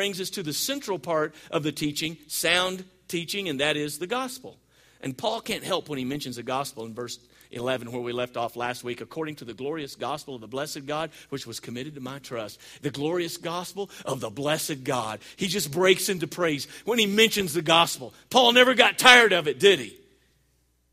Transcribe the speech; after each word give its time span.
brings 0.00 0.18
us 0.18 0.30
to 0.30 0.42
the 0.42 0.54
central 0.54 0.98
part 0.98 1.34
of 1.50 1.62
the 1.62 1.70
teaching, 1.70 2.16
sound 2.26 2.86
teaching, 3.06 3.50
and 3.50 3.60
that 3.60 3.76
is 3.76 3.98
the 3.98 4.06
gospel. 4.06 4.56
And 5.02 5.14
Paul 5.14 5.42
can't 5.42 5.62
help 5.62 5.90
when 5.90 5.98
he 5.98 6.06
mentions 6.06 6.36
the 6.36 6.42
gospel 6.42 6.86
in 6.86 6.94
verse 6.94 7.18
11, 7.50 7.92
where 7.92 8.00
we 8.00 8.14
left 8.14 8.38
off 8.38 8.56
last 8.56 8.82
week, 8.82 9.02
according 9.02 9.34
to 9.34 9.44
the 9.44 9.52
glorious 9.52 9.96
gospel 9.96 10.36
of 10.36 10.40
the 10.40 10.48
blessed 10.48 10.86
God, 10.86 11.10
which 11.28 11.46
was 11.46 11.60
committed 11.60 11.96
to 11.96 12.00
my 12.00 12.18
trust. 12.18 12.58
The 12.80 12.88
glorious 12.88 13.36
gospel 13.36 13.90
of 14.06 14.20
the 14.20 14.30
blessed 14.30 14.84
God. 14.84 15.20
He 15.36 15.48
just 15.48 15.70
breaks 15.70 16.08
into 16.08 16.26
praise 16.26 16.66
when 16.86 16.98
he 16.98 17.04
mentions 17.04 17.52
the 17.52 17.60
gospel. 17.60 18.14
Paul 18.30 18.54
never 18.54 18.72
got 18.72 18.96
tired 18.96 19.34
of 19.34 19.48
it, 19.48 19.60
did 19.60 19.80
he? 19.80 19.98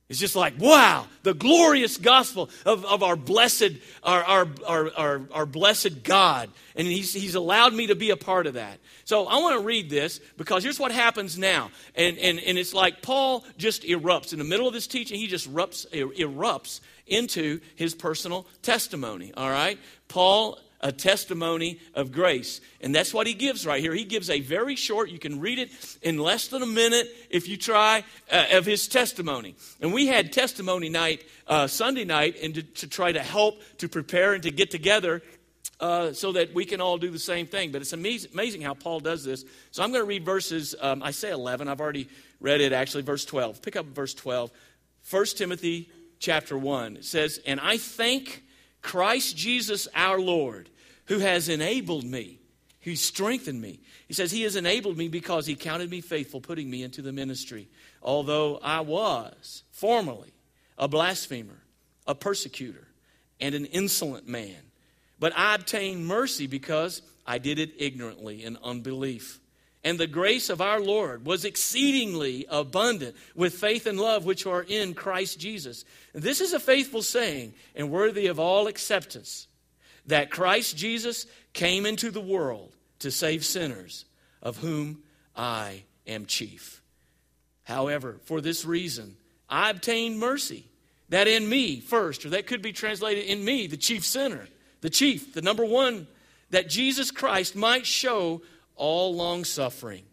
It's 0.10 0.20
just 0.20 0.38
like, 0.38 0.54
wow, 0.58 1.06
the 1.24 1.34
glorious 1.34 1.98
gospel 1.98 2.50
of, 2.66 2.86
of 2.86 3.04
our 3.04 3.18
blessed, 3.18 3.72
our, 4.04 4.24
our, 4.24 4.48
our, 4.66 4.92
our, 4.96 5.22
our 5.34 5.46
blessed 5.46 6.04
God. 6.04 6.50
And 6.78 6.88
he's, 6.88 7.14
he's 7.14 7.36
allowed 7.36 7.74
me 7.74 7.88
to 7.88 7.96
be 7.96 8.12
a 8.12 8.16
part 8.16 8.48
of 8.48 8.54
that. 8.54 8.80
So 9.04 9.28
I 9.28 9.38
want 9.40 9.60
to 9.60 9.66
read 9.66 9.90
this 9.90 10.22
because 10.38 10.64
here's 10.64 10.80
what 10.80 10.94
happens 10.94 11.38
now. 11.38 11.72
And, 11.94 12.18
and, 12.20 12.40
and 12.40 12.58
it's 12.58 12.74
like 12.74 13.02
Paul 13.02 13.44
just 13.58 13.84
erupts. 13.84 14.32
In 14.32 14.40
the 14.40 14.46
middle 14.46 14.66
of 14.66 14.74
this 14.74 14.88
teaching, 14.88 15.20
he 15.20 15.28
just 15.28 15.52
erupts, 15.54 15.86
er, 15.88 16.08
erupts 16.14 16.80
into 17.06 17.60
his 17.76 17.94
personal 17.94 18.48
testimony. 18.62 19.34
All 19.36 19.50
right? 19.50 19.78
Paul 20.08 20.58
a 20.82 20.92
testimony 20.92 21.80
of 21.94 22.12
grace. 22.12 22.62
And 22.82 22.94
that's 22.94 23.14
what 23.14 23.28
he 23.28 23.34
gives 23.34 23.66
right 23.66 23.82
here. 23.82 23.94
He 23.94 24.04
gives 24.04 24.30
a 24.30 24.40
very 24.40 24.76
short, 24.76 25.10
you 25.10 25.20
can 25.20 25.40
read 25.40 25.60
it 25.60 25.72
in 26.02 26.18
less 26.18 26.48
than 26.48 26.62
a 26.62 26.68
minute 26.68 27.10
if 27.30 27.48
you 27.48 27.58
try, 27.58 28.04
uh, 28.32 28.46
of 28.54 28.66
his 28.66 28.88
testimony. 28.88 29.56
And 29.82 29.94
we 29.94 30.08
had 30.08 30.32
testimony 30.32 30.90
night 30.90 31.24
uh, 31.48 31.68
Sunday 31.68 32.06
night 32.06 32.36
and 32.42 32.54
to, 32.56 32.64
to, 32.64 32.88
try 32.88 33.12
to 33.12 33.22
help, 33.22 33.62
to 33.80 33.90
prepare, 33.90 34.34
and 34.34 34.44
to 34.44 34.52
get 34.52 34.70
together 34.70 35.22
uh, 35.80 36.14
so 36.14 36.32
that 36.34 36.54
we 36.54 36.66
can 36.66 36.82
all 36.82 36.98
do 36.98 37.10
the 37.10 37.20
same 37.20 37.48
thing. 37.48 37.72
But 37.72 37.82
it's 37.82 37.94
amazing, 37.94 38.32
amazing 38.34 38.62
how 38.62 38.74
Paul 38.74 39.00
does 39.00 39.24
this. 39.24 39.46
So 39.72 39.84
I'm 39.84 39.92
going 39.92 40.04
to 40.04 40.08
read 40.08 40.26
verses, 40.26 40.76
um, 40.80 41.02
I 41.02 41.12
say 41.12 41.32
11, 41.32 41.68
I've 41.68 41.82
already 41.82 42.10
read 42.40 42.62
it 42.62 42.74
actually, 42.74 43.04
verse 43.04 43.26
12. 43.26 43.62
Pick 43.62 43.76
up 43.76 43.86
verse 43.88 44.14
12. 44.14 44.52
1 45.10 45.26
Timothy 45.38 45.90
chapter 46.20 46.58
1. 46.58 46.98
It 46.98 47.06
says, 47.06 47.40
And 47.46 47.60
I 47.60 47.78
thank 47.78 48.44
Christ 48.82 49.36
Jesus 49.36 49.88
our 49.94 50.20
Lord, 50.20 50.70
who 51.06 51.20
has 51.20 51.50
enabled 51.50 52.04
me, 52.04 52.40
who 52.82 52.96
strengthened 52.96 53.62
me. 53.62 53.80
He 54.08 54.14
says, 54.14 54.32
He 54.32 54.44
has 54.44 54.56
enabled 54.56 54.98
me 54.98 55.08
because 55.08 55.46
He 55.46 55.56
counted 55.56 55.90
me 55.90 56.02
faithful, 56.02 56.42
putting 56.42 56.70
me 56.70 56.84
into 56.84 57.02
the 57.02 57.12
ministry. 57.12 57.68
Although 58.02 58.60
I 58.62 58.82
was 58.82 59.64
formerly 59.72 60.34
a 60.78 60.88
blasphemer, 60.88 61.62
a 62.06 62.16
persecutor, 62.16 62.88
and 63.40 63.56
an 63.56 63.66
insolent 63.66 64.28
man. 64.28 64.56
But 65.20 65.34
I 65.36 65.56
obtained 65.56 66.06
mercy 66.06 66.48
because 66.48 67.02
I 67.26 67.40
did 67.40 67.60
it 67.60 67.74
ignorantly 67.78 68.44
in 68.44 68.58
unbelief. 68.64 69.40
And 69.84 69.98
the 69.98 70.08
grace 70.08 70.50
of 70.50 70.60
our 70.60 70.82
Lord 70.82 71.26
was 71.26 71.46
exceedingly 71.46 72.46
abundant 72.50 73.16
with 73.36 73.54
faith 73.54 73.86
and 73.86 74.00
love 74.00 74.26
which 74.26 74.46
are 74.46 74.64
in 74.64 74.94
Christ 74.94 75.40
Jesus. 75.40 75.86
This 76.14 76.42
is 76.42 76.54
a 76.54 76.60
faithful 76.60 77.02
saying 77.02 77.54
and 77.76 77.92
worthy 77.92 78.28
of 78.28 78.40
all 78.40 78.68
acceptance 78.68 79.48
that 80.08 80.32
Christ 80.32 80.76
Jesus 80.76 81.26
came 81.54 81.86
into 81.86 82.12
the 82.12 82.22
world 82.22 82.74
to 83.00 83.12
save 83.12 83.46
sinners, 83.46 84.06
of 84.42 84.58
whom 84.58 85.04
I 85.36 85.84
am 86.08 86.26
chief. 86.26 86.82
However, 87.64 88.20
for 88.24 88.42
this 88.42 88.66
reason, 88.66 89.18
I 89.50 89.70
obtained 89.70 90.20
mercy, 90.20 90.66
that 91.10 91.28
in 91.28 91.48
me 91.48 91.80
first, 91.80 92.26
or 92.26 92.30
that 92.30 92.48
could 92.48 92.62
be 92.62 92.74
translated 92.74 93.26
in 93.26 93.44
me, 93.44 93.68
the 93.68 93.78
chief 93.78 94.06
sinner, 94.06 94.48
the 94.82 94.90
chief, 94.90 95.34
the 95.34 95.42
number 95.42 95.66
one, 95.66 96.08
that 96.50 96.70
Jesus 96.70 97.12
Christ 97.12 97.56
might 97.56 97.86
show 97.86 98.42
all 98.78 99.16
long 99.16 99.44
suffering 99.44 100.04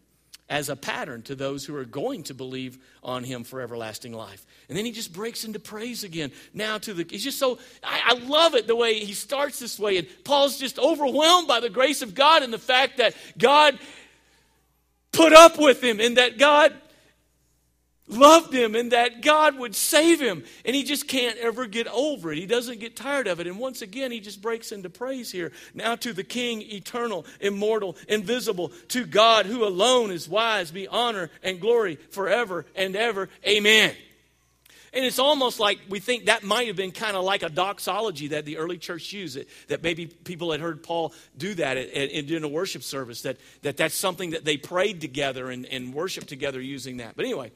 as 0.47 0.69
a 0.69 0.75
pattern 0.75 1.23
to 1.23 1.33
those 1.33 1.65
who 1.65 1.75
are 1.75 1.85
going 1.85 2.21
to 2.23 2.33
believe 2.33 2.77
on 3.03 3.23
him 3.23 3.43
for 3.43 3.61
everlasting 3.61 4.13
life. 4.13 4.45
And 4.69 4.77
then 4.77 4.85
he 4.85 4.91
just 4.91 5.11
breaks 5.11 5.43
into 5.43 5.59
praise 5.59 6.03
again. 6.03 6.31
Now 6.53 6.77
to 6.79 6.93
the 6.93 7.05
he's 7.09 7.23
just 7.23 7.39
so 7.39 7.57
I, 7.83 8.01
I, 8.05 8.13
love 8.25 8.53
it 8.53 8.67
the 8.67 8.75
way 8.75 8.99
he 8.99 9.13
starts 9.13 9.57
this 9.59 9.79
way. 9.79 9.97
And 9.97 10.07
Paul's 10.23 10.59
just 10.59 10.77
overwhelmed 10.77 11.47
by 11.47 11.61
the 11.61 11.69
grace 11.69 12.03
of 12.03 12.13
God 12.13 12.43
and 12.43 12.53
the 12.53 12.59
fact 12.59 12.97
that 12.97 13.15
God 13.37 13.79
put 15.11 15.33
up 15.33 15.57
with 15.57 15.83
him 15.83 15.99
and 15.99 16.17
that 16.17 16.37
God 16.37 16.73
loved 18.07 18.53
him 18.53 18.75
and 18.75 18.91
that 18.91 19.21
God 19.21 19.57
would 19.57 19.75
save 19.75 20.21
him. 20.21 20.43
And 20.63 20.75
he 20.75 20.83
just 20.83 21.07
can't 21.07 21.37
ever 21.37 21.65
get 21.65 21.87
over 21.87 22.31
it. 22.31 22.37
He 22.37 22.45
doesn't 22.45 22.79
get 22.79 22.95
tired 22.95 23.27
of 23.27 23.39
it. 23.39 23.47
And 23.47 23.59
once 23.59 23.81
again, 23.81 24.11
he 24.11 24.19
just 24.19 24.41
breaks 24.41 24.71
into 24.71 24.89
praise 24.89 25.31
here. 25.31 25.51
Now 25.73 25.95
to 25.97 26.13
the 26.13 26.23
King, 26.23 26.61
eternal, 26.61 27.25
immortal, 27.39 27.97
invisible, 28.07 28.71
to 28.89 29.05
God 29.05 29.45
who 29.45 29.65
alone 29.65 30.11
is 30.11 30.29
wise, 30.29 30.71
be 30.71 30.87
honor 30.87 31.29
and 31.43 31.59
glory 31.59 31.95
forever 32.11 32.65
and 32.75 32.95
ever. 32.95 33.29
Amen. 33.47 33.95
And 34.95 35.03
it's 35.03 35.19
almost 35.19 35.59
like 35.59 35.79
we 35.89 35.99
think 35.99 36.27
that 36.27 36.43
might 36.43 36.67
have 36.67 36.77
been 36.77 36.93
kind 36.93 37.17
of 37.17 37.25
like 37.25 37.43
a 37.43 37.49
doxology 37.49 38.29
that 38.29 38.45
the 38.45 38.57
early 38.57 38.77
church 38.77 39.11
used, 39.11 39.35
it, 39.35 39.49
that 39.67 39.83
maybe 39.83 40.05
people 40.05 40.53
had 40.53 40.61
heard 40.61 40.83
Paul 40.83 41.13
do 41.37 41.53
that 41.55 41.75
in 41.75 42.43
a 42.45 42.47
worship 42.47 42.81
service, 42.81 43.23
that, 43.23 43.35
that 43.63 43.75
that's 43.75 43.93
something 43.93 44.29
that 44.29 44.45
they 44.45 44.55
prayed 44.55 45.01
together 45.01 45.49
and, 45.51 45.65
and 45.65 45.93
worshiped 45.93 46.29
together 46.29 46.61
using 46.61 46.97
that. 46.97 47.17
But 47.17 47.25
anyway, 47.25 47.51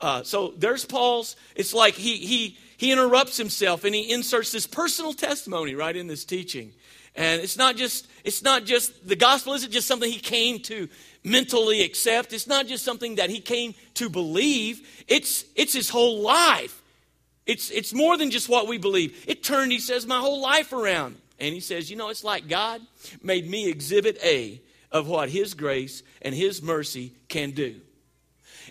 uh, 0.00 0.22
so 0.22 0.54
there's 0.56 0.84
Paul's. 0.84 1.36
It's 1.56 1.72
like 1.72 1.94
he, 1.94 2.18
he, 2.18 2.58
he 2.76 2.92
interrupts 2.92 3.36
himself 3.36 3.84
and 3.84 3.94
he 3.94 4.12
inserts 4.12 4.52
this 4.52 4.66
personal 4.66 5.12
testimony 5.12 5.74
right 5.74 5.96
in 5.96 6.06
this 6.06 6.24
teaching. 6.24 6.72
And 7.16 7.40
it's 7.40 7.56
not 7.56 7.76
just, 7.76 8.08
it's 8.24 8.42
not 8.42 8.64
just, 8.64 9.06
the 9.06 9.16
gospel 9.16 9.54
isn't 9.54 9.70
just 9.70 9.86
something 9.86 10.10
he 10.10 10.18
came 10.18 10.58
to 10.60 10.88
mentally 11.22 11.82
accept. 11.82 12.32
It's 12.32 12.48
not 12.48 12.66
just 12.66 12.84
something 12.84 13.16
that 13.16 13.30
he 13.30 13.40
came 13.40 13.74
to 13.94 14.08
believe. 14.08 15.04
It's, 15.06 15.44
it's 15.54 15.72
his 15.72 15.88
whole 15.88 16.20
life. 16.20 16.82
It's, 17.46 17.70
it's 17.70 17.94
more 17.94 18.16
than 18.16 18.30
just 18.30 18.48
what 18.48 18.66
we 18.66 18.78
believe. 18.78 19.24
It 19.28 19.44
turned, 19.44 19.70
he 19.70 19.78
says, 19.78 20.06
my 20.06 20.18
whole 20.18 20.40
life 20.40 20.72
around. 20.72 21.16
And 21.38 21.54
he 21.54 21.60
says, 21.60 21.90
you 21.90 21.96
know, 21.96 22.08
it's 22.08 22.24
like 22.24 22.48
God 22.48 22.80
made 23.22 23.48
me 23.48 23.68
exhibit 23.68 24.18
A 24.24 24.60
of 24.90 25.08
what 25.08 25.28
his 25.28 25.54
grace 25.54 26.02
and 26.22 26.34
his 26.34 26.62
mercy 26.62 27.12
can 27.28 27.52
do. 27.52 27.80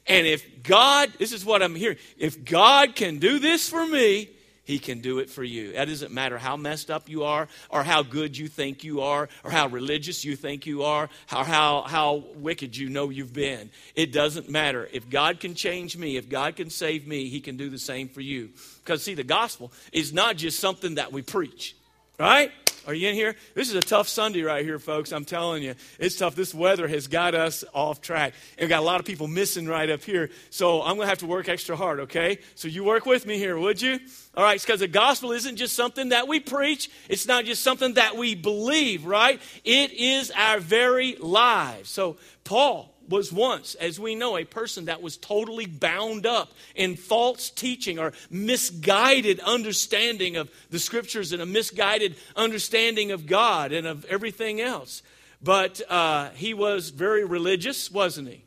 And 0.07 0.27
if 0.27 0.63
God, 0.63 1.11
this 1.17 1.31
is 1.31 1.45
what 1.45 1.61
I'm 1.63 1.75
hearing, 1.75 1.97
if 2.17 2.43
God 2.43 2.95
can 2.95 3.19
do 3.19 3.39
this 3.39 3.69
for 3.69 3.85
me, 3.85 4.29
he 4.65 4.79
can 4.79 5.01
do 5.01 5.19
it 5.19 5.29
for 5.29 5.43
you. 5.43 5.73
That 5.73 5.89
doesn't 5.89 6.13
matter 6.13 6.37
how 6.37 6.55
messed 6.55 6.89
up 6.89 7.09
you 7.09 7.23
are, 7.23 7.49
or 7.69 7.83
how 7.83 8.01
good 8.01 8.37
you 8.37 8.47
think 8.47 8.83
you 8.83 9.01
are, 9.01 9.27
or 9.43 9.51
how 9.51 9.67
religious 9.67 10.23
you 10.23 10.37
think 10.37 10.65
you 10.65 10.83
are, 10.83 11.09
or 11.35 11.43
how, 11.43 11.81
how 11.81 12.23
wicked 12.35 12.75
you 12.77 12.89
know 12.89 13.09
you've 13.09 13.33
been. 13.33 13.69
It 13.93 14.13
doesn't 14.13 14.49
matter. 14.49 14.87
If 14.93 15.09
God 15.09 15.41
can 15.41 15.53
change 15.53 15.97
me, 15.97 16.15
if 16.15 16.29
God 16.29 16.55
can 16.55 16.69
save 16.69 17.05
me, 17.05 17.27
He 17.27 17.41
can 17.41 17.57
do 17.57 17.69
the 17.69 17.77
same 17.77 18.07
for 18.07 18.21
you. 18.21 18.51
Because, 18.83 19.03
see, 19.03 19.15
the 19.15 19.23
gospel 19.25 19.73
is 19.91 20.13
not 20.13 20.37
just 20.37 20.59
something 20.61 20.95
that 20.95 21.11
we 21.11 21.21
preach, 21.21 21.75
right? 22.17 22.51
Are 22.85 22.93
you 22.93 23.07
in 23.07 23.15
here? 23.15 23.35
This 23.53 23.69
is 23.69 23.75
a 23.75 23.81
tough 23.81 24.09
Sunday 24.09 24.41
right 24.41 24.65
here, 24.65 24.77
folks. 24.77 25.13
I'm 25.13 25.23
telling 25.23 25.63
you. 25.63 25.75
It's 25.99 26.17
tough. 26.17 26.35
This 26.35 26.53
weather 26.53 26.87
has 26.87 27.07
got 27.07 27.33
us 27.33 27.63
off 27.73 28.01
track. 28.01 28.33
And 28.57 28.65
we 28.65 28.69
got 28.69 28.81
a 28.81 28.85
lot 28.85 28.99
of 28.99 29.05
people 29.05 29.27
missing 29.27 29.67
right 29.67 29.89
up 29.89 30.03
here. 30.03 30.29
So 30.49 30.81
I'm 30.81 30.95
going 30.95 31.05
to 31.05 31.09
have 31.09 31.19
to 31.19 31.25
work 31.25 31.47
extra 31.47 31.77
hard, 31.77 32.01
okay? 32.01 32.39
So 32.55 32.67
you 32.67 32.83
work 32.83 33.05
with 33.05 33.25
me 33.25 33.37
here, 33.37 33.57
would 33.57 33.81
you? 33.81 33.99
All 34.35 34.43
right, 34.43 34.59
because 34.59 34.81
the 34.81 34.87
gospel 34.87 35.31
isn't 35.31 35.55
just 35.55 35.75
something 35.75 36.09
that 36.09 36.27
we 36.27 36.39
preach, 36.39 36.89
it's 37.07 37.27
not 37.27 37.45
just 37.45 37.63
something 37.63 37.93
that 37.93 38.17
we 38.17 38.35
believe, 38.35 39.05
right? 39.05 39.39
It 39.63 39.93
is 39.93 40.31
our 40.31 40.59
very 40.59 41.15
lives. 41.15 41.89
So 41.89 42.17
Paul, 42.43 42.92
was 43.13 43.31
once, 43.31 43.75
as 43.75 43.99
we 43.99 44.15
know, 44.15 44.35
a 44.37 44.43
person 44.43 44.85
that 44.85 44.99
was 44.99 45.17
totally 45.17 45.67
bound 45.67 46.25
up 46.25 46.51
in 46.73 46.95
false 46.95 47.51
teaching 47.51 47.99
or 47.99 48.11
misguided 48.31 49.39
understanding 49.41 50.35
of 50.35 50.49
the 50.71 50.79
scriptures 50.79 51.31
and 51.31 51.39
a 51.39 51.45
misguided 51.45 52.15
understanding 52.35 53.11
of 53.11 53.27
God 53.27 53.71
and 53.71 53.85
of 53.85 54.03
everything 54.05 54.59
else. 54.59 55.03
But 55.43 55.79
uh, 55.91 56.31
he 56.31 56.55
was 56.55 56.89
very 56.89 57.23
religious, 57.23 57.91
wasn't 57.91 58.29
he? 58.29 58.45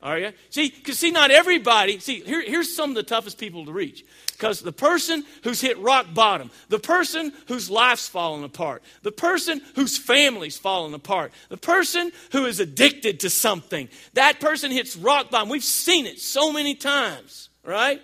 Are 0.00 0.18
you? 0.18 0.32
See, 0.50 0.70
because 0.70 0.96
see, 0.96 1.10
not 1.10 1.32
everybody, 1.32 1.98
see, 1.98 2.20
here, 2.20 2.40
here's 2.40 2.74
some 2.74 2.90
of 2.90 2.96
the 2.96 3.02
toughest 3.02 3.36
people 3.36 3.64
to 3.66 3.72
reach. 3.72 4.04
Because 4.32 4.60
the 4.60 4.70
person 4.70 5.24
who's 5.42 5.60
hit 5.60 5.76
rock 5.78 6.14
bottom, 6.14 6.52
the 6.68 6.78
person 6.78 7.32
whose 7.48 7.68
life's 7.68 8.06
fallen 8.06 8.44
apart, 8.44 8.84
the 9.02 9.10
person 9.10 9.60
whose 9.74 9.98
family's 9.98 10.56
fallen 10.56 10.94
apart, 10.94 11.32
the 11.48 11.56
person 11.56 12.12
who 12.30 12.46
is 12.46 12.60
addicted 12.60 13.18
to 13.20 13.30
something, 13.30 13.88
that 14.14 14.38
person 14.38 14.70
hits 14.70 14.96
rock 14.96 15.30
bottom. 15.30 15.48
We've 15.48 15.64
seen 15.64 16.06
it 16.06 16.20
so 16.20 16.52
many 16.52 16.76
times, 16.76 17.48
right? 17.64 18.00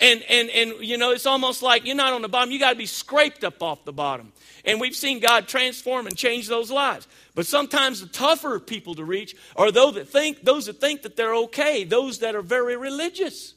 And, 0.00 0.22
and, 0.28 0.48
and 0.50 0.74
you 0.80 0.96
know, 0.96 1.10
it's 1.10 1.26
almost 1.26 1.62
like 1.62 1.84
you're 1.84 1.96
not 1.96 2.12
on 2.12 2.22
the 2.22 2.28
bottom, 2.28 2.52
you 2.52 2.58
got 2.60 2.70
to 2.70 2.76
be 2.76 2.86
scraped 2.86 3.42
up 3.42 3.62
off 3.62 3.84
the 3.84 3.92
bottom. 3.92 4.32
And 4.64 4.80
we've 4.80 4.94
seen 4.94 5.18
God 5.18 5.48
transform 5.48 6.06
and 6.06 6.16
change 6.16 6.46
those 6.46 6.70
lives. 6.70 7.08
But 7.34 7.46
sometimes 7.46 8.00
the 8.00 8.06
tougher 8.06 8.60
people 8.60 8.94
to 8.94 9.04
reach 9.04 9.34
are 9.56 9.72
those 9.72 9.94
that 9.94 10.08
think, 10.08 10.44
those 10.44 10.66
that 10.66 10.80
think 10.80 11.02
that 11.02 11.16
they're 11.16 11.34
okay, 11.34 11.84
those 11.84 12.20
that 12.20 12.36
are 12.36 12.42
very 12.42 12.76
religious. 12.76 13.54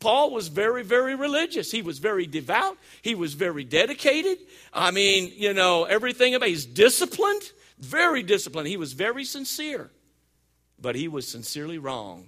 Paul 0.00 0.32
was 0.32 0.48
very, 0.48 0.82
very 0.82 1.14
religious. 1.14 1.70
He 1.70 1.80
was 1.80 1.98
very 1.98 2.26
devout. 2.26 2.76
He 3.00 3.14
was 3.14 3.34
very 3.34 3.64
dedicated. 3.64 4.38
I 4.72 4.90
mean, 4.90 5.32
you 5.36 5.54
know, 5.54 5.84
everything 5.84 6.34
about 6.34 6.48
he's 6.48 6.66
disciplined, 6.66 7.42
very 7.78 8.22
disciplined. 8.22 8.68
He 8.68 8.76
was 8.76 8.92
very 8.92 9.24
sincere. 9.24 9.90
But 10.80 10.96
he 10.96 11.08
was 11.08 11.26
sincerely 11.26 11.78
wrong. 11.78 12.26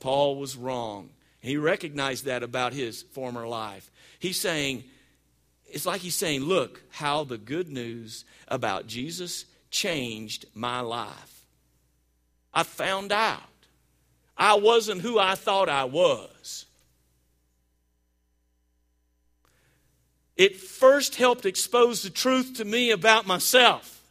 Paul 0.00 0.36
was 0.36 0.56
wrong. 0.56 1.10
He 1.44 1.58
recognized 1.58 2.24
that 2.24 2.42
about 2.42 2.72
his 2.72 3.02
former 3.02 3.46
life. 3.46 3.90
He's 4.18 4.40
saying, 4.40 4.84
it's 5.66 5.84
like 5.84 6.00
he's 6.00 6.14
saying, 6.14 6.40
look 6.40 6.80
how 6.90 7.24
the 7.24 7.36
good 7.36 7.68
news 7.68 8.24
about 8.48 8.86
Jesus 8.86 9.44
changed 9.70 10.46
my 10.54 10.80
life. 10.80 11.46
I 12.54 12.62
found 12.62 13.12
out 13.12 13.42
I 14.38 14.54
wasn't 14.54 15.02
who 15.02 15.18
I 15.18 15.34
thought 15.34 15.68
I 15.68 15.84
was. 15.84 16.64
It 20.36 20.56
first 20.56 21.16
helped 21.16 21.44
expose 21.44 22.02
the 22.02 22.10
truth 22.10 22.54
to 22.56 22.64
me 22.64 22.90
about 22.90 23.26
myself. 23.26 24.02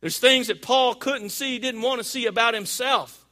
There's 0.00 0.18
things 0.18 0.48
that 0.48 0.62
Paul 0.62 0.96
couldn't 0.96 1.30
see, 1.30 1.60
didn't 1.60 1.82
want 1.82 2.00
to 2.00 2.04
see 2.04 2.26
about 2.26 2.54
himself. 2.54 3.24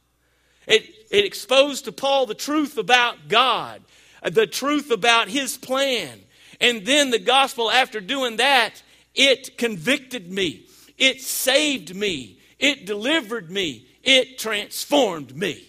It, 0.65 0.98
it 1.09 1.25
exposed 1.25 1.85
to 1.85 1.91
Paul 1.91 2.25
the 2.25 2.35
truth 2.35 2.77
about 2.77 3.27
God, 3.27 3.81
the 4.23 4.47
truth 4.47 4.91
about 4.91 5.27
his 5.27 5.57
plan. 5.57 6.19
And 6.61 6.85
then 6.85 7.09
the 7.09 7.19
gospel, 7.19 7.71
after 7.71 8.01
doing 8.01 8.37
that, 8.37 8.81
it 9.15 9.57
convicted 9.57 10.31
me, 10.31 10.65
it 10.97 11.21
saved 11.21 11.95
me, 11.95 12.39
it 12.59 12.85
delivered 12.85 13.49
me, 13.49 13.87
it 14.03 14.37
transformed 14.37 15.35
me. 15.35 15.65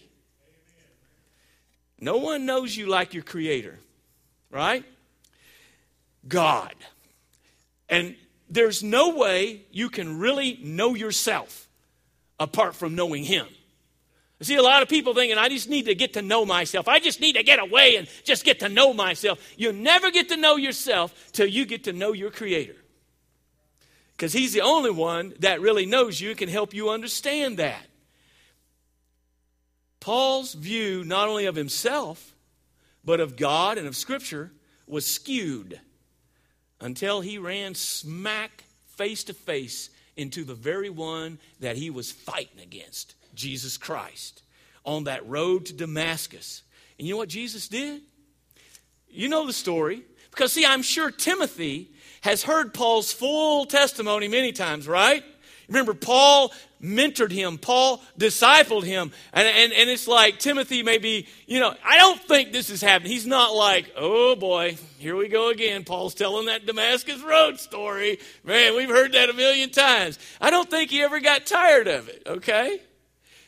No 2.01 2.17
one 2.17 2.47
knows 2.47 2.77
you 2.77 2.87
like 2.87 3.15
your 3.15 3.23
creator, 3.23 3.79
right? 4.51 4.85
God. 6.27 6.75
And 7.89 8.17
there's 8.49 8.83
no 8.83 9.17
way 9.17 9.63
you 9.71 9.91
can 9.91 10.19
really 10.19 10.59
know 10.63 10.95
yourself 10.95 11.69
apart 12.39 12.75
from 12.75 12.95
knowing 12.95 13.25
Him. 13.25 13.47
See 14.43 14.57
a 14.57 14.63
lot 14.63 14.83
of 14.83 14.89
people 14.89 15.13
thinking, 15.13 15.37
I 15.37 15.51
just 15.51 15.69
need 15.69 15.85
to 15.85 15.95
get 15.95 16.15
to 16.15 16.23
know 16.23 16.47
myself. 16.47 16.89
I 16.89 16.99
just 16.99 17.21
need 17.21 17.37
to 17.37 17.43
get 17.43 17.59
away 17.59 17.97
and 17.97 18.09
just 18.25 18.43
get 18.45 18.61
to 18.61 18.71
know 18.71 18.95
myself. 18.95 19.39
You'll 19.59 19.75
never 19.75 20.11
get 20.11 20.31
to 20.31 20.37
know 20.37 20.57
yourself 20.57 21.15
till 21.33 21.47
you 21.47 21.67
get 21.67 21.85
to 21.85 21.93
know 21.93 22.13
your 22.13 22.31
Creator. 22.31 22.77
Because 24.13 24.33
He's 24.33 24.55
the 24.55 24.63
only 24.63 24.91
one 24.91 25.35
that 25.41 25.61
really 25.61 25.85
knows 25.85 26.21
you 26.21 26.31
and 26.31 26.39
can 26.39 26.49
help 26.49 26.73
you 26.73 26.89
understand 26.89 27.59
that. 27.59 27.83
Paul's 30.01 30.55
view, 30.55 31.05
not 31.05 31.29
only 31.29 31.45
of 31.45 31.55
himself, 31.55 32.35
but 33.05 33.21
of 33.21 33.37
God 33.37 33.77
and 33.77 33.87
of 33.87 33.95
Scripture, 33.95 34.51
was 34.87 35.07
skewed 35.07 35.79
until 36.81 37.21
he 37.21 37.37
ran 37.37 37.75
smack 37.75 38.65
face 38.97 39.25
to 39.25 39.35
face 39.35 39.91
into 40.17 40.45
the 40.45 40.55
very 40.55 40.89
one 40.89 41.39
that 41.61 41.77
he 41.77 41.91
was 41.91 42.11
fighting 42.11 42.61
against 42.63 43.15
Jesus 43.41 43.77
Christ 43.77 44.43
on 44.85 45.05
that 45.05 45.27
road 45.29 45.67
to 45.67 45.73
Damascus. 45.73 46.63
And 46.99 47.09
you 47.09 47.15
know 47.15 47.19
what 47.19 47.29
Jesus 47.29 47.69
did? 47.69 48.03
You 49.09 49.29
know 49.29 49.47
the 49.47 49.53
story. 49.53 50.03
Because, 50.31 50.53
see, 50.53 50.65
I'm 50.65 50.83
sure 50.83 51.11
Timothy 51.11 51.91
has 52.21 52.43
heard 52.45 52.73
Paul's 52.73 53.13
full 53.13 53.67
testimony 53.67 54.29
many 54.29 54.53
times, 54.53 54.87
right? 54.87 55.25
Remember, 55.69 55.95
Paul 55.95 56.53
mentored 56.83 57.31
him, 57.31 57.59
Paul 57.59 58.03
discipled 58.19 58.85
him. 58.85 59.13
And, 59.33 59.47
and, 59.47 59.73
and 59.73 59.91
it's 59.91 60.09
like 60.09 60.39
Timothy 60.39 60.83
may 60.83 60.99
be, 60.99 61.27
you 61.47 61.61
know, 61.61 61.75
I 61.85 61.99
don't 61.99 62.21
think 62.21 62.53
this 62.53 62.71
is 62.71 62.81
happening. 62.81 63.13
He's 63.13 63.27
not 63.27 63.55
like, 63.55 63.93
oh 63.97 64.35
boy, 64.37 64.77
here 64.99 65.17
we 65.17 65.29
go 65.29 65.51
again. 65.51 65.85
Paul's 65.85 66.15
telling 66.15 66.47
that 66.47 66.67
Damascus 66.67 67.23
Road 67.23 67.61
story. 67.61 68.19
Man, 68.45 68.77
we've 68.77 68.89
heard 68.89 69.13
that 69.13 69.31
a 69.31 69.33
million 69.33 69.71
times. 69.71 70.19
I 70.41 70.51
don't 70.51 70.69
think 70.69 70.91
he 70.91 71.03
ever 71.03 71.21
got 71.21 71.47
tired 71.47 71.87
of 71.87 72.09
it, 72.09 72.23
okay? 72.27 72.81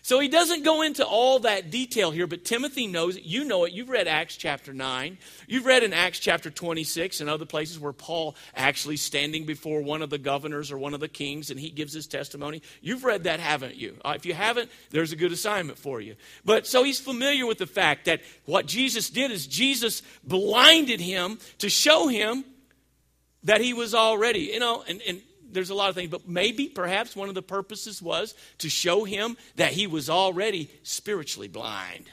So 0.05 0.19
he 0.19 0.27
doesn't 0.27 0.65
go 0.65 0.83
into 0.83 1.07
all 1.07 1.39
that 1.41 1.71
detail 1.71 2.11
here, 2.11 2.27
but 2.27 2.45
Timothy 2.45 2.89
knows 2.89 3.17
it. 3.17 3.23
You 3.23 3.45
know 3.45 3.65
it. 3.65 3.73
You've 3.73 3.89
read 3.89 4.09
Acts 4.09 4.37
chapter 4.37 4.73
9. 4.73 5.17
You've 5.47 5.65
read 5.65 5.85
in 5.85 5.93
Acts 5.93 6.19
chapter 6.19 6.51
26 6.51 7.21
and 7.21 7.31
other 7.31 7.45
places 7.47 7.79
where 7.79 7.93
Paul 7.93 8.35
actually 8.57 8.97
standing 8.97 9.47
before 9.47 9.81
one 9.81 10.03
of 10.03 10.11
the 10.11 10.19
governors 10.19 10.73
or 10.73 10.79
one 10.79 10.93
of 10.93 10.99
the 10.99 11.07
kings 11.07 11.53
and 11.53 11.61
he 11.61 11.71
gives 11.71 11.93
his 11.93 12.09
testimony. 12.09 12.63
You've 12.81 13.05
read 13.05 13.25
that, 13.25 13.39
haven't 13.39 13.77
you? 13.77 13.97
Uh, 14.05 14.15
if 14.17 14.27
you 14.27 14.35
haven't, 14.35 14.71
there's 14.91 15.13
a 15.13 15.17
good 15.17 15.31
assignment 15.31 15.79
for 15.79 16.01
you. 16.01 16.17
But 16.45 16.67
so 16.67 16.83
he's 16.83 16.99
familiar 16.99 17.47
with 17.47 17.59
the 17.59 17.67
fact 17.67 18.07
that 18.07 18.23
what 18.45 18.67
Jesus 18.67 19.09
did 19.09 19.31
is 19.31 19.47
Jesus 19.47 20.03
blinded 20.25 21.01
him 21.01 21.39
to 21.59 21.71
show 21.71 22.09
him 22.09 22.45
that 23.45 23.61
he 23.61 23.73
was 23.73 23.95
already, 23.95 24.41
you 24.41 24.59
know, 24.59 24.83
and, 24.89 25.01
and 25.07 25.23
there's 25.53 25.71
a 25.71 25.75
lot 25.75 25.89
of 25.89 25.95
things, 25.95 26.11
but 26.11 26.29
maybe 26.29 26.69
perhaps 26.69 27.15
one 27.15 27.29
of 27.29 27.35
the 27.35 27.43
purposes 27.43 28.01
was 28.03 28.35
to 28.59 28.69
show 28.69 29.05
him 29.05 29.37
that 29.57 29.73
he 29.73 29.87
was 29.87 30.11
already 30.11 30.71
spiritually 30.83 31.49
blind. 31.49 32.11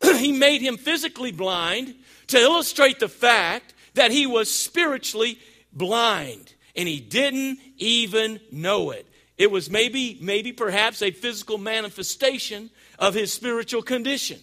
he 0.02 0.32
made 0.32 0.60
him 0.60 0.76
physically 0.76 1.32
blind 1.32 1.94
to 2.28 2.38
illustrate 2.38 2.98
the 2.98 3.08
fact 3.08 3.74
that 3.94 4.10
he 4.10 4.26
was 4.26 4.52
spiritually 4.52 5.38
blind 5.72 6.54
and 6.74 6.88
he 6.88 7.00
didn't 7.00 7.58
even 7.78 8.40
know 8.52 8.90
it. 8.90 9.06
It 9.38 9.50
was 9.50 9.70
maybe, 9.70 10.18
maybe 10.20 10.52
perhaps 10.52 11.02
a 11.02 11.10
physical 11.10 11.58
manifestation 11.58 12.70
of 12.98 13.14
his 13.14 13.32
spiritual 13.32 13.82
condition. 13.82 14.40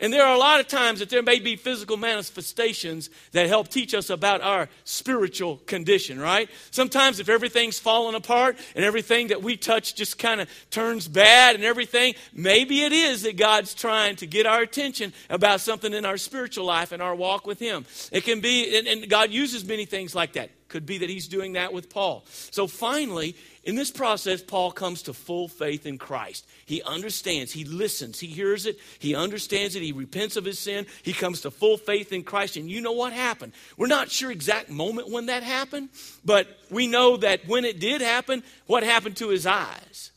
And 0.00 0.12
there 0.12 0.24
are 0.24 0.34
a 0.34 0.38
lot 0.38 0.60
of 0.60 0.68
times 0.68 1.00
that 1.00 1.10
there 1.10 1.22
may 1.22 1.40
be 1.40 1.56
physical 1.56 1.96
manifestations 1.96 3.10
that 3.32 3.48
help 3.48 3.68
teach 3.68 3.94
us 3.94 4.10
about 4.10 4.42
our 4.42 4.68
spiritual 4.84 5.56
condition, 5.66 6.20
right? 6.20 6.48
Sometimes 6.70 7.18
if 7.18 7.28
everything's 7.28 7.80
falling 7.80 8.14
apart 8.14 8.56
and 8.76 8.84
everything 8.84 9.28
that 9.28 9.42
we 9.42 9.56
touch 9.56 9.96
just 9.96 10.16
kind 10.16 10.40
of 10.40 10.48
turns 10.70 11.08
bad 11.08 11.56
and 11.56 11.64
everything, 11.64 12.14
maybe 12.32 12.82
it 12.82 12.92
is 12.92 13.22
that 13.22 13.36
God's 13.36 13.74
trying 13.74 14.14
to 14.16 14.26
get 14.26 14.46
our 14.46 14.60
attention 14.60 15.12
about 15.30 15.60
something 15.60 15.92
in 15.92 16.04
our 16.04 16.16
spiritual 16.16 16.64
life 16.64 16.92
and 16.92 17.02
our 17.02 17.14
walk 17.14 17.44
with 17.44 17.58
Him. 17.58 17.84
It 18.12 18.22
can 18.22 18.40
be, 18.40 18.78
and, 18.78 18.86
and 18.86 19.08
God 19.08 19.32
uses 19.32 19.64
many 19.64 19.84
things 19.84 20.14
like 20.14 20.34
that. 20.34 20.50
Could 20.68 20.86
be 20.86 20.98
that 20.98 21.08
He's 21.08 21.28
doing 21.28 21.54
that 21.54 21.72
with 21.72 21.88
Paul. 21.88 22.24
So 22.28 22.66
finally, 22.66 23.34
in 23.64 23.74
this 23.74 23.90
process, 23.90 24.42
Paul 24.42 24.70
comes 24.70 25.02
to 25.02 25.12
full 25.12 25.48
faith 25.48 25.86
in 25.86 25.98
Christ. 25.98 26.46
He 26.64 26.82
understands, 26.82 27.52
he 27.52 27.64
listens, 27.64 28.20
he 28.20 28.26
hears 28.26 28.66
it, 28.66 28.78
he 28.98 29.14
understands 29.14 29.76
it, 29.76 29.82
he 29.82 29.92
repents 29.92 30.36
of 30.36 30.44
his 30.44 30.58
sin, 30.58 30.86
he 31.02 31.12
comes 31.12 31.42
to 31.42 31.50
full 31.50 31.76
faith 31.76 32.12
in 32.12 32.22
Christ. 32.22 32.56
And 32.56 32.70
you 32.70 32.80
know 32.80 32.92
what 32.92 33.12
happened? 33.12 33.52
We're 33.76 33.86
not 33.86 34.10
sure 34.10 34.30
exact 34.30 34.70
moment 34.70 35.10
when 35.10 35.26
that 35.26 35.42
happened, 35.42 35.88
but 36.24 36.46
we 36.70 36.86
know 36.86 37.16
that 37.18 37.46
when 37.46 37.64
it 37.64 37.80
did 37.80 38.00
happen, 38.00 38.42
what 38.66 38.82
happened 38.82 39.16
to 39.18 39.28
his 39.28 39.46
eyes? 39.46 40.12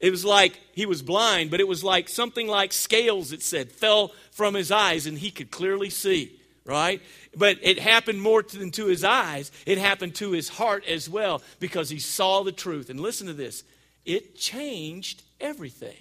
It 0.00 0.10
was 0.10 0.24
like 0.24 0.58
he 0.74 0.84
was 0.84 1.00
blind, 1.00 1.50
but 1.50 1.60
it 1.60 1.68
was 1.68 1.84
like 1.84 2.08
something 2.08 2.48
like 2.48 2.72
scales, 2.72 3.32
it 3.32 3.40
said, 3.40 3.70
fell 3.70 4.12
from 4.32 4.54
his 4.54 4.70
eyes 4.70 5.06
and 5.06 5.16
he 5.16 5.30
could 5.30 5.50
clearly 5.50 5.90
see 5.90 6.38
right? 6.64 7.02
But 7.36 7.58
it 7.62 7.78
happened 7.78 8.20
more 8.20 8.42
than 8.42 8.70
to 8.72 8.86
his 8.86 9.04
eyes, 9.04 9.50
it 9.66 9.78
happened 9.78 10.14
to 10.16 10.32
his 10.32 10.48
heart 10.48 10.86
as 10.86 11.08
well 11.08 11.42
because 11.60 11.90
he 11.90 11.98
saw 11.98 12.42
the 12.42 12.52
truth. 12.52 12.90
And 12.90 13.00
listen 13.00 13.26
to 13.26 13.32
this 13.32 13.64
it 14.04 14.36
changed 14.36 15.22
everything. 15.40 15.96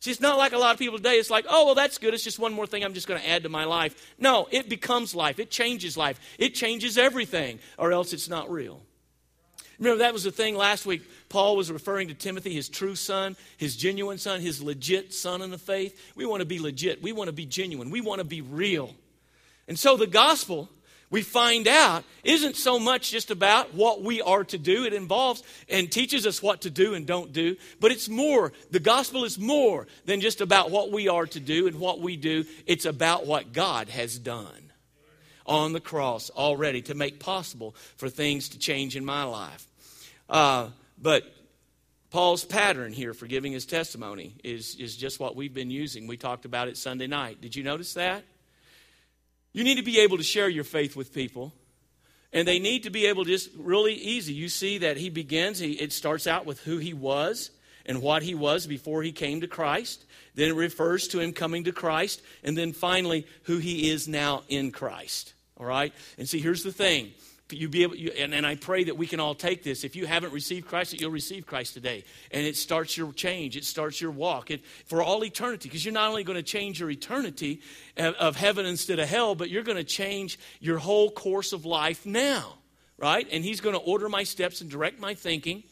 See, 0.00 0.10
it's 0.10 0.20
not 0.20 0.38
like 0.38 0.52
a 0.52 0.58
lot 0.58 0.74
of 0.74 0.78
people 0.78 0.98
today. 0.98 1.14
It's 1.14 1.30
like, 1.30 1.46
oh, 1.48 1.66
well, 1.66 1.74
that's 1.74 1.98
good. 1.98 2.14
It's 2.14 2.22
just 2.22 2.38
one 2.38 2.52
more 2.52 2.66
thing 2.66 2.84
I'm 2.84 2.94
just 2.94 3.08
going 3.08 3.20
to 3.20 3.28
add 3.28 3.44
to 3.44 3.48
my 3.48 3.64
life. 3.64 4.14
No, 4.18 4.46
it 4.50 4.68
becomes 4.68 5.14
life. 5.14 5.38
It 5.40 5.50
changes 5.50 5.96
life. 5.96 6.20
It 6.38 6.54
changes 6.54 6.98
everything, 6.98 7.58
or 7.78 7.92
else 7.92 8.12
it's 8.12 8.28
not 8.28 8.50
real. 8.50 8.82
Remember, 9.78 9.98
that 9.98 10.12
was 10.12 10.24
the 10.24 10.30
thing 10.30 10.54
last 10.54 10.86
week. 10.86 11.02
Paul 11.28 11.56
was 11.56 11.70
referring 11.70 12.08
to 12.08 12.14
Timothy, 12.14 12.54
his 12.54 12.68
true 12.68 12.94
son, 12.94 13.36
his 13.56 13.76
genuine 13.76 14.18
son, 14.18 14.40
his 14.40 14.62
legit 14.62 15.12
son 15.12 15.42
in 15.42 15.50
the 15.50 15.58
faith. 15.58 16.00
We 16.14 16.24
want 16.24 16.40
to 16.40 16.46
be 16.46 16.58
legit. 16.58 17.02
We 17.02 17.12
want 17.12 17.28
to 17.28 17.32
be 17.32 17.46
genuine. 17.46 17.90
We 17.90 18.00
want 18.00 18.20
to 18.20 18.24
be 18.24 18.42
real. 18.42 18.94
And 19.68 19.78
so 19.78 19.96
the 19.96 20.06
gospel, 20.06 20.68
we 21.10 21.22
find 21.22 21.66
out, 21.68 22.04
isn't 22.24 22.56
so 22.56 22.78
much 22.78 23.10
just 23.10 23.30
about 23.30 23.74
what 23.74 24.02
we 24.02 24.20
are 24.20 24.44
to 24.44 24.58
do. 24.58 24.84
It 24.84 24.92
involves 24.92 25.42
and 25.68 25.90
teaches 25.90 26.26
us 26.26 26.42
what 26.42 26.62
to 26.62 26.70
do 26.70 26.94
and 26.94 27.06
don't 27.06 27.32
do, 27.32 27.56
but 27.80 27.92
it's 27.92 28.08
more. 28.08 28.52
The 28.70 28.80
gospel 28.80 29.24
is 29.24 29.38
more 29.38 29.86
than 30.04 30.20
just 30.20 30.40
about 30.40 30.70
what 30.70 30.90
we 30.90 31.08
are 31.08 31.26
to 31.26 31.40
do 31.40 31.66
and 31.66 31.78
what 31.78 32.00
we 32.00 32.16
do. 32.16 32.44
It's 32.66 32.84
about 32.84 33.26
what 33.26 33.52
God 33.52 33.88
has 33.88 34.18
done 34.18 34.72
on 35.46 35.72
the 35.72 35.80
cross 35.80 36.30
already 36.30 36.82
to 36.82 36.94
make 36.94 37.20
possible 37.20 37.74
for 37.96 38.08
things 38.08 38.48
to 38.50 38.58
change 38.58 38.96
in 38.96 39.04
my 39.04 39.22
life. 39.22 39.66
Uh, 40.28 40.68
but 41.00 41.22
Paul's 42.10 42.44
pattern 42.44 42.92
here 42.92 43.14
for 43.14 43.26
giving 43.26 43.52
his 43.52 43.66
testimony 43.66 44.34
is, 44.42 44.76
is 44.76 44.96
just 44.96 45.20
what 45.20 45.36
we've 45.36 45.54
been 45.54 45.70
using. 45.70 46.06
We 46.06 46.16
talked 46.16 46.44
about 46.44 46.68
it 46.68 46.76
Sunday 46.76 47.06
night. 47.06 47.40
Did 47.40 47.54
you 47.54 47.62
notice 47.62 47.94
that? 47.94 48.24
You 49.56 49.64
need 49.64 49.76
to 49.76 49.82
be 49.82 50.00
able 50.00 50.18
to 50.18 50.22
share 50.22 50.50
your 50.50 50.64
faith 50.64 50.96
with 50.96 51.14
people. 51.14 51.50
And 52.30 52.46
they 52.46 52.58
need 52.58 52.82
to 52.82 52.90
be 52.90 53.06
able 53.06 53.24
to 53.24 53.30
just 53.30 53.48
really 53.56 53.94
easy. 53.94 54.34
You 54.34 54.50
see 54.50 54.76
that 54.78 54.98
he 54.98 55.08
begins, 55.08 55.58
he, 55.58 55.72
it 55.72 55.94
starts 55.94 56.26
out 56.26 56.44
with 56.44 56.60
who 56.64 56.76
he 56.76 56.92
was 56.92 57.50
and 57.86 58.02
what 58.02 58.22
he 58.22 58.34
was 58.34 58.66
before 58.66 59.02
he 59.02 59.12
came 59.12 59.40
to 59.40 59.46
Christ. 59.46 60.04
Then 60.34 60.50
it 60.50 60.54
refers 60.56 61.08
to 61.08 61.20
him 61.20 61.32
coming 61.32 61.64
to 61.64 61.72
Christ. 61.72 62.20
And 62.44 62.54
then 62.54 62.74
finally, 62.74 63.26
who 63.44 63.56
he 63.56 63.88
is 63.88 64.06
now 64.06 64.42
in 64.50 64.72
Christ. 64.72 65.32
All 65.56 65.64
right? 65.64 65.94
And 66.18 66.28
see, 66.28 66.38
here's 66.38 66.62
the 66.62 66.70
thing 66.70 67.12
you 67.50 67.68
be 67.68 67.82
able, 67.84 67.94
you, 67.94 68.10
and, 68.18 68.34
and 68.34 68.46
I 68.46 68.56
pray 68.56 68.84
that 68.84 68.96
we 68.96 69.06
can 69.06 69.20
all 69.20 69.34
take 69.34 69.62
this. 69.62 69.84
If 69.84 69.94
you 69.94 70.06
haven't 70.06 70.32
received 70.32 70.66
Christ, 70.66 70.90
that 70.90 71.00
you'll 71.00 71.10
receive 71.10 71.46
Christ 71.46 71.74
today. 71.74 72.04
And 72.30 72.44
it 72.44 72.56
starts 72.56 72.96
your 72.96 73.12
change, 73.12 73.56
it 73.56 73.64
starts 73.64 74.00
your 74.00 74.10
walk 74.10 74.50
it, 74.50 74.64
for 74.86 75.02
all 75.02 75.24
eternity. 75.24 75.68
Because 75.68 75.84
you're 75.84 75.94
not 75.94 76.08
only 76.08 76.24
going 76.24 76.36
to 76.36 76.42
change 76.42 76.80
your 76.80 76.90
eternity 76.90 77.60
of, 77.96 78.14
of 78.14 78.36
heaven 78.36 78.66
instead 78.66 78.98
of 78.98 79.08
hell, 79.08 79.34
but 79.34 79.50
you're 79.50 79.62
going 79.62 79.78
to 79.78 79.84
change 79.84 80.38
your 80.60 80.78
whole 80.78 81.10
course 81.10 81.52
of 81.52 81.64
life 81.64 82.04
now, 82.04 82.54
right? 82.98 83.28
And 83.30 83.44
He's 83.44 83.60
going 83.60 83.74
to 83.76 83.82
order 83.82 84.08
my 84.08 84.24
steps 84.24 84.60
and 84.60 84.68
direct 84.68 84.98
my 84.98 85.14
thinking 85.14 85.62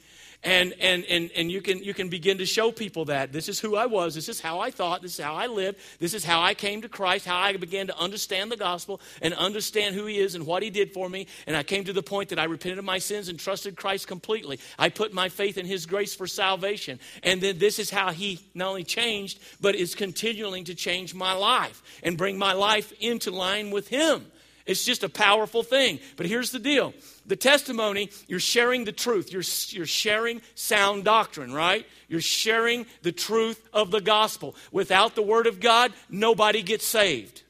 and 0.45 0.75
and 0.81 1.05
and, 1.07 1.31
and 1.37 1.51
you 1.51 1.61
can 1.61 1.83
you 1.83 1.95
can 1.95 2.09
begin 2.09 2.39
to 2.39 2.47
show 2.47 2.71
people 2.71 3.07
that 3.07 3.33
this 3.33 3.49
is 3.49 3.59
who 3.59 3.77
i 3.77 3.87
was 3.87 4.15
this 4.15 4.29
is 4.29 4.41
how 4.41 4.61
i 4.61 4.71
thought 4.71 5.03
this 5.03 5.19
is 5.19 5.25
how 5.25 5.35
i 5.35 5.47
lived 5.47 5.79
this 5.99 6.15
is 6.15 6.25
how 6.25 6.41
i 6.41 6.55
came 6.55 6.83
to 6.83 6.89
christ 6.89 7.27
how 7.27 7.39
i 7.39 7.57
began 7.57 7.87
to 7.87 7.99
understand 7.99 8.53
the 8.53 8.57
gospel 8.57 9.01
and 9.23 9.33
understand 9.35 9.95
who 9.95 10.07
he 10.07 10.19
is 10.19 10.35
and 10.35 10.47
what 10.47 10.63
he 10.63 10.71
did 10.71 10.93
for 10.93 11.09
me. 11.09 11.27
And 11.47 11.57
i 11.57 11.63
came 11.63 11.85
to 11.85 11.93
the 11.93 12.03
point 12.03 12.29
that 12.29 12.39
i 12.39 12.45
repented 12.45 12.79
of 12.79 12.85
my 12.85 12.99
sins 12.99 13.29
and 13.29 13.39
trusted 13.39 13.77
christ 13.77 14.07
completely. 14.07 14.61
I 14.79 14.89
put 14.89 15.13
my 15.13 15.29
faith 15.29 15.59
in 15.59 15.67
his 15.67 15.87
grace 15.87 16.15
for 16.15 16.27
salvation. 16.27 16.99
And 17.23 17.41
then 17.41 17.59
this 17.59 17.79
is 17.79 17.91
how 17.91 18.13
he 18.13 18.41
not 18.55 18.69
only 18.69 18.85
changed 18.85 19.39
but 19.61 19.75
is 19.75 19.95
continuing 19.95 20.65
to 20.65 20.75
change 20.75 21.15
my 21.15 21.33
life 21.33 21.83
and 22.03 22.19
bring 22.19 22.39
my 22.39 22.53
life 22.53 22.93
into 23.01 23.31
line 23.31 23.71
with 23.71 23.89
him. 23.89 24.27
It's 24.67 24.85
just 24.85 25.05
a 25.05 25.09
powerful 25.09 25.63
thing. 25.63 26.01
But 26.17 26.27
here's 26.27 26.51
the 26.51 26.59
deal 26.59 26.95
the 27.27 27.37
testimony, 27.37 28.11
you're 28.27 28.41
sharing 28.41 28.85
the 28.85 28.93
truth. 28.93 29.33
You're, 29.33 29.43
you're 29.69 29.87
sharing 29.87 30.43
sound 30.55 31.05
doctrine, 31.05 31.53
right? 31.53 31.87
You're 32.09 32.21
sharing 32.21 32.87
the 33.03 33.13
truth 33.13 33.67
of 33.73 33.91
the 33.91 34.01
gospel. 34.01 34.55
Without 34.73 35.15
the 35.15 35.23
Word 35.23 35.47
of 35.47 35.61
God, 35.61 35.93
nobody 36.11 36.63
gets 36.63 36.85
saved. 36.85 37.43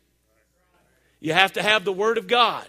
You 1.21 1.33
have 1.33 1.55
to 1.55 1.63
have 1.63 1.85
the 1.85 1.93
Word 1.93 2.19
of 2.19 2.27
God. 2.27 2.67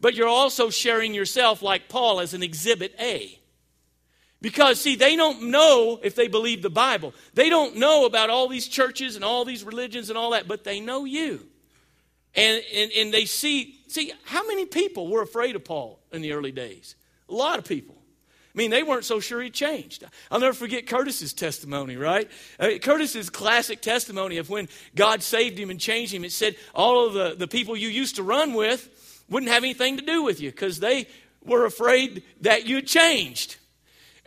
But 0.00 0.14
you're 0.14 0.28
also 0.28 0.70
sharing 0.70 1.12
yourself, 1.12 1.60
like 1.60 1.88
Paul, 1.88 2.20
as 2.20 2.34
an 2.34 2.42
exhibit 2.42 2.94
A. 3.00 3.38
Because, 4.40 4.80
see, 4.80 4.94
they 4.94 5.16
don't 5.16 5.50
know 5.50 5.98
if 6.02 6.14
they 6.14 6.28
believe 6.28 6.62
the 6.62 6.70
Bible. 6.70 7.12
They 7.34 7.50
don't 7.50 7.76
know 7.76 8.06
about 8.06 8.30
all 8.30 8.46
these 8.46 8.68
churches 8.68 9.16
and 9.16 9.24
all 9.24 9.44
these 9.44 9.64
religions 9.64 10.10
and 10.10 10.18
all 10.18 10.30
that, 10.30 10.46
but 10.46 10.62
they 10.62 10.78
know 10.78 11.04
you. 11.04 11.48
And, 12.38 12.62
and, 12.72 12.92
and 12.92 13.12
they 13.12 13.24
see, 13.24 13.80
see, 13.88 14.12
how 14.24 14.46
many 14.46 14.64
people 14.64 15.08
were 15.08 15.22
afraid 15.22 15.56
of 15.56 15.64
Paul 15.64 15.98
in 16.12 16.22
the 16.22 16.32
early 16.32 16.52
days? 16.52 16.94
A 17.28 17.34
lot 17.34 17.58
of 17.58 17.64
people. 17.64 17.96
I 18.54 18.58
mean, 18.58 18.70
they 18.70 18.84
weren't 18.84 19.04
so 19.04 19.18
sure 19.18 19.42
he 19.42 19.50
changed. 19.50 20.04
I'll 20.30 20.38
never 20.38 20.54
forget 20.54 20.86
Curtis's 20.86 21.32
testimony, 21.32 21.96
right? 21.96 22.30
Uh, 22.60 22.78
Curtis's 22.80 23.28
classic 23.28 23.80
testimony 23.80 24.38
of 24.38 24.50
when 24.50 24.68
God 24.94 25.24
saved 25.24 25.58
him 25.58 25.68
and 25.68 25.80
changed 25.80 26.14
him. 26.14 26.24
It 26.24 26.30
said 26.30 26.54
all 26.76 27.06
of 27.06 27.14
the, 27.14 27.34
the 27.34 27.48
people 27.48 27.76
you 27.76 27.88
used 27.88 28.16
to 28.16 28.22
run 28.22 28.54
with 28.54 29.24
wouldn't 29.28 29.50
have 29.50 29.64
anything 29.64 29.96
to 29.96 30.04
do 30.04 30.22
with 30.22 30.40
you 30.40 30.52
because 30.52 30.78
they 30.78 31.08
were 31.44 31.64
afraid 31.64 32.22
that 32.42 32.66
you'd 32.66 32.86
changed. 32.86 33.56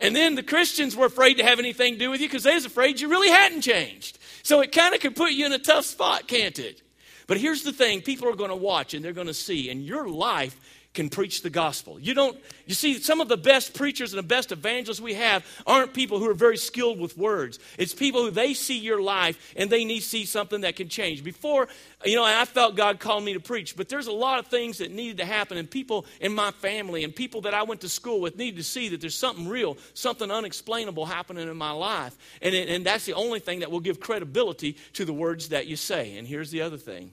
And 0.00 0.14
then 0.14 0.34
the 0.34 0.42
Christians 0.42 0.94
were 0.94 1.06
afraid 1.06 1.38
to 1.38 1.44
have 1.44 1.58
anything 1.58 1.94
to 1.94 1.98
do 1.98 2.10
with 2.10 2.20
you 2.20 2.28
because 2.28 2.42
they 2.42 2.54
was 2.54 2.66
afraid 2.66 3.00
you 3.00 3.08
really 3.08 3.30
hadn't 3.30 3.62
changed. 3.62 4.18
So 4.42 4.60
it 4.60 4.70
kind 4.70 4.94
of 4.94 5.00
could 5.00 5.16
put 5.16 5.32
you 5.32 5.46
in 5.46 5.52
a 5.52 5.58
tough 5.58 5.86
spot, 5.86 6.28
can't 6.28 6.58
it? 6.58 6.82
But 7.26 7.38
here's 7.38 7.62
the 7.62 7.72
thing 7.72 8.02
people 8.02 8.28
are 8.28 8.36
going 8.36 8.50
to 8.50 8.56
watch 8.56 8.94
and 8.94 9.04
they're 9.04 9.12
going 9.12 9.26
to 9.26 9.34
see, 9.34 9.70
and 9.70 9.84
your 9.84 10.08
life 10.08 10.58
can 10.94 11.08
preach 11.08 11.42
the 11.42 11.50
gospel. 11.50 11.98
You 11.98 12.12
don't, 12.12 12.38
you 12.66 12.74
see, 12.74 12.98
some 12.98 13.20
of 13.20 13.28
the 13.28 13.36
best 13.36 13.74
preachers 13.74 14.12
and 14.12 14.18
the 14.18 14.26
best 14.26 14.52
evangelists 14.52 15.00
we 15.00 15.14
have 15.14 15.44
aren't 15.66 15.94
people 15.94 16.18
who 16.18 16.28
are 16.28 16.34
very 16.34 16.58
skilled 16.58 17.00
with 17.00 17.16
words. 17.16 17.58
It's 17.78 17.94
people 17.94 18.22
who 18.22 18.30
they 18.30 18.52
see 18.52 18.78
your 18.78 19.00
life 19.00 19.54
and 19.56 19.70
they 19.70 19.84
need 19.84 20.00
to 20.00 20.06
see 20.06 20.26
something 20.26 20.60
that 20.62 20.76
can 20.76 20.88
change. 20.88 21.24
Before, 21.24 21.68
you 22.04 22.16
know, 22.16 22.24
I 22.24 22.44
felt 22.44 22.76
God 22.76 23.00
called 23.00 23.24
me 23.24 23.32
to 23.32 23.40
preach, 23.40 23.74
but 23.74 23.88
there's 23.88 24.06
a 24.06 24.12
lot 24.12 24.38
of 24.38 24.48
things 24.48 24.78
that 24.78 24.90
needed 24.90 25.18
to 25.18 25.24
happen, 25.24 25.56
and 25.56 25.70
people 25.70 26.04
in 26.20 26.34
my 26.34 26.50
family 26.50 27.04
and 27.04 27.14
people 27.14 27.42
that 27.42 27.54
I 27.54 27.62
went 27.62 27.80
to 27.82 27.88
school 27.88 28.20
with 28.20 28.36
needed 28.36 28.58
to 28.58 28.64
see 28.64 28.90
that 28.90 29.00
there's 29.00 29.18
something 29.18 29.48
real, 29.48 29.78
something 29.94 30.30
unexplainable 30.30 31.06
happening 31.06 31.48
in 31.48 31.56
my 31.56 31.70
life. 31.70 32.16
And, 32.42 32.54
and 32.54 32.84
that's 32.84 33.06
the 33.06 33.14
only 33.14 33.40
thing 33.40 33.60
that 33.60 33.70
will 33.70 33.80
give 33.80 33.98
credibility 33.98 34.76
to 34.94 35.04
the 35.04 35.12
words 35.12 35.48
that 35.50 35.66
you 35.66 35.76
say. 35.76 36.18
And 36.18 36.28
here's 36.28 36.50
the 36.50 36.60
other 36.60 36.76
thing 36.76 37.12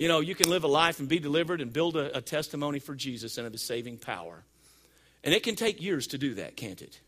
you 0.00 0.08
know, 0.08 0.20
you 0.20 0.34
can 0.34 0.48
live 0.48 0.64
a 0.64 0.66
life 0.66 0.98
and 0.98 1.10
be 1.10 1.18
delivered 1.18 1.60
and 1.60 1.70
build 1.70 1.94
a, 1.94 2.16
a 2.16 2.22
testimony 2.22 2.78
for 2.78 2.94
Jesus 2.94 3.36
and 3.36 3.46
of 3.46 3.52
his 3.52 3.60
saving 3.60 3.98
power. 3.98 4.42
And 5.22 5.34
it 5.34 5.42
can 5.42 5.56
take 5.56 5.82
years 5.82 6.06
to 6.06 6.18
do 6.18 6.36
that, 6.36 6.56
can't 6.56 6.80
it? 6.80 6.98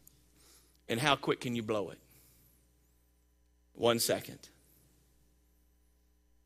And 0.91 1.01
how 1.01 1.17
quick 1.17 1.41
can 1.41 1.57
you 1.57 1.63
blow 1.63 1.89
it? 1.89 1.99
One 3.73 3.99
second. 3.99 4.47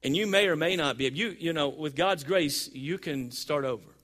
And 0.05 0.17
you 0.17 0.29
may 0.29 0.47
or 0.47 0.55
may 0.55 0.77
not 0.77 0.97
be. 0.97 1.09
You, 1.09 1.35
you 1.37 1.53
know, 1.53 1.69
with 1.69 1.97
God's 1.97 2.23
grace, 2.23 2.71
you 2.73 2.97
can 2.97 3.33
start 3.33 3.65
over. 3.65 3.97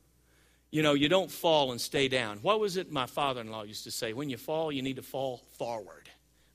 You 0.73 0.83
know, 0.83 0.95
you 0.95 1.09
don't 1.09 1.31
fall 1.31 1.71
and 1.71 1.81
stay 1.81 2.09
down. 2.09 2.39
What 2.43 2.59
was 2.59 2.77
it 2.77 2.91
my 2.91 3.07
father 3.07 3.41
in 3.41 3.53
law 3.53 3.63
used 3.63 3.85
to 3.85 3.93
say? 3.93 4.15
When 4.15 4.29
you 4.29 4.37
fall, 4.37 4.73
you 4.73 4.83
need 4.83 4.97
to 4.97 5.03
fall 5.03 5.43
forward 5.59 6.02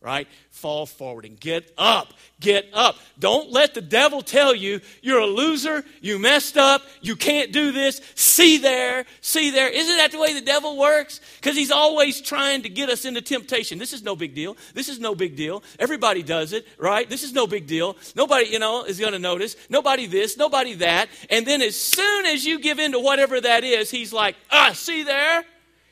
right? 0.02 0.28
Fall 0.52 0.86
forward 0.86 1.26
and 1.26 1.40
get 1.40 1.74
up. 1.78 2.14
Get 2.40 2.68
up. 2.72 2.98
Don't 3.18 3.52
let 3.52 3.74
the 3.74 3.82
devil 3.82 4.22
tell 4.22 4.54
you 4.54 4.80
you're 5.02 5.20
a 5.20 5.26
loser, 5.26 5.84
you 6.02 6.20
messed 6.20 6.56
up, 6.56 6.84
you 7.02 7.16
can't 7.16 7.52
do 7.52 7.72
this. 7.72 8.00
See 8.14 8.58
there, 8.58 9.06
see 9.22 9.50
there. 9.50 9.70
Isn't 9.70 9.98
that 9.98 10.12
the 10.12 10.20
way 10.20 10.34
the 10.34 10.42
devil 10.42 10.78
works? 10.78 11.20
Because 11.38 11.56
he's 11.56 11.72
always 11.72 12.22
trying 12.22 12.62
to 12.62 12.70
get 12.70 12.90
us 12.90 13.06
into 13.06 13.22
temptation. 13.22 13.80
This 13.80 13.92
is 13.92 14.04
no 14.04 14.16
big 14.16 14.36
deal. 14.36 14.56
This 14.74 14.88
is 14.88 15.00
no 15.00 15.16
big 15.16 15.36
deal. 15.36 15.64
Everybody 15.80 16.22
does 16.22 16.54
it, 16.54 16.68
right? 16.78 17.10
This 17.10 17.24
is 17.24 17.34
no 17.34 17.48
big 17.48 17.66
deal. 17.66 17.98
Nobody, 18.16 18.48
you 18.48 18.60
know, 18.60 18.84
is 18.84 19.00
going 19.00 19.14
to 19.14 19.20
notice. 19.20 19.56
Nobody 19.70 20.06
this, 20.06 20.38
nobody 20.38 20.76
that. 20.76 21.10
And 21.30 21.46
then 21.46 21.62
as 21.62 21.76
soon 21.76 22.28
as 22.28 22.46
you 22.46 22.60
give 22.60 22.78
in 22.78 22.92
to 22.92 23.00
whatever 23.00 23.42
that 23.42 23.64
is, 23.64 23.90
he's 23.90 24.14
like, 24.14 24.36
ah, 24.52 24.72
see 24.74 25.04
there? 25.04 25.44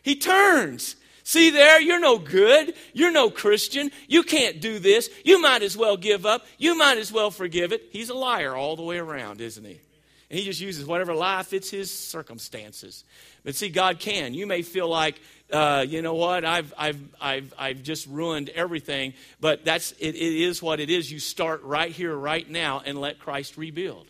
He 0.04 0.16
turns. 0.16 0.96
See 1.28 1.50
there, 1.50 1.82
you're 1.82 2.00
no 2.00 2.20
good. 2.20 2.76
You're 2.94 3.12
no 3.12 3.32
Christian. 3.32 3.90
You 4.08 4.22
can't 4.22 4.62
do 4.62 4.78
this. 4.78 5.10
You 5.24 5.42
might 5.42 5.64
as 5.64 5.76
well 5.76 5.98
give 5.98 6.24
up. 6.24 6.46
You 6.60 6.78
might 6.78 7.00
as 7.00 7.12
well 7.12 7.32
forgive 7.32 7.74
it. 7.74 7.90
He's 7.90 8.10
a 8.10 8.14
liar 8.14 8.56
all 8.56 8.76
the 8.76 8.84
way 8.84 9.00
around, 9.00 9.42
isn't 9.42 9.66
he? 9.66 9.82
And 10.30 10.40
he 10.40 10.46
just 10.46 10.62
uses 10.62 10.86
whatever 10.86 11.16
lie 11.16 11.42
fits 11.42 11.72
his 11.72 11.92
circumstances. 11.92 13.04
But 13.44 13.56
see, 13.56 13.70
God 13.70 13.98
can. 14.00 14.36
You 14.36 14.46
may 14.46 14.62
feel 14.62 14.88
like, 14.88 15.20
uh, 15.52 15.84
you 15.88 16.04
know 16.04 16.14
what, 16.14 16.46
I've, 16.46 16.72
I've, 16.78 17.00
I've, 17.20 17.54
I've 17.58 17.82
just 17.82 18.06
ruined 18.06 18.50
everything, 18.50 19.14
but 19.40 19.66
that's, 19.66 19.94
it, 19.94 20.14
it 20.16 20.42
is 20.44 20.62
what 20.62 20.80
it 20.80 20.92
is. 20.92 21.12
You 21.12 21.18
start 21.18 21.64
right 21.64 21.92
here, 21.92 22.16
right 22.16 22.48
now, 22.48 22.84
and 22.86 23.02
let 23.02 23.18
Christ 23.18 23.58
rebuild. 23.58 24.06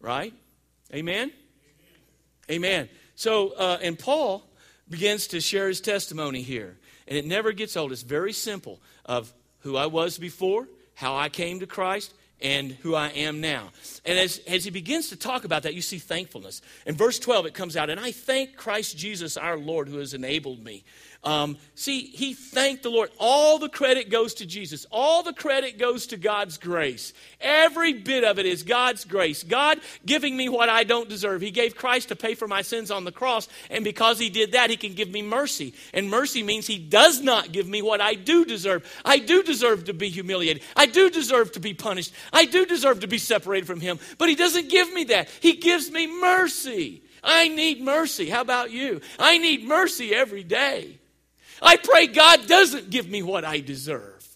Right? 0.00 0.32
Amen? 0.94 1.32
Amen. 2.48 2.88
So, 3.16 3.50
uh, 3.50 3.78
and 3.82 3.98
Paul, 3.98 4.44
begins 4.92 5.26
to 5.28 5.40
share 5.40 5.66
his 5.66 5.80
testimony 5.80 6.42
here. 6.42 6.76
And 7.08 7.18
it 7.18 7.26
never 7.26 7.50
gets 7.50 7.76
old. 7.76 7.90
It's 7.90 8.02
very 8.02 8.32
simple 8.32 8.80
of 9.04 9.32
who 9.60 9.76
I 9.76 9.86
was 9.86 10.18
before, 10.18 10.68
how 10.94 11.16
I 11.16 11.28
came 11.28 11.58
to 11.60 11.66
Christ, 11.66 12.14
and 12.40 12.72
who 12.72 12.94
I 12.94 13.08
am 13.08 13.40
now. 13.40 13.70
And 14.04 14.18
as, 14.18 14.40
as 14.46 14.64
he 14.64 14.70
begins 14.70 15.08
to 15.08 15.16
talk 15.16 15.44
about 15.44 15.62
that, 15.62 15.74
you 15.74 15.80
see 15.80 15.98
thankfulness. 15.98 16.60
In 16.86 16.94
verse 16.94 17.18
12, 17.18 17.46
it 17.46 17.54
comes 17.54 17.76
out, 17.76 17.88
and 17.88 18.00
I 18.00 18.12
thank 18.12 18.56
Christ 18.56 18.98
Jesus 18.98 19.36
our 19.36 19.56
Lord 19.56 19.88
who 19.88 19.98
has 19.98 20.12
enabled 20.14 20.62
me 20.62 20.84
um, 21.24 21.56
see, 21.76 22.00
he 22.00 22.34
thanked 22.34 22.82
the 22.82 22.90
Lord. 22.90 23.10
All 23.16 23.60
the 23.60 23.68
credit 23.68 24.10
goes 24.10 24.34
to 24.34 24.46
Jesus. 24.46 24.86
All 24.90 25.22
the 25.22 25.32
credit 25.32 25.78
goes 25.78 26.08
to 26.08 26.16
God's 26.16 26.58
grace. 26.58 27.12
Every 27.40 27.92
bit 27.92 28.24
of 28.24 28.40
it 28.40 28.46
is 28.46 28.64
God's 28.64 29.04
grace. 29.04 29.44
God 29.44 29.78
giving 30.04 30.36
me 30.36 30.48
what 30.48 30.68
I 30.68 30.82
don't 30.82 31.08
deserve. 31.08 31.40
He 31.40 31.52
gave 31.52 31.76
Christ 31.76 32.08
to 32.08 32.16
pay 32.16 32.34
for 32.34 32.48
my 32.48 32.62
sins 32.62 32.90
on 32.90 33.04
the 33.04 33.12
cross, 33.12 33.48
and 33.70 33.84
because 33.84 34.18
He 34.18 34.30
did 34.30 34.52
that, 34.52 34.68
He 34.68 34.76
can 34.76 34.94
give 34.94 35.10
me 35.10 35.22
mercy. 35.22 35.74
And 35.94 36.10
mercy 36.10 36.42
means 36.42 36.66
He 36.66 36.78
does 36.78 37.20
not 37.20 37.52
give 37.52 37.68
me 37.68 37.82
what 37.82 38.00
I 38.00 38.14
do 38.14 38.44
deserve. 38.44 38.84
I 39.04 39.20
do 39.20 39.44
deserve 39.44 39.84
to 39.84 39.94
be 39.94 40.08
humiliated. 40.08 40.64
I 40.74 40.86
do 40.86 41.08
deserve 41.08 41.52
to 41.52 41.60
be 41.60 41.72
punished. 41.72 42.12
I 42.32 42.46
do 42.46 42.66
deserve 42.66 43.00
to 43.00 43.06
be 43.06 43.18
separated 43.18 43.68
from 43.68 43.80
Him. 43.80 44.00
But 44.18 44.28
He 44.28 44.34
doesn't 44.34 44.70
give 44.70 44.92
me 44.92 45.04
that. 45.04 45.28
He 45.38 45.52
gives 45.52 45.88
me 45.88 46.08
mercy. 46.20 47.04
I 47.22 47.46
need 47.46 47.80
mercy. 47.80 48.28
How 48.28 48.40
about 48.40 48.72
you? 48.72 49.00
I 49.20 49.38
need 49.38 49.64
mercy 49.64 50.12
every 50.12 50.42
day. 50.42 50.98
I 51.62 51.76
pray 51.76 52.08
God 52.08 52.46
doesn't 52.46 52.90
give 52.90 53.08
me 53.08 53.22
what 53.22 53.44
I 53.44 53.60
deserve. 53.60 54.26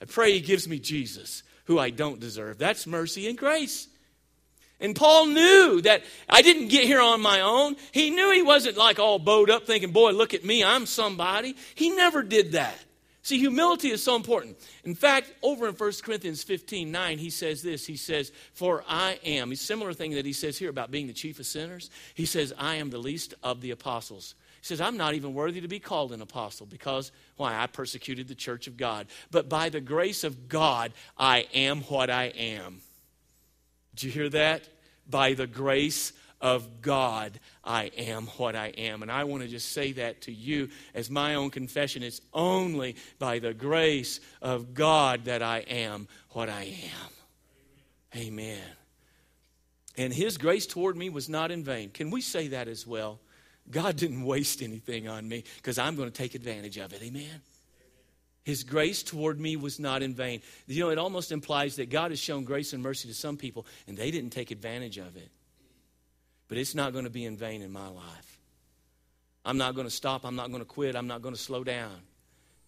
I 0.00 0.06
pray 0.06 0.32
He 0.32 0.40
gives 0.40 0.66
me 0.66 0.78
Jesus, 0.78 1.42
who 1.66 1.78
I 1.78 1.90
don't 1.90 2.18
deserve. 2.18 2.58
That's 2.58 2.86
mercy 2.86 3.28
and 3.28 3.36
grace. 3.36 3.86
And 4.80 4.96
Paul 4.96 5.26
knew 5.26 5.82
that 5.82 6.02
I 6.28 6.40
didn't 6.40 6.68
get 6.68 6.84
here 6.84 7.02
on 7.02 7.20
my 7.20 7.42
own. 7.42 7.76
He 7.92 8.08
knew 8.08 8.32
he 8.32 8.42
wasn't 8.42 8.78
like 8.78 8.98
all 8.98 9.18
bowed 9.18 9.50
up 9.50 9.66
thinking, 9.66 9.92
boy, 9.92 10.12
look 10.12 10.32
at 10.32 10.44
me, 10.44 10.64
I'm 10.64 10.86
somebody. 10.86 11.54
He 11.74 11.90
never 11.90 12.22
did 12.22 12.52
that. 12.52 12.78
See, 13.22 13.38
humility 13.38 13.90
is 13.90 14.02
so 14.02 14.16
important. 14.16 14.56
In 14.82 14.94
fact, 14.94 15.32
over 15.42 15.68
in 15.68 15.74
1 15.74 15.92
Corinthians 16.02 16.42
15 16.42 16.90
9, 16.90 17.18
he 17.18 17.28
says 17.28 17.60
this. 17.60 17.86
He 17.86 17.96
says, 17.96 18.32
For 18.54 18.82
I 18.88 19.20
am, 19.22 19.52
a 19.52 19.56
similar 19.56 19.92
thing 19.92 20.12
that 20.12 20.24
he 20.24 20.32
says 20.32 20.56
here 20.56 20.70
about 20.70 20.90
being 20.90 21.06
the 21.06 21.12
chief 21.12 21.38
of 21.38 21.44
sinners. 21.44 21.90
He 22.14 22.24
says, 22.24 22.54
I 22.56 22.76
am 22.76 22.88
the 22.88 22.98
least 22.98 23.34
of 23.42 23.60
the 23.60 23.72
apostles. 23.72 24.34
He 24.60 24.66
says, 24.66 24.80
I'm 24.80 24.96
not 24.96 25.14
even 25.14 25.32
worthy 25.32 25.60
to 25.62 25.68
be 25.68 25.80
called 25.80 26.12
an 26.12 26.20
apostle 26.20 26.66
because, 26.66 27.12
why? 27.36 27.58
I 27.58 27.66
persecuted 27.66 28.28
the 28.28 28.34
church 28.34 28.66
of 28.66 28.76
God. 28.76 29.06
But 29.30 29.48
by 29.48 29.70
the 29.70 29.80
grace 29.80 30.22
of 30.22 30.48
God, 30.48 30.92
I 31.16 31.46
am 31.54 31.80
what 31.82 32.10
I 32.10 32.24
am. 32.24 32.82
Did 33.94 34.04
you 34.04 34.10
hear 34.10 34.28
that? 34.30 34.68
By 35.08 35.32
the 35.32 35.46
grace 35.46 36.12
of 36.40 36.82
God, 36.82 37.40
I 37.64 37.84
am 37.96 38.26
what 38.36 38.54
I 38.54 38.68
am. 38.68 39.02
And 39.02 39.10
I 39.10 39.24
want 39.24 39.42
to 39.42 39.48
just 39.48 39.72
say 39.72 39.92
that 39.92 40.22
to 40.22 40.32
you 40.32 40.68
as 40.94 41.10
my 41.10 41.34
own 41.34 41.50
confession. 41.50 42.02
It's 42.02 42.20
only 42.32 42.96
by 43.18 43.38
the 43.38 43.54
grace 43.54 44.20
of 44.40 44.74
God 44.74 45.24
that 45.24 45.42
I 45.42 45.58
am 45.60 46.08
what 46.30 46.48
I 46.48 46.64
am. 46.64 48.20
Amen. 48.20 48.62
And 49.96 50.12
his 50.12 50.38
grace 50.38 50.66
toward 50.66 50.96
me 50.96 51.10
was 51.10 51.28
not 51.28 51.50
in 51.50 51.64
vain. 51.64 51.90
Can 51.90 52.10
we 52.10 52.20
say 52.20 52.48
that 52.48 52.68
as 52.68 52.86
well? 52.86 53.20
God 53.70 53.96
didn't 53.96 54.24
waste 54.24 54.62
anything 54.62 55.08
on 55.08 55.28
me 55.28 55.44
because 55.56 55.78
I'm 55.78 55.96
going 55.96 56.10
to 56.10 56.14
take 56.14 56.34
advantage 56.34 56.78
of 56.78 56.92
it. 56.92 57.02
Amen. 57.02 57.40
His 58.42 58.64
grace 58.64 59.02
toward 59.02 59.38
me 59.38 59.56
was 59.56 59.78
not 59.78 60.02
in 60.02 60.14
vain. 60.14 60.40
You 60.66 60.84
know, 60.84 60.90
it 60.90 60.98
almost 60.98 61.30
implies 61.30 61.76
that 61.76 61.90
God 61.90 62.10
has 62.10 62.18
shown 62.18 62.44
grace 62.44 62.72
and 62.72 62.82
mercy 62.82 63.08
to 63.08 63.14
some 63.14 63.36
people 63.36 63.66
and 63.86 63.96
they 63.96 64.10
didn't 64.10 64.30
take 64.30 64.50
advantage 64.50 64.98
of 64.98 65.16
it. 65.16 65.30
But 66.48 66.58
it's 66.58 66.74
not 66.74 66.92
going 66.92 67.04
to 67.04 67.10
be 67.10 67.24
in 67.24 67.36
vain 67.36 67.62
in 67.62 67.70
my 67.70 67.88
life. 67.88 68.38
I'm 69.44 69.56
not 69.56 69.74
going 69.74 69.86
to 69.86 69.92
stop. 69.92 70.24
I'm 70.24 70.36
not 70.36 70.48
going 70.48 70.60
to 70.60 70.66
quit. 70.66 70.96
I'm 70.96 71.06
not 71.06 71.22
going 71.22 71.34
to 71.34 71.40
slow 71.40 71.64
down. 71.64 71.96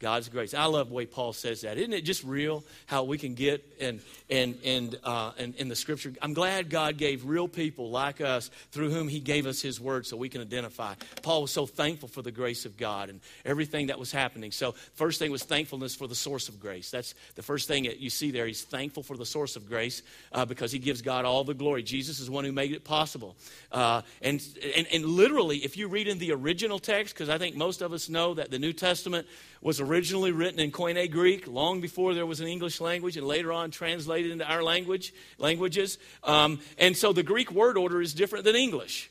God's 0.02 0.28
grace. 0.28 0.52
I 0.52 0.64
love 0.64 0.88
the 0.88 0.94
way 0.94 1.06
Paul 1.06 1.32
says 1.32 1.61
that. 1.61 1.78
Isn't 1.78 1.92
it 1.92 2.02
just 2.02 2.25
real 2.25 2.64
how 2.87 3.04
we 3.04 3.16
can 3.16 3.35
get 3.35 3.64
and 3.80 4.00
and 4.28 4.59
and 4.64 4.99
uh, 5.04 5.30
and 5.38 5.54
in 5.54 5.68
the 5.68 5.76
scripture? 5.76 6.12
I'm 6.21 6.35
glad 6.35 6.68
God 6.68 6.99
gave 6.99 7.25
real 7.25 7.47
people 7.47 7.90
like 7.90 8.21
us 8.21 8.50
through 8.73 8.90
whom 8.90 9.09
He 9.09 9.21
gave 9.21 9.47
us 9.47 9.62
His 9.62 9.80
word, 9.80 10.04
so 10.04 10.16
we 10.16 10.28
can 10.28 10.40
identify. 10.40 10.94
Paul 11.23 11.42
was 11.42 11.52
so 11.52 11.66
thankful 11.66 12.09
for 12.09 12.21
the 12.21 12.32
grace 12.32 12.66
of 12.66 12.76
God 12.76 13.11
and 13.11 13.21
everything 13.44 13.87
that 13.87 13.99
was 13.99 14.11
happening. 14.11 14.50
So 14.50 14.73
first 14.94 15.21
thing 15.21 15.30
was 15.30 15.44
thankfulness 15.44 15.94
for 15.94 16.09
the 16.09 16.14
source 16.14 16.49
of 16.49 16.61
grace. 16.61 16.90
That's 16.90 17.14
the 17.37 17.42
first 17.42 17.68
thing 17.68 17.85
that 17.85 18.00
you 18.00 18.11
see 18.11 18.32
there. 18.32 18.47
He's 18.47 18.64
thankful 18.64 19.04
for 19.04 19.16
the 19.16 19.25
source 19.25 19.54
of 19.54 19.68
grace 19.68 20.02
uh, 20.32 20.44
because 20.44 20.73
He 20.73 20.80
gives 20.80 21.00
God 21.00 21.25
all 21.25 21.44
the 21.44 21.54
glory. 21.54 21.85
Jesus 21.85 22.18
is 22.18 22.28
one 22.28 22.44
who 22.44 22.52
made 22.52 22.73
it 22.73 22.85
possible. 22.85 23.37
Uh, 23.71 24.02
and, 24.21 24.42
and 24.76 24.87
and 24.92 25.04
literally, 25.06 25.59
if 25.59 25.76
you 25.76 25.88
read 25.88 26.09
in 26.09 26.18
the 26.18 26.32
original 26.32 26.78
text, 26.78 27.14
because 27.14 27.28
I 27.28 27.38
think 27.38 27.56
most 27.56 27.82
of 27.82 27.92
us 27.92 28.09
know 28.09 28.35
that 28.35 28.50
the 28.50 28.59
New 28.59 28.73
Testament 28.73 29.26
was 29.62 29.81
originally 29.81 30.33
written 30.33 30.59
in 30.59 30.73
Koine 30.73 31.11
Greek 31.11 31.47
long 31.47 31.81
before 31.81 32.14
there 32.14 32.26
was 32.26 32.40
an 32.40 32.49
English 32.49 32.81
language 32.81 33.16
and 33.16 33.26
later 33.26 33.52
on 33.52 33.71
translated 33.71 34.33
into 34.33 34.45
our 34.45 34.62
language 34.62 35.14
languages. 35.38 35.99
Um, 36.25 36.59
and 36.78 36.97
so 36.97 37.12
the 37.12 37.23
Greek 37.23 37.50
word 37.52 37.78
order 37.78 38.02
is 38.02 38.12
different 38.12 38.45
than 38.45 38.57
English. 38.57 39.09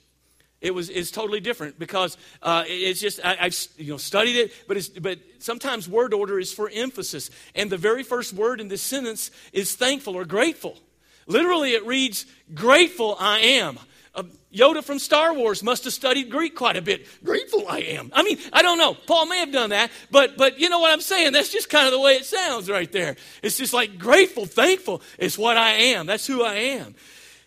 It 0.60 0.76
was 0.76 0.90
it's 0.90 1.10
totally 1.10 1.40
different 1.40 1.80
because 1.80 2.18
uh, 2.44 2.66
it's 2.68 3.00
just 3.00 3.20
I, 3.26 3.36
have 3.36 3.56
you 3.78 3.94
know 3.94 3.98
studied 3.98 4.36
it, 4.36 4.54
but 4.68 4.78
it's 4.78 4.90
but 4.90 5.18
sometimes 5.40 5.90
word 5.90 6.14
order 6.14 6.38
is 6.38 6.54
for 6.54 6.70
emphasis, 6.72 7.32
and 7.56 7.72
the 7.72 7.78
very 7.78 8.04
first 8.04 8.34
word 8.34 8.62
in 8.62 8.68
this 8.68 8.84
sentence 8.84 9.32
is 9.54 9.76
thankful 9.76 10.16
or 10.16 10.26
grateful. 10.26 10.78
Literally, 11.26 11.74
it 11.74 11.84
reads, 11.88 12.28
"Grateful 12.54 13.16
I 13.20 13.40
am." 13.40 13.80
Uh, 14.14 14.24
Yoda 14.54 14.84
from 14.84 15.00
Star 15.00 15.34
Wars 15.34 15.64
must 15.64 15.86
have 15.86 15.94
studied 15.94 16.30
Greek 16.30 16.54
quite 16.54 16.76
a 16.76 16.82
bit. 16.82 17.08
Grateful 17.24 17.66
I 17.70 17.80
am. 17.80 18.12
I 18.14 18.24
mean, 18.24 18.40
I 18.52 18.62
don't 18.62 18.78
know. 18.78 18.94
Paul 18.94 19.28
may 19.28 19.38
have 19.38 19.54
done 19.54 19.70
that, 19.70 19.90
but 20.10 20.36
but 20.36 20.60
you 20.60 20.68
know 20.68 20.80
what 20.80 20.92
I'm 20.92 21.00
saying? 21.00 21.32
That's 21.32 21.50
just 21.50 21.70
kind 21.70 21.86
of 21.86 21.94
the 21.94 22.00
way 22.00 22.16
it 22.16 22.26
sounds 22.26 22.70
right 22.70 22.92
there. 22.92 23.16
It's 23.42 23.58
just 23.58 23.74
like 23.74 23.98
grateful, 23.98 24.46
thankful. 24.46 25.02
It's 25.18 25.38
what 25.38 25.56
I 25.56 25.72
am. 25.72 26.08
That's 26.08 26.28
who 26.28 26.44
I 26.44 26.56
am. 26.56 26.96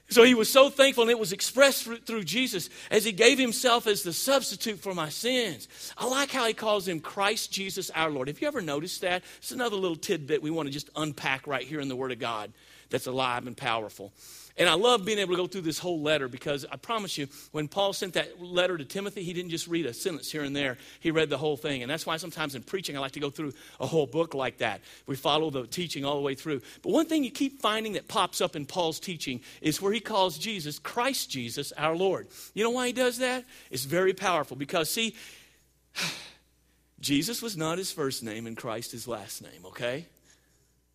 So 0.08 0.22
he 0.22 0.34
was 0.34 0.50
so 0.50 0.70
thankful, 0.70 1.02
and 1.02 1.10
it 1.10 1.18
was 1.18 1.32
expressed 1.32 1.88
through 2.06 2.24
Jesus 2.24 2.68
as 2.90 3.04
he 3.04 3.12
gave 3.12 3.38
himself 3.38 3.86
as 3.86 4.02
the 4.02 4.12
substitute 4.12 4.78
for 4.78 4.94
my 4.94 5.08
sins. 5.08 5.66
I 5.96 6.06
like 6.06 6.30
how 6.30 6.46
he 6.46 6.52
calls 6.54 6.86
him 6.86 7.00
Christ 7.00 7.52
Jesus 7.52 7.90
our 7.90 8.10
Lord. 8.10 8.28
Have 8.28 8.40
you 8.40 8.46
ever 8.46 8.60
noticed 8.60 9.00
that? 9.00 9.22
It's 9.38 9.50
another 9.50 9.76
little 9.76 9.96
tidbit 9.96 10.42
we 10.42 10.50
want 10.50 10.68
to 10.68 10.72
just 10.72 10.90
unpack 10.94 11.46
right 11.46 11.66
here 11.66 11.80
in 11.80 11.88
the 11.88 11.96
Word 11.96 12.12
of 12.12 12.18
God 12.18 12.52
that's 12.90 13.06
alive 13.06 13.46
and 13.46 13.56
powerful. 13.56 14.12
And 14.56 14.68
I 14.68 14.74
love 14.74 15.04
being 15.04 15.18
able 15.18 15.32
to 15.32 15.36
go 15.36 15.46
through 15.48 15.62
this 15.62 15.80
whole 15.80 16.00
letter 16.00 16.28
because 16.28 16.64
I 16.70 16.76
promise 16.76 17.18
you, 17.18 17.26
when 17.50 17.66
Paul 17.66 17.92
sent 17.92 18.14
that 18.14 18.40
letter 18.40 18.78
to 18.78 18.84
Timothy, 18.84 19.24
he 19.24 19.32
didn't 19.32 19.50
just 19.50 19.66
read 19.66 19.84
a 19.84 19.92
sentence 19.92 20.30
here 20.30 20.44
and 20.44 20.54
there. 20.54 20.78
He 21.00 21.10
read 21.10 21.28
the 21.28 21.38
whole 21.38 21.56
thing. 21.56 21.82
And 21.82 21.90
that's 21.90 22.06
why 22.06 22.18
sometimes 22.18 22.54
in 22.54 22.62
preaching, 22.62 22.96
I 22.96 23.00
like 23.00 23.12
to 23.12 23.20
go 23.20 23.30
through 23.30 23.52
a 23.80 23.86
whole 23.86 24.06
book 24.06 24.32
like 24.32 24.58
that. 24.58 24.80
We 25.08 25.16
follow 25.16 25.50
the 25.50 25.66
teaching 25.66 26.04
all 26.04 26.14
the 26.14 26.20
way 26.20 26.36
through. 26.36 26.62
But 26.82 26.92
one 26.92 27.06
thing 27.06 27.24
you 27.24 27.32
keep 27.32 27.60
finding 27.60 27.94
that 27.94 28.06
pops 28.06 28.40
up 28.40 28.54
in 28.54 28.64
Paul's 28.64 29.00
teaching 29.00 29.40
is 29.60 29.82
where 29.82 29.92
he 29.92 29.98
calls 29.98 30.38
Jesus, 30.38 30.78
Christ 30.78 31.30
Jesus, 31.30 31.72
our 31.72 31.96
Lord. 31.96 32.28
You 32.54 32.62
know 32.62 32.70
why 32.70 32.86
he 32.86 32.92
does 32.92 33.18
that? 33.18 33.44
It's 33.72 33.84
very 33.84 34.14
powerful 34.14 34.56
because, 34.56 34.88
see, 34.88 35.16
Jesus 37.00 37.42
was 37.42 37.56
not 37.56 37.78
his 37.78 37.90
first 37.90 38.22
name 38.22 38.46
and 38.46 38.56
Christ 38.56 38.92
his 38.92 39.08
last 39.08 39.42
name, 39.42 39.66
okay? 39.66 40.06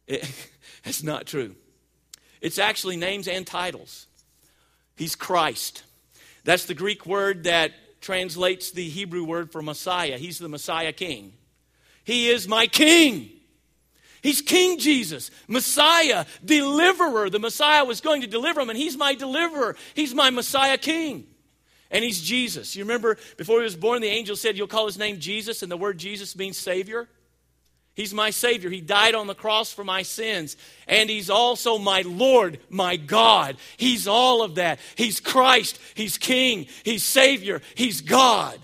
It, 0.07 0.49
that's 0.85 1.03
not 1.03 1.25
true. 1.25 1.55
It's 2.41 2.59
actually 2.59 2.97
names 2.97 3.27
and 3.27 3.45
titles. 3.45 4.07
He's 4.95 5.15
Christ. 5.15 5.83
That's 6.43 6.65
the 6.65 6.73
Greek 6.73 7.05
word 7.05 7.43
that 7.43 7.71
translates 8.01 8.71
the 8.71 8.87
Hebrew 8.87 9.23
word 9.23 9.51
for 9.51 9.61
Messiah. 9.61 10.17
He's 10.17 10.39
the 10.39 10.49
Messiah 10.49 10.93
King. 10.93 11.33
He 12.03 12.29
is 12.29 12.47
my 12.47 12.67
King. 12.67 13.29
He's 14.21 14.41
King 14.41 14.79
Jesus, 14.79 15.31
Messiah, 15.47 16.25
deliverer. 16.43 17.29
The 17.29 17.39
Messiah 17.39 17.85
was 17.85 18.01
going 18.01 18.21
to 18.21 18.27
deliver 18.27 18.59
him, 18.59 18.69
and 18.69 18.77
he's 18.77 18.97
my 18.97 19.15
deliverer. 19.15 19.77
He's 19.93 20.13
my 20.13 20.29
Messiah 20.29 20.77
King. 20.77 21.25
And 21.91 22.03
he's 22.03 22.21
Jesus. 22.21 22.75
You 22.75 22.83
remember 22.83 23.17
before 23.37 23.59
he 23.59 23.63
was 23.63 23.75
born, 23.75 24.01
the 24.01 24.09
angel 24.09 24.35
said, 24.35 24.57
You'll 24.57 24.67
call 24.67 24.85
his 24.85 24.97
name 24.97 25.19
Jesus, 25.19 25.63
and 25.63 25.71
the 25.71 25.77
word 25.77 25.97
Jesus 25.97 26.35
means 26.35 26.57
Savior. 26.57 27.07
He's 27.99 28.13
my 28.13 28.29
Savior. 28.29 28.69
He 28.69 28.79
died 28.79 29.13
on 29.13 29.27
the 29.27 29.35
cross 29.35 29.73
for 29.73 29.83
my 29.83 30.03
sins. 30.03 30.55
And 30.87 31.09
He's 31.09 31.29
also 31.29 31.77
my 31.77 32.01
Lord, 32.03 32.61
my 32.69 32.95
God. 32.95 33.57
He's 33.75 34.07
all 34.07 34.41
of 34.41 34.55
that. 34.55 34.79
He's 34.95 35.19
Christ. 35.19 35.77
He's 35.95 36.17
King. 36.17 36.67
He's 36.85 37.03
Savior. 37.03 37.61
He's 37.75 37.99
God. 37.99 38.57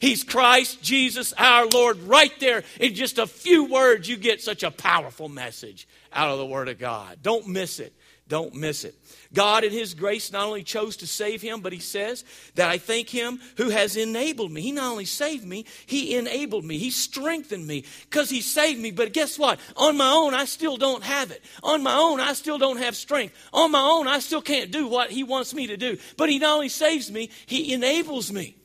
He's 0.00 0.24
Christ, 0.24 0.82
Jesus, 0.82 1.34
our 1.34 1.66
Lord. 1.66 1.98
Right 2.04 2.32
there, 2.40 2.64
in 2.80 2.94
just 2.94 3.18
a 3.18 3.26
few 3.26 3.66
words, 3.66 4.08
you 4.08 4.16
get 4.16 4.40
such 4.40 4.62
a 4.62 4.70
powerful 4.70 5.28
message 5.28 5.86
out 6.10 6.30
of 6.30 6.38
the 6.38 6.46
Word 6.46 6.70
of 6.70 6.78
God. 6.78 7.18
Don't 7.20 7.48
miss 7.48 7.80
it. 7.80 7.92
Don't 8.32 8.54
miss 8.54 8.84
it. 8.84 8.94
God, 9.34 9.62
in 9.62 9.72
His 9.72 9.92
grace, 9.92 10.32
not 10.32 10.46
only 10.46 10.62
chose 10.62 10.96
to 10.96 11.06
save 11.06 11.42
him, 11.42 11.60
but 11.60 11.74
He 11.74 11.80
says 11.80 12.24
that 12.54 12.70
I 12.70 12.78
thank 12.78 13.10
Him 13.10 13.38
who 13.58 13.68
has 13.68 13.94
enabled 13.94 14.50
me. 14.50 14.62
He 14.62 14.72
not 14.72 14.90
only 14.90 15.04
saved 15.04 15.44
me, 15.44 15.66
He 15.84 16.16
enabled 16.16 16.64
me. 16.64 16.78
He 16.78 16.90
strengthened 16.90 17.66
me 17.66 17.84
because 18.08 18.30
He 18.30 18.40
saved 18.40 18.80
me. 18.80 18.90
But 18.90 19.12
guess 19.12 19.38
what? 19.38 19.60
On 19.76 19.98
my 19.98 20.10
own, 20.10 20.32
I 20.32 20.46
still 20.46 20.78
don't 20.78 21.02
have 21.02 21.30
it. 21.30 21.44
On 21.62 21.82
my 21.82 21.94
own, 21.94 22.20
I 22.20 22.32
still 22.32 22.56
don't 22.56 22.78
have 22.78 22.96
strength. 22.96 23.34
On 23.52 23.70
my 23.70 23.82
own, 23.82 24.08
I 24.08 24.18
still 24.20 24.40
can't 24.40 24.70
do 24.70 24.86
what 24.86 25.10
He 25.10 25.24
wants 25.24 25.52
me 25.52 25.66
to 25.66 25.76
do. 25.76 25.98
But 26.16 26.30
He 26.30 26.38
not 26.38 26.54
only 26.54 26.70
saves 26.70 27.12
me, 27.12 27.28
He 27.44 27.74
enables 27.74 28.32
me. 28.32 28.56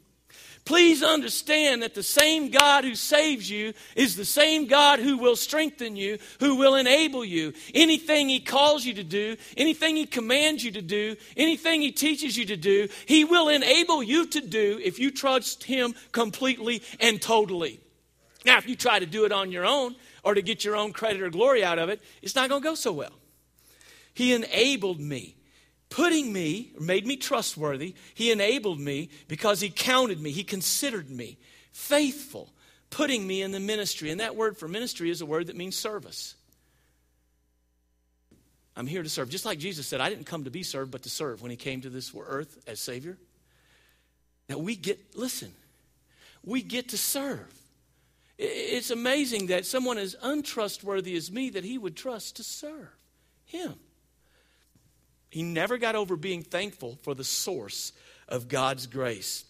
Please 0.67 1.01
understand 1.01 1.81
that 1.81 1.93
the 1.93 2.03
same 2.03 2.49
God 2.49 2.83
who 2.83 2.93
saves 2.93 3.49
you 3.49 3.71
is 3.95 4.17
the 4.17 4.25
same 4.25 4.67
God 4.67 4.99
who 4.99 5.17
will 5.17 5.37
strengthen 5.37 5.95
you, 5.95 6.17
who 6.41 6.57
will 6.57 6.75
enable 6.75 7.23
you. 7.23 7.53
Anything 7.73 8.27
He 8.27 8.41
calls 8.41 8.83
you 8.83 8.93
to 8.95 9.03
do, 9.03 9.37
anything 9.55 9.95
He 9.95 10.05
commands 10.05 10.65
you 10.65 10.71
to 10.71 10.81
do, 10.81 11.15
anything 11.37 11.81
He 11.81 11.93
teaches 11.93 12.35
you 12.35 12.45
to 12.47 12.57
do, 12.57 12.89
He 13.05 13.23
will 13.23 13.47
enable 13.47 14.03
you 14.03 14.27
to 14.27 14.41
do 14.41 14.77
if 14.83 14.99
you 14.99 15.09
trust 15.09 15.63
Him 15.63 15.95
completely 16.11 16.83
and 16.99 17.21
totally. 17.21 17.79
Now, 18.45 18.57
if 18.57 18.67
you 18.67 18.75
try 18.75 18.99
to 18.99 19.05
do 19.05 19.23
it 19.23 19.31
on 19.31 19.53
your 19.53 19.65
own 19.65 19.95
or 20.21 20.33
to 20.33 20.41
get 20.41 20.65
your 20.65 20.75
own 20.75 20.91
credit 20.91 21.21
or 21.21 21.29
glory 21.29 21.63
out 21.63 21.79
of 21.79 21.87
it, 21.87 22.01
it's 22.21 22.35
not 22.35 22.49
going 22.49 22.61
to 22.61 22.67
go 22.67 22.75
so 22.75 22.91
well. 22.91 23.13
He 24.13 24.33
enabled 24.33 24.99
me 24.99 25.36
putting 25.89 26.31
me, 26.31 26.73
made 26.79 27.05
me 27.05 27.17
trustworthy. 27.17 27.95
He 28.13 28.31
enabled 28.31 28.79
me 28.79 29.09
because 29.27 29.61
He 29.61 29.69
counted 29.69 30.19
me, 30.19 30.31
He 30.31 30.43
considered 30.43 31.09
me 31.09 31.37
faithful, 31.71 32.51
putting 32.89 33.25
me 33.25 33.41
in 33.41 33.51
the 33.51 33.59
ministry. 33.59 34.09
And 34.09 34.19
that 34.19 34.35
word 34.35 34.57
for 34.57 34.67
ministry 34.67 35.09
is 35.09 35.21
a 35.21 35.25
word 35.25 35.47
that 35.47 35.55
means 35.55 35.75
service. 35.75 36.35
I'm 38.75 38.87
here 38.87 39.03
to 39.03 39.09
serve. 39.09 39.29
Just 39.29 39.45
like 39.45 39.59
Jesus 39.59 39.87
said, 39.87 40.01
I 40.01 40.09
didn't 40.09 40.25
come 40.25 40.43
to 40.43 40.51
be 40.51 40.63
served, 40.63 40.91
but 40.91 41.03
to 41.03 41.09
serve 41.09 41.41
when 41.41 41.51
He 41.51 41.57
came 41.57 41.81
to 41.81 41.89
this 41.89 42.13
earth 42.15 42.57
as 42.67 42.79
Savior. 42.79 43.17
Now 44.49 44.57
we 44.57 44.75
get, 44.75 45.15
listen, 45.15 45.51
we 46.43 46.61
get 46.61 46.89
to 46.89 46.97
serve. 46.97 47.53
It's 48.37 48.91
amazing 48.91 49.47
that 49.47 49.65
someone 49.65 49.97
as 49.97 50.15
untrustworthy 50.21 51.15
as 51.15 51.31
me 51.31 51.49
that 51.51 51.63
He 51.63 51.77
would 51.77 51.95
trust 51.95 52.35
to 52.37 52.43
serve 52.43 52.89
Him. 53.45 53.75
He 55.29 55.43
never 55.43 55.77
got 55.77 55.95
over 55.95 56.15
being 56.15 56.43
thankful 56.43 56.97
for 57.03 57.13
the 57.13 57.23
source 57.23 57.91
of 58.27 58.47
God's 58.47 58.87
grace. 58.87 59.45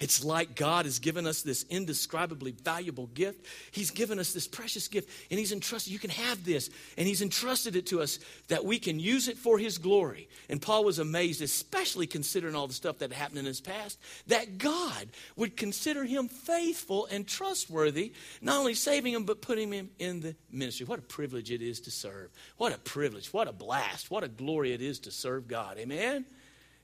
It's 0.00 0.24
like 0.24 0.54
God 0.54 0.84
has 0.84 1.00
given 1.00 1.26
us 1.26 1.42
this 1.42 1.64
indescribably 1.68 2.52
valuable 2.52 3.08
gift. 3.08 3.44
He's 3.72 3.90
given 3.90 4.18
us 4.18 4.32
this 4.32 4.46
precious 4.46 4.86
gift, 4.86 5.10
and 5.30 5.38
He's 5.38 5.52
entrusted, 5.52 5.92
you 5.92 5.98
can 5.98 6.10
have 6.10 6.44
this, 6.44 6.70
and 6.96 7.06
He's 7.06 7.20
entrusted 7.20 7.74
it 7.74 7.86
to 7.86 8.00
us 8.00 8.20
that 8.46 8.64
we 8.64 8.78
can 8.78 9.00
use 9.00 9.28
it 9.28 9.36
for 9.36 9.58
His 9.58 9.78
glory. 9.78 10.28
And 10.48 10.62
Paul 10.62 10.84
was 10.84 10.98
amazed, 10.98 11.42
especially 11.42 12.06
considering 12.06 12.54
all 12.54 12.68
the 12.68 12.74
stuff 12.74 12.98
that 12.98 13.12
happened 13.12 13.40
in 13.40 13.44
his 13.44 13.60
past, 13.60 13.98
that 14.28 14.58
God 14.58 15.08
would 15.36 15.56
consider 15.56 16.04
him 16.04 16.28
faithful 16.28 17.06
and 17.06 17.26
trustworthy, 17.26 18.12
not 18.40 18.58
only 18.58 18.74
saving 18.74 19.14
him, 19.14 19.24
but 19.24 19.42
putting 19.42 19.72
him 19.72 19.90
in 19.98 20.20
the 20.20 20.36
ministry. 20.50 20.86
What 20.86 20.98
a 20.98 21.02
privilege 21.02 21.50
it 21.50 21.62
is 21.62 21.80
to 21.80 21.90
serve. 21.90 22.30
What 22.56 22.72
a 22.72 22.78
privilege. 22.78 23.32
What 23.32 23.48
a 23.48 23.52
blast. 23.52 24.10
What 24.10 24.24
a 24.24 24.28
glory 24.28 24.72
it 24.72 24.82
is 24.82 25.00
to 25.00 25.10
serve 25.10 25.48
God. 25.48 25.78
Amen? 25.78 26.24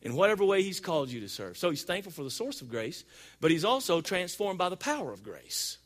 In 0.04 0.14
whatever 0.14 0.44
way 0.44 0.62
He's 0.62 0.80
called 0.80 1.10
you 1.10 1.20
to 1.20 1.28
serve. 1.28 1.56
So 1.58 1.70
He's 1.70 1.82
thankful 1.82 2.12
for 2.12 2.22
the 2.22 2.30
source 2.30 2.60
of 2.60 2.68
grace, 2.68 3.04
but 3.40 3.50
He's 3.50 3.64
also 3.64 4.00
transformed 4.00 4.58
by 4.58 4.68
the 4.68 4.76
power 4.76 5.12
of 5.12 5.24
grace. 5.24 5.78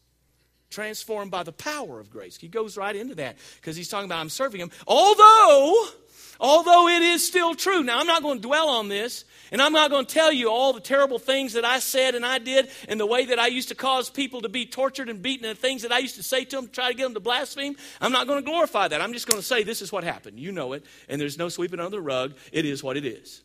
Transformed 0.70 1.30
by 1.30 1.44
the 1.44 1.52
power 1.52 1.98
of 1.98 2.10
grace. 2.10 2.36
He 2.36 2.48
goes 2.48 2.76
right 2.76 2.94
into 2.94 3.14
that 3.14 3.36
because 3.56 3.76
He's 3.76 3.88
talking 3.88 4.06
about 4.06 4.18
I'm 4.18 4.28
serving 4.28 4.60
Him. 4.60 4.70
Although, 4.86 5.86
although 6.40 6.88
it 6.88 7.02
is 7.02 7.26
still 7.26 7.54
true. 7.54 7.82
Now, 7.82 8.00
I'm 8.00 8.06
not 8.06 8.22
going 8.22 8.38
to 8.38 8.46
dwell 8.46 8.68
on 8.68 8.88
this 8.88 9.24
and 9.50 9.62
I'm 9.62 9.72
not 9.72 9.90
going 9.90 10.04
to 10.04 10.12
tell 10.12 10.32
you 10.32 10.50
all 10.50 10.72
the 10.72 10.80
terrible 10.80 11.18
things 11.18 11.54
that 11.54 11.64
I 11.64 11.78
said 11.78 12.14
and 12.14 12.26
I 12.26 12.38
did 12.38 12.68
and 12.88 13.00
the 13.00 13.06
way 13.06 13.26
that 13.26 13.38
I 13.38 13.46
used 13.46 13.68
to 13.68 13.74
cause 13.74 14.10
people 14.10 14.42
to 14.42 14.48
be 14.48 14.66
tortured 14.66 15.08
and 15.08 15.22
beaten 15.22 15.46
and 15.46 15.56
the 15.56 15.60
things 15.60 15.82
that 15.82 15.92
I 15.92 15.98
used 16.00 16.16
to 16.16 16.22
say 16.22 16.44
to 16.44 16.56
them 16.56 16.66
to 16.66 16.72
try 16.72 16.88
to 16.88 16.94
get 16.94 17.04
them 17.04 17.14
to 17.14 17.20
blaspheme. 17.20 17.76
I'm 18.00 18.12
not 18.12 18.26
going 18.26 18.42
to 18.42 18.48
glorify 18.48 18.88
that. 18.88 19.00
I'm 19.00 19.12
just 19.12 19.26
going 19.26 19.40
to 19.40 19.46
say 19.46 19.62
this 19.62 19.80
is 19.80 19.90
what 19.90 20.04
happened. 20.04 20.38
You 20.38 20.52
know 20.52 20.74
it, 20.74 20.84
and 21.08 21.20
there's 21.20 21.38
no 21.38 21.48
sweeping 21.48 21.80
under 21.80 21.96
the 21.96 22.02
rug. 22.02 22.34
It 22.52 22.66
is 22.66 22.82
what 22.82 22.96
it 22.96 23.06
is. 23.06 23.42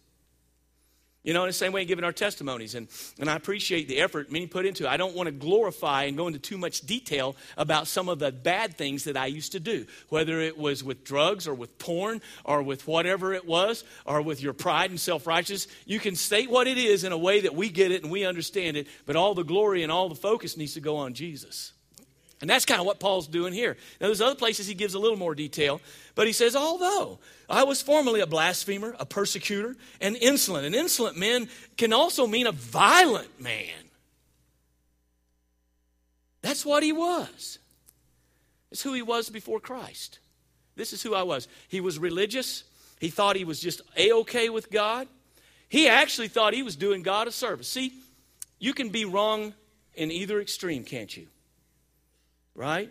You 1.24 1.34
know, 1.34 1.44
in 1.44 1.48
the 1.48 1.54
same 1.54 1.72
way 1.72 1.82
in 1.82 1.88
giving 1.88 2.04
our 2.04 2.12
testimonies. 2.12 2.76
And, 2.76 2.90
and 3.18 3.30
I 3.30 3.36
appreciate 3.36 3.88
the 3.88 4.00
effort 4.00 4.30
many 4.30 4.46
put 4.46 4.66
into 4.66 4.84
it. 4.84 4.90
I 4.90 4.98
don't 4.98 5.16
want 5.16 5.28
to 5.28 5.32
glorify 5.32 6.04
and 6.04 6.18
go 6.18 6.28
into 6.28 6.40
too 6.40 6.58
much 6.58 6.82
detail 6.82 7.38
about 7.56 7.88
some 7.88 8.10
of 8.10 8.20
the 8.20 8.32
bad 8.32 8.78
things 8.78 9.06
that 9.06 9.16
I 9.16 9.28
used 9.28 9.54
to 9.54 9.62
do, 9.62 9.86
whether 10.10 10.42
it 10.42 10.58
was 10.58 10.84
with 10.84 11.06
drugs 11.06 11.48
or 11.48 11.54
with 11.54 11.80
porn 11.80 12.22
or 12.44 12.62
with 12.62 12.88
whatever 12.88 13.34
it 13.34 13.46
was 13.46 13.86
or 14.06 14.22
with 14.22 14.42
your 14.42 14.54
pride 14.54 14.90
and 14.90 15.00
self 15.00 15.26
righteousness. 15.26 15.74
You 15.86 16.00
can 16.00 16.16
state 16.16 16.50
what 16.50 16.68
it 16.68 16.78
is 16.78 17.06
in 17.06 17.14
a 17.14 17.18
way 17.18 17.42
that 17.42 17.56
we 17.56 17.70
get 17.70 17.92
it 17.92 18.04
and 18.04 18.12
we 18.12 18.26
understand 18.26 18.76
it, 18.76 18.88
but 19.06 19.16
all 19.16 19.34
the 19.34 19.44
glory 19.44 19.84
and 19.84 19.92
all 19.92 20.10
the 20.10 20.16
focus 20.16 20.58
needs 20.58 20.74
to 20.74 20.82
go 20.82 20.98
on 20.98 21.14
Jesus. 21.14 21.72
And 22.44 22.50
that's 22.50 22.66
kind 22.66 22.82
of 22.82 22.86
what 22.86 23.00
Paul's 23.00 23.30
doing 23.30 23.54
here. 23.54 23.78
Now, 24.02 24.08
there's 24.08 24.20
other 24.20 24.36
places 24.36 24.68
he 24.68 24.74
gives 24.74 24.96
a 24.96 25.00
little 25.00 25.18
more 25.18 25.34
detail, 25.34 25.80
but 26.14 26.28
he 26.28 26.34
says, 26.34 26.58
although 26.58 27.20
I 27.50 27.64
was 27.64 27.82
formerly 27.82 28.20
a 28.20 28.28
blasphemer, 28.28 28.98
a 29.00 29.06
persecutor, 29.06 29.78
and 30.02 30.18
insolent. 30.18 30.66
An 30.66 30.76
insolent 30.76 31.16
man 31.16 31.48
can 31.78 31.94
also 31.94 32.28
mean 32.28 32.46
a 32.46 32.52
violent 32.52 33.40
man. 33.40 33.70
That's 36.42 36.66
what 36.66 36.84
he 36.84 36.92
was. 36.92 37.60
It's 38.74 38.82
who 38.82 38.92
he 38.92 39.02
was 39.02 39.30
before 39.30 39.62
Christ. 39.62 40.20
This 40.76 40.92
is 40.92 41.02
who 41.02 41.16
I 41.16 41.24
was. 41.24 41.48
He 41.70 41.80
was 41.80 41.98
religious. 41.98 42.66
He 43.00 43.10
thought 43.10 43.38
he 43.38 43.46
was 43.46 43.62
just 43.62 43.80
A 43.96 44.12
OK 44.12 44.50
with 44.50 44.70
God. 44.70 45.08
He 45.70 45.88
actually 45.88 46.28
thought 46.28 46.54
he 46.54 46.62
was 46.62 46.76
doing 46.76 47.04
God 47.04 47.30
a 47.30 47.32
service. 47.32 47.70
See, 47.70 47.94
you 48.60 48.74
can 48.74 48.90
be 48.90 49.06
wrong 49.06 49.54
in 49.94 50.12
either 50.12 50.42
extreme, 50.42 50.84
can't 50.84 51.16
you? 51.16 51.28
Right? 52.56 52.90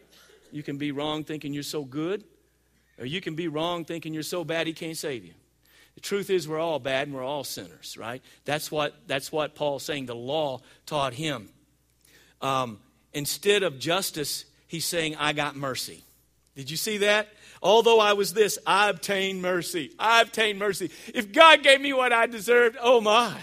You 0.51 0.63
can 0.63 0.77
be 0.77 0.93
wrong 0.93 1.25
thinking 1.25 1.53
you're 1.53 1.63
so 1.63 1.85
good, 1.85 2.25
or 2.99 3.07
you 3.07 3.21
can 3.21 3.35
be 3.35 3.49
wrong 3.49 3.85
thinking 3.85 4.13
you're 4.13 4.23
so 4.23 4.45
bad 4.45 4.67
he 4.67 4.73
can't 4.73 4.97
save 4.97 5.25
you. 5.25 5.33
The 5.95 6.01
truth 6.01 6.31
is, 6.31 6.49
we're 6.49 6.59
all 6.59 6.79
bad 6.79 7.09
and 7.09 7.17
we're 7.17 7.25
all 7.25 7.45
sinners, 7.45 7.97
right? 7.99 8.23
That's 8.45 8.71
what, 8.71 8.95
that's 9.07 9.31
what 9.31 9.55
Paul's 9.55 9.83
saying. 9.83 10.07
The 10.07 10.15
law 10.15 10.61
taught 10.87 11.13
him. 11.15 11.49
Um, 12.41 12.79
instead 13.13 13.63
of 13.63 13.79
justice, 13.79 14.47
he's 14.69 14.87
saying, 14.87 15.17
I 15.17 15.33
got 15.33 15.55
mercy. 15.55 16.03
Did 16.57 16.71
you 16.71 16.77
see 16.77 16.99
that? 16.99 17.29
Although 17.63 18.01
I 18.01 18.15
was 18.15 18.33
this, 18.33 18.59
I 18.67 18.89
obtained 18.89 19.41
mercy. 19.41 19.93
I 19.99 20.23
obtained 20.23 20.59
mercy. 20.59 20.91
If 21.15 21.33
God 21.33 21.63
gave 21.63 21.81
me 21.81 21.93
what 21.93 22.13
I 22.13 22.27
deserved, 22.27 22.77
oh 22.81 23.01
my, 23.01 23.37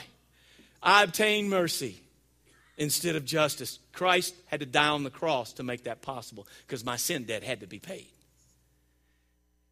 I 0.81 1.03
obtained 1.03 1.49
mercy 1.49 2.01
instead 2.77 3.15
of 3.15 3.25
justice. 3.25 3.79
Christ 3.99 4.33
had 4.45 4.61
to 4.61 4.65
die 4.65 4.87
on 4.87 5.03
the 5.03 5.09
cross 5.09 5.51
to 5.51 5.63
make 5.63 5.83
that 5.83 6.01
possible 6.01 6.47
because 6.65 6.85
my 6.85 6.95
sin 6.95 7.25
debt 7.25 7.43
had 7.43 7.59
to 7.59 7.67
be 7.67 7.79
paid. 7.79 8.07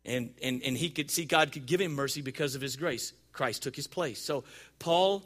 And, 0.04 0.34
and, 0.44 0.62
and 0.64 0.76
he 0.76 0.90
could 0.90 1.10
see 1.10 1.24
God 1.24 1.54
could 1.54 1.66
give 1.66 1.80
him 1.80 1.94
mercy 1.94 2.20
because 2.20 2.54
of 2.54 2.60
his 2.60 2.76
grace. 2.76 3.14
Christ 3.32 3.64
took 3.64 3.74
his 3.74 3.88
place. 3.88 4.22
So 4.22 4.44
Paul 4.80 5.24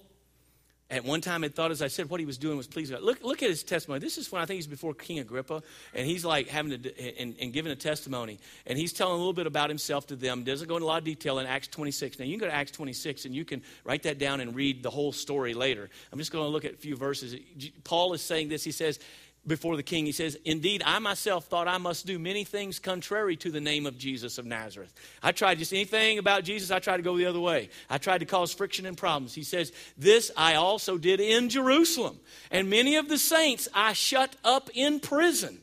at 0.92 1.06
one 1.06 1.22
time 1.22 1.42
had 1.42 1.56
thought, 1.56 1.72
as 1.72 1.82
I 1.82 1.88
said, 1.88 2.10
what 2.10 2.20
he 2.20 2.26
was 2.26 2.38
doing 2.38 2.58
was 2.58 2.68
pleasing 2.68 2.96
God. 2.96 3.04
Look, 3.04 3.24
look 3.24 3.42
at 3.42 3.50
his 3.50 3.64
testimony. 3.64 4.02
This 4.02 4.18
is 4.18 4.30
when 4.30 4.42
I 4.42 4.46
think 4.46 4.58
he's 4.58 4.68
before 4.68 4.94
King 4.94 5.20
Agrippa, 5.20 5.64
and 5.96 6.06
he's 6.06 6.26
like 6.26 6.50
having 6.50 6.84
to, 6.84 7.18
and, 7.18 7.34
and 7.40 7.54
giving 7.54 7.72
a 7.72 7.76
testimony. 7.78 8.40
And 8.68 8.78
he's 8.78 8.92
telling 8.92 9.14
a 9.14 9.18
little 9.18 9.34
bit 9.34 9.48
about 9.48 9.70
himself 9.70 10.08
to 10.08 10.18
them. 10.18 10.44
Doesn't 10.44 10.68
go 10.68 10.76
into 10.76 10.86
a 10.86 10.88
lot 10.88 10.98
of 10.98 11.06
detail 11.06 11.40
in 11.40 11.48
Acts 11.48 11.70
26. 11.70 12.20
Now, 12.20 12.26
you 12.26 12.34
can 12.34 12.42
go 12.42 12.48
to 12.48 12.54
Acts 12.54 12.72
26 12.72 13.24
and 13.24 13.34
you 13.34 13.46
can 13.46 13.62
write 13.86 14.04
that 14.04 14.20
down 14.20 14.42
and 14.42 14.54
read 14.54 14.84
the 14.84 14.90
whole 14.90 15.14
story 15.14 15.54
later. 15.54 15.90
I'm 16.12 16.20
just 16.20 16.34
going 16.34 16.44
to 16.44 16.50
look 16.50 16.66
at 16.66 16.74
a 16.74 16.78
few 16.78 16.98
verses. 16.98 17.38
Paul 17.86 18.14
is 18.14 18.22
saying 18.22 18.50
this. 18.50 18.64
He 18.64 18.72
says, 18.72 19.00
before 19.46 19.76
the 19.76 19.84
king. 19.84 20.06
He 20.06 20.12
says, 20.12 20.38
Indeed, 20.46 20.84
I 20.86 21.00
myself 21.00 21.46
thought 21.46 21.68
I 21.68 21.78
must 21.78 22.06
do 22.06 22.20
many 22.20 22.44
things 22.44 22.80
contrary 22.80 23.36
to 23.38 23.52
the 23.52 23.62
name 23.62 23.86
of 23.86 23.98
Jesus 23.98 24.38
of 24.38 24.46
Nazareth. 24.46 24.94
I 25.24 25.32
tried 25.32 25.58
just 25.58 25.74
anything 25.74 26.20
about 26.20 26.44
Jesus, 26.44 26.72
I 26.72 26.80
tried 26.80 26.98
to 26.98 27.04
go 27.04 27.18
the 27.18 27.26
other 27.26 27.40
way. 27.40 27.70
I 27.90 27.98
tried 27.98 28.20
to 28.20 28.26
cause 28.26 28.54
friction 28.54 28.86
and 28.86 28.98
problems. 28.98 29.34
He 29.34 29.44
says, 29.44 29.72
This 29.98 30.32
I 30.38 30.56
also 30.56 30.98
did 30.98 31.20
in 31.20 31.50
Jerusalem. 31.50 32.20
And 32.52 32.70
many 32.70 32.96
of 32.96 33.10
the 33.10 33.18
saints 33.18 33.68
I 33.74 33.94
shut 33.94 34.36
up 34.44 34.70
in 34.74 35.00
prison. 35.00 35.60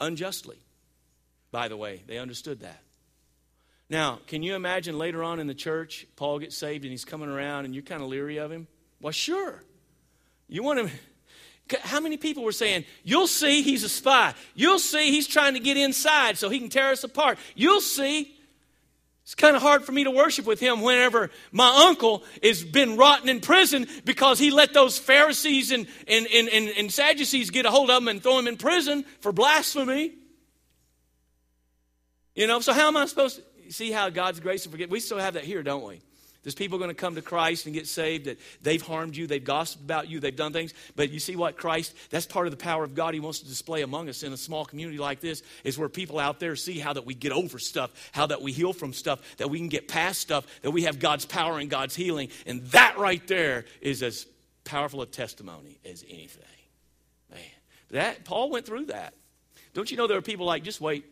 Unjustly, 0.00 0.58
by 1.52 1.68
the 1.68 1.76
way. 1.76 2.02
They 2.06 2.18
understood 2.18 2.60
that. 2.60 2.82
Now, 3.88 4.20
can 4.26 4.42
you 4.42 4.54
imagine 4.54 4.96
later 4.96 5.22
on 5.22 5.38
in 5.38 5.46
the 5.46 5.54
church, 5.54 6.06
Paul 6.16 6.38
gets 6.38 6.56
saved 6.56 6.84
and 6.84 6.90
he's 6.90 7.04
coming 7.04 7.28
around 7.28 7.66
and 7.66 7.74
you're 7.74 7.82
kind 7.82 8.02
of 8.02 8.08
leery 8.08 8.38
of 8.38 8.50
him? 8.50 8.66
Well, 9.02 9.12
sure. 9.12 9.62
You 10.48 10.62
want 10.62 10.88
to. 10.88 11.78
How 11.80 12.00
many 12.00 12.16
people 12.16 12.44
were 12.44 12.52
saying, 12.52 12.84
You'll 13.02 13.26
see 13.26 13.62
he's 13.62 13.82
a 13.82 13.88
spy. 13.88 14.32
You'll 14.54 14.78
see 14.78 15.10
he's 15.10 15.26
trying 15.26 15.54
to 15.54 15.60
get 15.60 15.76
inside 15.76 16.38
so 16.38 16.48
he 16.48 16.58
can 16.58 16.70
tear 16.70 16.90
us 16.90 17.04
apart. 17.04 17.38
You'll 17.54 17.82
see. 17.82 18.34
It's 19.24 19.36
kind 19.36 19.54
of 19.54 19.62
hard 19.62 19.84
for 19.84 19.92
me 19.92 20.04
to 20.04 20.10
worship 20.10 20.46
with 20.46 20.58
him 20.58 20.80
whenever 20.80 21.30
my 21.52 21.86
uncle 21.86 22.24
has 22.42 22.64
been 22.64 22.96
rotten 22.96 23.28
in 23.28 23.40
prison 23.40 23.86
because 24.04 24.38
he 24.38 24.50
let 24.50 24.74
those 24.74 24.98
Pharisees 24.98 25.70
and, 25.70 25.86
and, 26.08 26.26
and, 26.26 26.48
and, 26.48 26.68
and 26.70 26.92
Sadducees 26.92 27.50
get 27.50 27.64
a 27.64 27.70
hold 27.70 27.88
of 27.88 28.02
him 28.02 28.08
and 28.08 28.20
throw 28.20 28.36
him 28.38 28.48
in 28.48 28.56
prison 28.56 29.04
for 29.20 29.30
blasphemy. 29.30 30.12
You 32.34 32.48
know, 32.48 32.58
so 32.58 32.72
how 32.72 32.88
am 32.88 32.96
I 32.96 33.06
supposed 33.06 33.40
to 33.64 33.72
see 33.72 33.92
how 33.92 34.10
God's 34.10 34.40
grace 34.40 34.64
and 34.64 34.72
forgive? 34.72 34.90
We 34.90 34.98
still 34.98 35.18
have 35.18 35.34
that 35.34 35.44
here, 35.44 35.62
don't 35.62 35.84
we? 35.84 36.00
There's 36.42 36.56
people 36.56 36.78
going 36.78 36.90
to 36.90 36.94
come 36.94 37.14
to 37.14 37.22
Christ 37.22 37.66
and 37.66 37.74
get 37.74 37.86
saved 37.86 38.24
that 38.24 38.38
they've 38.62 38.82
harmed 38.82 39.16
you, 39.16 39.28
they've 39.28 39.42
gossiped 39.42 39.84
about 39.84 40.08
you, 40.08 40.18
they've 40.18 40.34
done 40.34 40.52
things. 40.52 40.74
But 40.96 41.10
you 41.10 41.20
see 41.20 41.36
what? 41.36 41.56
Christ, 41.56 41.94
that's 42.10 42.26
part 42.26 42.46
of 42.46 42.50
the 42.50 42.56
power 42.56 42.82
of 42.82 42.96
God 42.96 43.14
He 43.14 43.20
wants 43.20 43.40
to 43.40 43.46
display 43.46 43.82
among 43.82 44.08
us 44.08 44.24
in 44.24 44.32
a 44.32 44.36
small 44.36 44.64
community 44.64 44.98
like 44.98 45.20
this, 45.20 45.42
is 45.62 45.78
where 45.78 45.88
people 45.88 46.18
out 46.18 46.40
there 46.40 46.56
see 46.56 46.80
how 46.80 46.92
that 46.92 47.06
we 47.06 47.14
get 47.14 47.30
over 47.30 47.60
stuff, 47.60 47.92
how 48.10 48.26
that 48.26 48.42
we 48.42 48.50
heal 48.50 48.72
from 48.72 48.92
stuff, 48.92 49.20
that 49.36 49.50
we 49.50 49.58
can 49.58 49.68
get 49.68 49.86
past 49.86 50.20
stuff, 50.20 50.44
that 50.62 50.72
we 50.72 50.82
have 50.82 50.98
God's 50.98 51.24
power 51.24 51.58
and 51.58 51.70
God's 51.70 51.94
healing. 51.94 52.28
And 52.44 52.64
that 52.66 52.98
right 52.98 53.24
there 53.28 53.64
is 53.80 54.02
as 54.02 54.26
powerful 54.64 55.00
a 55.02 55.06
testimony 55.06 55.78
as 55.88 56.04
anything. 56.08 56.42
Man, 57.30 57.40
that 57.92 58.24
Paul 58.24 58.50
went 58.50 58.66
through 58.66 58.86
that. 58.86 59.14
Don't 59.74 59.90
you 59.90 59.96
know 59.96 60.08
there 60.08 60.18
are 60.18 60.22
people 60.22 60.46
like, 60.46 60.64
just 60.64 60.80
wait. 60.80 61.04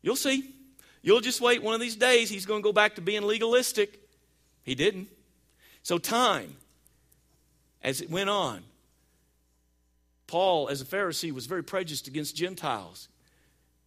You'll 0.00 0.16
see. 0.16 0.50
You'll 1.02 1.20
just 1.20 1.42
wait. 1.42 1.62
One 1.62 1.74
of 1.74 1.80
these 1.80 1.96
days, 1.96 2.30
he's 2.30 2.46
going 2.46 2.62
to 2.62 2.64
go 2.64 2.72
back 2.72 2.94
to 2.94 3.02
being 3.02 3.22
legalistic. 3.22 4.00
He 4.66 4.74
didn't. 4.74 5.08
So, 5.82 5.96
time, 5.96 6.56
as 7.82 8.00
it 8.00 8.10
went 8.10 8.28
on, 8.28 8.64
Paul, 10.26 10.68
as 10.68 10.80
a 10.80 10.84
Pharisee, 10.84 11.32
was 11.32 11.46
very 11.46 11.62
prejudiced 11.62 12.08
against 12.08 12.34
Gentiles. 12.34 13.08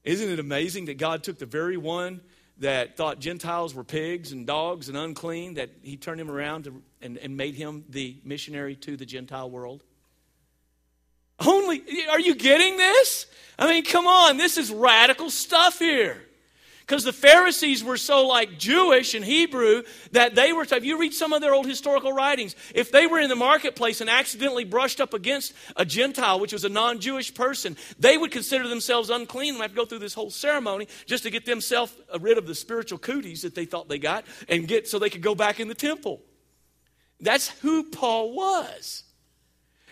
Isn't 0.05 0.29
it 0.29 0.39
amazing 0.39 0.85
that 0.85 0.97
God 0.97 1.21
took 1.21 1.37
the 1.37 1.45
very 1.45 1.75
one 1.75 2.21
that 2.59 2.95
thought 2.95 3.19
Gentiles 3.19 3.75
were 3.75 3.83
pigs 3.83 4.31
and 4.31 4.47
dogs 4.47 4.87
and 4.87 4.97
unclean, 4.97 5.55
that 5.55 5.69
he 5.83 5.97
turned 5.97 6.21
him 6.21 6.31
around 6.31 6.63
to, 6.63 6.81
and, 7.01 7.17
and 7.17 7.35
made 7.35 7.55
him 7.55 7.83
the 7.89 8.15
missionary 8.23 8.75
to 8.77 8.95
the 8.95 9.05
Gentile 9.05 9.49
world? 9.49 9.83
Only, 11.45 11.83
are 12.09 12.19
you 12.19 12.35
getting 12.35 12.77
this? 12.77 13.25
I 13.57 13.67
mean, 13.67 13.83
come 13.83 14.07
on, 14.07 14.37
this 14.37 14.57
is 14.57 14.71
radical 14.71 15.29
stuff 15.29 15.79
here. 15.79 16.21
Because 16.89 17.03
the 17.03 17.13
Pharisees 17.13 17.83
were 17.83 17.97
so 17.97 18.25
like 18.25 18.57
Jewish 18.57 19.13
and 19.13 19.23
Hebrew 19.23 19.83
that 20.11 20.33
they 20.33 20.51
were, 20.51 20.63
if 20.63 20.83
you 20.83 20.99
read 20.99 21.13
some 21.13 21.33
of 21.33 21.39
their 21.39 21.53
old 21.53 21.67
historical 21.67 22.11
writings, 22.11 22.55
if 22.73 22.91
they 22.91 23.05
were 23.05 23.19
in 23.19 23.29
the 23.29 23.35
marketplace 23.35 24.01
and 24.01 24.09
accidentally 24.09 24.63
brushed 24.63 24.99
up 24.99 25.13
against 25.13 25.53
a 25.75 25.85
Gentile, 25.85 26.39
which 26.39 26.51
was 26.51 26.65
a 26.65 26.69
non 26.69 26.99
Jewish 26.99 27.31
person, 27.31 27.77
they 27.99 28.17
would 28.17 28.31
consider 28.31 28.67
themselves 28.67 29.11
unclean 29.11 29.53
and 29.53 29.61
have 29.61 29.69
to 29.69 29.75
go 29.75 29.85
through 29.85 29.99
this 29.99 30.15
whole 30.15 30.31
ceremony 30.31 30.87
just 31.05 31.21
to 31.25 31.29
get 31.29 31.45
themselves 31.45 31.95
rid 32.19 32.39
of 32.39 32.47
the 32.47 32.55
spiritual 32.55 32.97
cooties 32.97 33.43
that 33.43 33.53
they 33.53 33.65
thought 33.65 33.87
they 33.87 33.99
got 33.99 34.25
and 34.47 34.67
get 34.67 34.87
so 34.87 34.97
they 34.97 35.11
could 35.11 35.21
go 35.21 35.35
back 35.35 35.59
in 35.59 35.67
the 35.67 35.75
temple. 35.75 36.23
That's 37.21 37.49
who 37.59 37.83
Paul 37.83 38.33
was. 38.33 39.03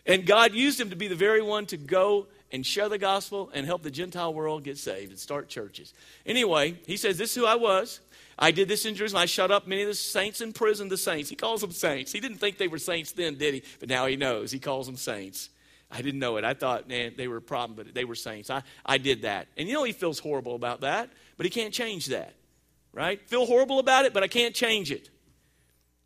And 0.07 0.25
God 0.25 0.55
used 0.55 0.81
him 0.81 0.89
to 0.89 0.95
be 0.95 1.07
the 1.07 1.15
very 1.15 1.43
one 1.43 1.67
to 1.67 1.77
go 1.77 2.25
and 2.51 2.65
share 2.65 2.89
the 2.89 2.97
gospel 2.97 3.49
and 3.53 3.65
help 3.65 3.83
the 3.83 3.91
Gentile 3.91 4.33
world 4.33 4.63
get 4.63 4.77
saved 4.77 5.11
and 5.11 5.19
start 5.19 5.49
churches. 5.49 5.93
Anyway, 6.25 6.79
he 6.85 6.97
says, 6.97 7.17
This 7.17 7.31
is 7.31 7.35
who 7.35 7.45
I 7.45 7.55
was. 7.55 7.99
I 8.39 8.51
did 8.51 8.67
this 8.67 8.85
in 8.85 8.95
Jerusalem. 8.95 9.23
I 9.23 9.25
shut 9.25 9.49
up 9.49 9.67
many 9.67 9.81
of 9.81 9.87
the 9.87 9.95
saints 9.95 10.41
in 10.41 10.53
prison, 10.53 10.89
the 10.89 10.97
saints. 10.97 11.29
He 11.29 11.35
calls 11.35 11.61
them 11.61 11.71
saints. 11.71 12.11
He 12.11 12.19
didn't 12.19 12.37
think 12.37 12.57
they 12.57 12.67
were 12.67 12.77
saints 12.77 13.11
then, 13.11 13.35
did 13.35 13.55
he? 13.55 13.63
But 13.79 13.89
now 13.89 14.05
he 14.05 14.15
knows. 14.15 14.51
He 14.51 14.59
calls 14.59 14.85
them 14.85 14.95
saints. 14.95 15.49
I 15.89 16.01
didn't 16.01 16.19
know 16.19 16.37
it. 16.37 16.43
I 16.43 16.53
thought, 16.53 16.87
man, 16.87 17.13
they 17.17 17.27
were 17.27 17.37
a 17.37 17.41
problem, 17.41 17.75
but 17.75 17.93
they 17.93 18.05
were 18.05 18.15
saints. 18.15 18.49
I, 18.49 18.61
I 18.85 18.97
did 18.97 19.23
that. 19.23 19.47
And 19.57 19.67
you 19.67 19.73
know, 19.73 19.83
he 19.83 19.93
feels 19.93 20.19
horrible 20.19 20.55
about 20.55 20.81
that, 20.81 21.09
but 21.37 21.45
he 21.45 21.49
can't 21.49 21.73
change 21.73 22.07
that, 22.07 22.33
right? 22.93 23.27
Feel 23.27 23.45
horrible 23.45 23.79
about 23.79 24.05
it, 24.05 24.13
but 24.13 24.21
I 24.21 24.27
can't 24.27 24.53
change 24.53 24.91
it. 24.91 25.09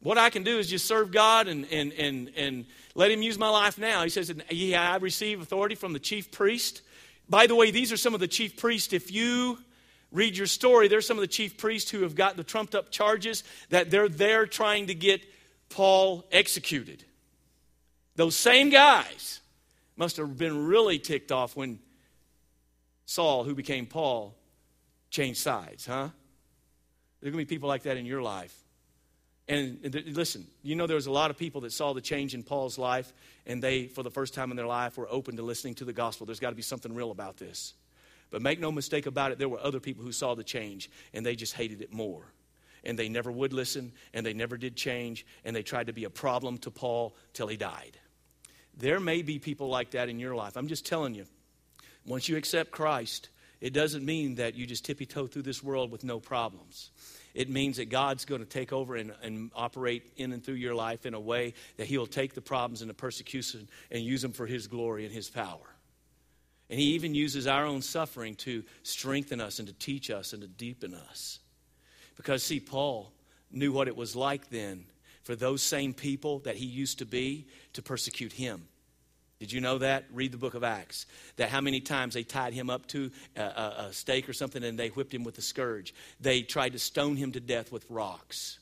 What 0.01 0.17
I 0.17 0.29
can 0.29 0.43
do 0.43 0.57
is 0.57 0.69
just 0.69 0.85
serve 0.85 1.11
God 1.11 1.47
and, 1.47 1.65
and, 1.71 1.93
and, 1.93 2.31
and 2.35 2.65
let 2.95 3.11
Him 3.11 3.21
use 3.21 3.37
my 3.37 3.49
life 3.49 3.77
now. 3.77 4.03
He 4.03 4.09
says, 4.09 4.33
Yeah, 4.49 4.93
I 4.93 4.97
receive 4.97 5.41
authority 5.41 5.75
from 5.75 5.93
the 5.93 5.99
chief 5.99 6.31
priest. 6.31 6.81
By 7.29 7.47
the 7.47 7.55
way, 7.55 7.71
these 7.71 7.91
are 7.91 7.97
some 7.97 8.13
of 8.13 8.19
the 8.19 8.27
chief 8.27 8.57
priests. 8.57 8.93
If 8.93 9.11
you 9.11 9.57
read 10.11 10.37
your 10.37 10.47
story, 10.47 10.87
there's 10.87 11.07
some 11.07 11.17
of 11.17 11.21
the 11.21 11.27
chief 11.27 11.57
priests 11.57 11.89
who 11.89 12.03
have 12.03 12.15
got 12.15 12.35
the 12.35 12.43
trumped 12.43 12.75
up 12.75 12.91
charges 12.91 13.43
that 13.69 13.89
they're 13.89 14.09
there 14.09 14.45
trying 14.45 14.87
to 14.87 14.93
get 14.93 15.21
Paul 15.69 16.25
executed. 16.31 17.03
Those 18.15 18.35
same 18.35 18.69
guys 18.69 19.39
must 19.95 20.17
have 20.17 20.37
been 20.37 20.65
really 20.65 20.99
ticked 20.99 21.31
off 21.31 21.55
when 21.55 21.79
Saul, 23.05 23.43
who 23.43 23.55
became 23.55 23.85
Paul, 23.85 24.35
changed 25.09 25.39
sides, 25.39 25.85
huh? 25.85 26.09
There 27.19 27.29
are 27.29 27.31
going 27.31 27.45
to 27.45 27.47
be 27.47 27.55
people 27.55 27.69
like 27.69 27.83
that 27.83 27.97
in 27.97 28.05
your 28.05 28.21
life. 28.21 28.55
And 29.51 30.05
listen, 30.15 30.47
you 30.63 30.75
know 30.75 30.87
there 30.87 30.95
was 30.95 31.07
a 31.07 31.11
lot 31.11 31.29
of 31.29 31.37
people 31.37 31.59
that 31.61 31.73
saw 31.73 31.91
the 31.91 31.99
change 31.99 32.33
in 32.33 32.41
Paul's 32.41 32.77
life, 32.77 33.11
and 33.45 33.61
they, 33.61 33.87
for 33.87 34.01
the 34.01 34.09
first 34.09 34.33
time 34.33 34.49
in 34.49 34.55
their 34.55 34.65
life, 34.65 34.97
were 34.97 35.09
open 35.11 35.35
to 35.35 35.43
listening 35.43 35.73
to 35.75 35.83
the 35.83 35.91
gospel. 35.91 36.25
There's 36.25 36.39
got 36.39 36.51
to 36.51 36.55
be 36.55 36.61
something 36.61 36.95
real 36.95 37.11
about 37.11 37.35
this. 37.35 37.73
But 38.29 38.41
make 38.41 38.61
no 38.61 38.71
mistake 38.71 39.07
about 39.07 39.33
it, 39.33 39.39
there 39.39 39.49
were 39.49 39.59
other 39.59 39.81
people 39.81 40.05
who 40.05 40.13
saw 40.13 40.35
the 40.35 40.43
change, 40.45 40.89
and 41.13 41.25
they 41.25 41.35
just 41.35 41.53
hated 41.53 41.81
it 41.81 41.91
more. 41.91 42.23
And 42.85 42.97
they 42.97 43.09
never 43.09 43.29
would 43.29 43.51
listen, 43.51 43.91
and 44.13 44.25
they 44.25 44.33
never 44.33 44.55
did 44.55 44.77
change, 44.77 45.25
and 45.43 45.53
they 45.53 45.63
tried 45.63 45.87
to 45.87 45.93
be 45.93 46.05
a 46.05 46.09
problem 46.09 46.57
to 46.59 46.71
Paul 46.71 47.13
till 47.33 47.47
he 47.47 47.57
died. 47.57 47.97
There 48.77 49.01
may 49.01 49.21
be 49.21 49.37
people 49.37 49.67
like 49.67 49.91
that 49.91 50.07
in 50.07 50.17
your 50.17 50.33
life. 50.33 50.55
I'm 50.55 50.69
just 50.69 50.85
telling 50.85 51.13
you, 51.13 51.25
once 52.05 52.29
you 52.29 52.37
accept 52.37 52.71
Christ, 52.71 53.27
it 53.59 53.73
doesn't 53.73 54.05
mean 54.05 54.35
that 54.35 54.55
you 54.55 54.65
just 54.65 54.85
tippy 54.85 55.05
toe 55.05 55.27
through 55.27 55.41
this 55.41 55.61
world 55.61 55.91
with 55.91 56.05
no 56.05 56.21
problems. 56.21 56.89
It 57.33 57.49
means 57.49 57.77
that 57.77 57.89
God's 57.89 58.25
going 58.25 58.41
to 58.41 58.47
take 58.47 58.73
over 58.73 58.95
and, 58.95 59.13
and, 59.23 59.51
operate 59.55 60.11
in 60.17 60.33
and 60.33 60.43
through 60.43 60.55
your 60.55 60.75
life 60.75 61.05
in 61.05 61.13
a 61.13 61.19
way 61.19 61.53
that 61.77 61.87
He'll 61.87 62.07
take 62.07 62.33
the 62.33 62.41
problems 62.41 62.81
and 62.81 62.89
the 62.89 62.93
persecution 62.95 63.67
and 63.89 64.03
use 64.03 64.21
them 64.21 64.33
for 64.33 64.45
His 64.45 64.67
glory 64.67 65.05
and 65.05 65.13
His 65.13 65.29
power. 65.29 65.75
And 66.69 66.79
He 66.79 66.93
even 66.93 67.15
uses 67.15 67.47
our 67.47 67.65
own 67.65 67.81
suffering 67.81 68.35
to 68.35 68.63
strengthen 68.83 69.39
us 69.39 69.59
and 69.59 69.67
to 69.67 69.73
teach 69.73 70.09
us 70.09 70.33
and 70.33 70.41
to 70.41 70.47
deepen 70.47 70.93
us. 70.93 71.39
Because, 72.17 72.43
see, 72.43 72.59
Paul 72.59 73.13
knew 73.51 73.71
what 73.71 73.87
it 73.87 73.95
was 73.95 74.15
like 74.15 74.49
then 74.49 74.85
for 75.23 75.35
those 75.35 75.61
same 75.61 75.93
people 75.93 76.39
that 76.39 76.55
he 76.55 76.65
used 76.65 76.99
to 76.99 77.05
be 77.05 77.47
to 77.73 77.81
persecute 77.81 78.33
him. 78.33 78.67
Did 79.41 79.51
you 79.51 79.59
know 79.59 79.79
that? 79.79 80.05
Read 80.13 80.31
the 80.31 80.37
book 80.37 80.53
of 80.53 80.63
Acts. 80.63 81.07
That 81.37 81.49
how 81.49 81.61
many 81.61 81.79
times 81.79 82.13
they 82.13 82.21
tied 82.21 82.53
him 82.53 82.69
up 82.69 82.85
to 82.89 83.09
a, 83.35 83.41
a, 83.41 83.85
a 83.87 83.93
stake 83.93 84.29
or 84.29 84.33
something 84.33 84.63
and 84.63 84.77
they 84.77 84.89
whipped 84.89 85.11
him 85.11 85.23
with 85.23 85.35
a 85.39 85.41
scourge. 85.41 85.95
They 86.19 86.43
tried 86.43 86.73
to 86.73 86.79
stone 86.79 87.15
him 87.15 87.31
to 87.31 87.39
death 87.39 87.71
with 87.71 87.83
rocks. 87.89 88.59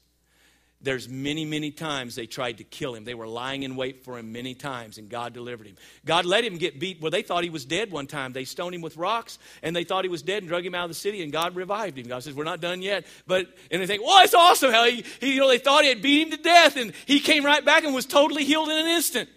There's 0.82 1.10
many, 1.10 1.44
many 1.44 1.72
times 1.72 2.16
they 2.16 2.28
tried 2.28 2.60
to 2.60 2.64
kill 2.64 2.96
him. 2.96 3.04
They 3.04 3.14
were 3.14 3.28
lying 3.28 3.64
in 3.64 3.76
wait 3.76 4.06
for 4.06 4.18
him 4.18 4.32
many 4.32 4.54
times, 4.54 4.98
and 4.98 5.10
God 5.10 5.34
delivered 5.34 5.68
him. 5.68 5.76
God 6.06 6.26
let 6.26 6.46
him 6.46 6.58
get 6.58 6.80
beat. 6.80 7.02
Well, 7.02 7.12
they 7.12 7.24
thought 7.24 7.44
he 7.44 7.50
was 7.50 7.66
dead 7.66 7.92
one 7.92 8.08
time. 8.08 8.32
They 8.32 8.46
stoned 8.46 8.74
him 8.74 8.80
with 8.80 8.96
rocks, 8.96 9.38
and 9.62 9.76
they 9.76 9.84
thought 9.84 10.06
he 10.06 10.10
was 10.10 10.22
dead 10.22 10.44
and 10.44 10.48
drug 10.48 10.66
him 10.66 10.74
out 10.74 10.86
of 10.86 10.92
the 10.92 10.96
city, 10.96 11.22
and 11.22 11.34
God 11.34 11.58
revived 11.58 11.98
him. 11.98 12.08
God 12.08 12.24
says, 12.24 12.34
We're 12.34 12.46
not 12.46 12.62
done 12.62 12.82
yet. 12.82 13.06
But 13.28 13.48
and 13.70 13.82
they 13.82 13.88
think, 13.88 14.02
Well, 14.02 14.24
it's 14.24 14.34
awesome 14.34 14.72
how 14.72 14.86
he, 14.86 15.04
he 15.20 15.34
you 15.34 15.42
know, 15.42 15.50
they 15.50 15.58
thought 15.58 15.84
he 15.84 15.90
had 15.90 16.02
beat 16.02 16.28
him 16.28 16.32
to 16.32 16.42
death, 16.42 16.78
and 16.78 16.94
he 17.06 17.20
came 17.20 17.46
right 17.46 17.66
back 17.66 17.84
and 17.84 17.94
was 17.94 18.06
totally 18.06 18.46
healed 18.46 18.70
in 18.70 18.78
an 18.78 18.88
instant. 18.88 19.28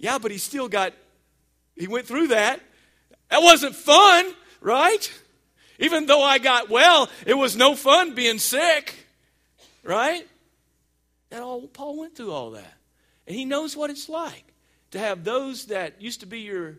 Yeah, 0.00 0.18
but 0.18 0.30
he 0.30 0.38
still 0.38 0.68
got, 0.68 0.94
he 1.76 1.86
went 1.86 2.06
through 2.06 2.28
that. 2.28 2.60
That 3.30 3.42
wasn't 3.42 3.76
fun, 3.76 4.34
right? 4.60 5.12
Even 5.78 6.06
though 6.06 6.22
I 6.22 6.38
got 6.38 6.70
well, 6.70 7.08
it 7.26 7.34
was 7.34 7.54
no 7.54 7.76
fun 7.76 8.14
being 8.14 8.38
sick, 8.38 9.06
right? 9.84 10.26
That 11.28 11.42
all 11.42 11.68
Paul 11.68 11.98
went 11.98 12.16
through 12.16 12.32
all 12.32 12.52
that. 12.52 12.74
And 13.26 13.36
he 13.36 13.44
knows 13.44 13.76
what 13.76 13.90
it's 13.90 14.08
like 14.08 14.44
to 14.90 14.98
have 14.98 15.22
those 15.22 15.66
that 15.66 16.00
used 16.02 16.20
to 16.20 16.26
be 16.26 16.40
your 16.40 16.76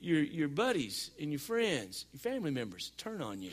your 0.00 0.22
your 0.22 0.48
buddies 0.48 1.10
and 1.20 1.30
your 1.30 1.38
friends, 1.38 2.06
your 2.12 2.20
family 2.20 2.50
members 2.50 2.92
turn 2.96 3.20
on 3.20 3.42
you. 3.42 3.52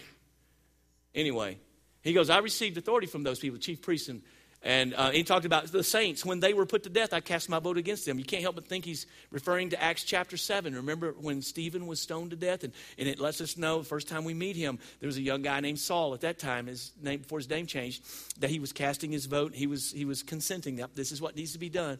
Anyway, 1.13 1.57
he 2.01 2.13
goes, 2.13 2.29
I 2.29 2.37
received 2.37 2.77
authority 2.77 3.07
from 3.07 3.23
those 3.23 3.39
people, 3.39 3.59
chief 3.59 3.81
priests 3.81 4.07
and 4.07 4.21
and 4.63 4.95
uh, 4.95 5.11
he 5.11 5.23
talked 5.23 5.45
about 5.45 5.67
the 5.67 5.83
saints. 5.83 6.25
When 6.25 6.39
they 6.39 6.53
were 6.53 6.65
put 6.65 6.83
to 6.83 6.89
death, 6.89 7.13
I 7.13 7.19
cast 7.19 7.47
my 7.47 7.59
vote 7.59 7.77
against 7.77 8.05
them. 8.05 8.17
You 8.17 8.25
can't 8.25 8.41
help 8.41 8.55
but 8.55 8.67
think 8.67 8.85
he's 8.85 9.05
referring 9.31 9.69
to 9.69 9.81
Acts 9.81 10.03
chapter 10.03 10.35
7. 10.35 10.75
Remember 10.75 11.15
when 11.19 11.41
Stephen 11.41 11.85
was 11.85 12.01
stoned 12.01 12.31
to 12.31 12.35
death? 12.35 12.63
And, 12.63 12.73
and 12.97 13.07
it 13.07 13.19
lets 13.19 13.39
us 13.39 13.55
know 13.55 13.79
the 13.79 13.85
first 13.85 14.07
time 14.07 14.23
we 14.23 14.33
meet 14.33 14.55
him, 14.55 14.79
there 14.99 15.07
was 15.07 15.17
a 15.17 15.21
young 15.21 15.43
guy 15.43 15.59
named 15.59 15.79
Saul 15.79 16.13
at 16.13 16.21
that 16.21 16.39
time, 16.39 16.65
his 16.65 16.91
name, 17.01 17.19
before 17.19 17.39
his 17.39 17.49
name 17.49 17.67
changed, 17.67 18.03
that 18.41 18.49
he 18.49 18.59
was 18.59 18.73
casting 18.73 19.11
his 19.11 19.27
vote. 19.27 19.53
He 19.53 19.67
was, 19.67 19.91
he 19.91 20.05
was 20.05 20.23
consenting 20.23 20.77
that 20.77 20.95
this 20.95 21.11
is 21.11 21.21
what 21.21 21.35
needs 21.35 21.53
to 21.53 21.59
be 21.59 21.69
done. 21.69 21.99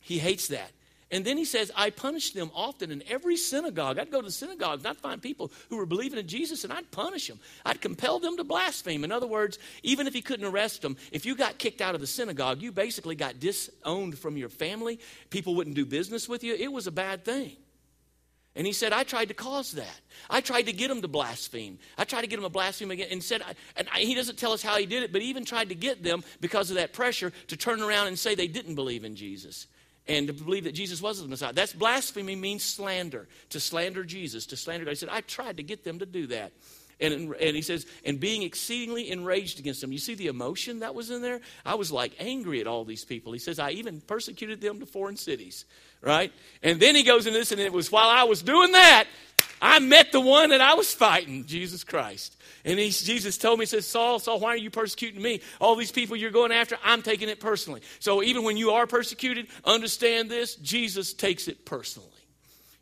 He 0.00 0.18
hates 0.18 0.48
that. 0.48 0.72
And 1.12 1.26
then 1.26 1.36
he 1.36 1.44
says, 1.44 1.70
I 1.76 1.90
punished 1.90 2.34
them 2.34 2.50
often 2.54 2.90
in 2.90 3.02
every 3.06 3.36
synagogue. 3.36 3.98
I'd 3.98 4.10
go 4.10 4.22
to 4.22 4.26
the 4.26 4.32
synagogue 4.32 4.78
and 4.78 4.88
I'd 4.88 4.96
find 4.96 5.20
people 5.20 5.52
who 5.68 5.76
were 5.76 5.84
believing 5.84 6.18
in 6.18 6.26
Jesus 6.26 6.64
and 6.64 6.72
I'd 6.72 6.90
punish 6.90 7.28
them. 7.28 7.38
I'd 7.66 7.82
compel 7.82 8.18
them 8.18 8.38
to 8.38 8.44
blaspheme. 8.44 9.04
In 9.04 9.12
other 9.12 9.26
words, 9.26 9.58
even 9.82 10.06
if 10.06 10.14
he 10.14 10.22
couldn't 10.22 10.46
arrest 10.46 10.80
them, 10.80 10.96
if 11.12 11.26
you 11.26 11.36
got 11.36 11.58
kicked 11.58 11.82
out 11.82 11.94
of 11.94 12.00
the 12.00 12.06
synagogue, 12.06 12.62
you 12.62 12.72
basically 12.72 13.14
got 13.14 13.38
disowned 13.38 14.18
from 14.18 14.38
your 14.38 14.48
family. 14.48 14.98
People 15.28 15.54
wouldn't 15.54 15.76
do 15.76 15.84
business 15.84 16.30
with 16.30 16.42
you. 16.42 16.54
It 16.54 16.72
was 16.72 16.86
a 16.86 16.90
bad 16.90 17.26
thing. 17.26 17.58
And 18.56 18.66
he 18.66 18.72
said, 18.72 18.94
I 18.94 19.02
tried 19.02 19.28
to 19.28 19.34
cause 19.34 19.72
that. 19.72 20.00
I 20.30 20.40
tried 20.40 20.62
to 20.62 20.72
get 20.72 20.90
him 20.90 21.02
to 21.02 21.08
blaspheme. 21.08 21.78
I 21.98 22.04
tried 22.04 22.22
to 22.22 22.26
get 22.26 22.38
him 22.38 22.44
to 22.44 22.50
blaspheme 22.50 22.90
again. 22.90 23.08
And 23.10 23.22
said, 23.22 23.42
and 23.76 23.86
he 23.88 24.14
doesn't 24.14 24.38
tell 24.38 24.52
us 24.52 24.62
how 24.62 24.78
he 24.78 24.86
did 24.86 25.02
it, 25.02 25.12
but 25.12 25.20
he 25.20 25.28
even 25.28 25.44
tried 25.44 25.68
to 25.68 25.74
get 25.74 26.02
them, 26.02 26.24
because 26.40 26.70
of 26.70 26.76
that 26.76 26.94
pressure, 26.94 27.34
to 27.48 27.56
turn 27.56 27.82
around 27.82 28.06
and 28.06 28.18
say 28.18 28.34
they 28.34 28.48
didn't 28.48 28.76
believe 28.76 29.04
in 29.04 29.14
Jesus 29.14 29.66
and 30.08 30.26
to 30.26 30.32
believe 30.32 30.64
that 30.64 30.74
Jesus 30.74 31.00
was 31.00 31.20
the 31.20 31.28
Messiah. 31.28 31.52
That's 31.52 31.72
blasphemy 31.72 32.36
means 32.36 32.62
slander, 32.62 33.28
to 33.50 33.60
slander 33.60 34.04
Jesus, 34.04 34.46
to 34.46 34.56
slander 34.56 34.84
God. 34.84 34.90
He 34.92 34.96
said, 34.96 35.08
I 35.10 35.20
tried 35.20 35.58
to 35.58 35.62
get 35.62 35.84
them 35.84 36.00
to 36.00 36.06
do 36.06 36.26
that. 36.28 36.52
And, 37.00 37.34
and 37.34 37.56
he 37.56 37.62
says, 37.62 37.84
and 38.04 38.20
being 38.20 38.42
exceedingly 38.42 39.10
enraged 39.10 39.58
against 39.58 39.80
them. 39.80 39.90
You 39.90 39.98
see 39.98 40.14
the 40.14 40.28
emotion 40.28 40.80
that 40.80 40.94
was 40.94 41.10
in 41.10 41.20
there? 41.20 41.40
I 41.66 41.74
was 41.74 41.90
like 41.90 42.12
angry 42.20 42.60
at 42.60 42.68
all 42.68 42.84
these 42.84 43.04
people. 43.04 43.32
He 43.32 43.40
says, 43.40 43.58
I 43.58 43.70
even 43.72 44.00
persecuted 44.00 44.60
them 44.60 44.78
to 44.78 44.86
foreign 44.86 45.16
cities, 45.16 45.64
right? 46.00 46.32
And 46.62 46.78
then 46.78 46.94
he 46.94 47.02
goes 47.02 47.26
into 47.26 47.40
this, 47.40 47.50
and 47.50 47.60
it 47.60 47.72
was 47.72 47.90
while 47.90 48.08
I 48.08 48.22
was 48.24 48.42
doing 48.42 48.72
that, 48.72 49.06
I 49.64 49.78
met 49.78 50.10
the 50.10 50.20
one 50.20 50.50
that 50.50 50.60
I 50.60 50.74
was 50.74 50.92
fighting, 50.92 51.46
Jesus 51.46 51.84
Christ. 51.84 52.36
And 52.64 52.80
he, 52.80 52.90
Jesus 52.90 53.38
told 53.38 53.60
me, 53.60 53.62
he 53.62 53.68
says, 53.68 53.86
Saul, 53.86 54.18
Saul, 54.18 54.40
why 54.40 54.50
are 54.50 54.56
you 54.56 54.70
persecuting 54.70 55.22
me? 55.22 55.40
All 55.60 55.76
these 55.76 55.92
people 55.92 56.16
you're 56.16 56.32
going 56.32 56.50
after, 56.50 56.76
I'm 56.84 57.00
taking 57.00 57.28
it 57.28 57.38
personally. 57.38 57.80
So 58.00 58.24
even 58.24 58.42
when 58.42 58.56
you 58.56 58.72
are 58.72 58.88
persecuted, 58.88 59.46
understand 59.64 60.28
this 60.28 60.56
Jesus 60.56 61.14
takes 61.14 61.46
it 61.46 61.64
personally. 61.64 62.08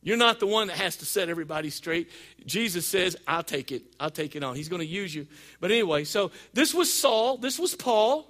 You're 0.03 0.16
not 0.16 0.40
the 0.40 0.47
one 0.47 0.69
that 0.69 0.79
has 0.79 0.97
to 0.97 1.05
set 1.05 1.29
everybody 1.29 1.69
straight. 1.69 2.11
Jesus 2.47 2.87
says, 2.87 3.14
I'll 3.29 3.43
take 3.43 3.71
it. 3.71 3.83
I'll 4.01 4.09
take 4.09 4.35
it 4.35 4.43
on. 4.43 4.57
He's 4.57 4.71
going 4.71 4.81
to 4.81 4.87
use 4.87 5.14
you. 5.14 5.27
But 5.61 5.71
anyway, 5.71 6.05
so 6.05 6.31
this 6.55 6.73
was 6.73 6.90
Saul. 6.93 7.37
This 7.37 7.59
was 7.59 7.75
Paul. 7.75 8.27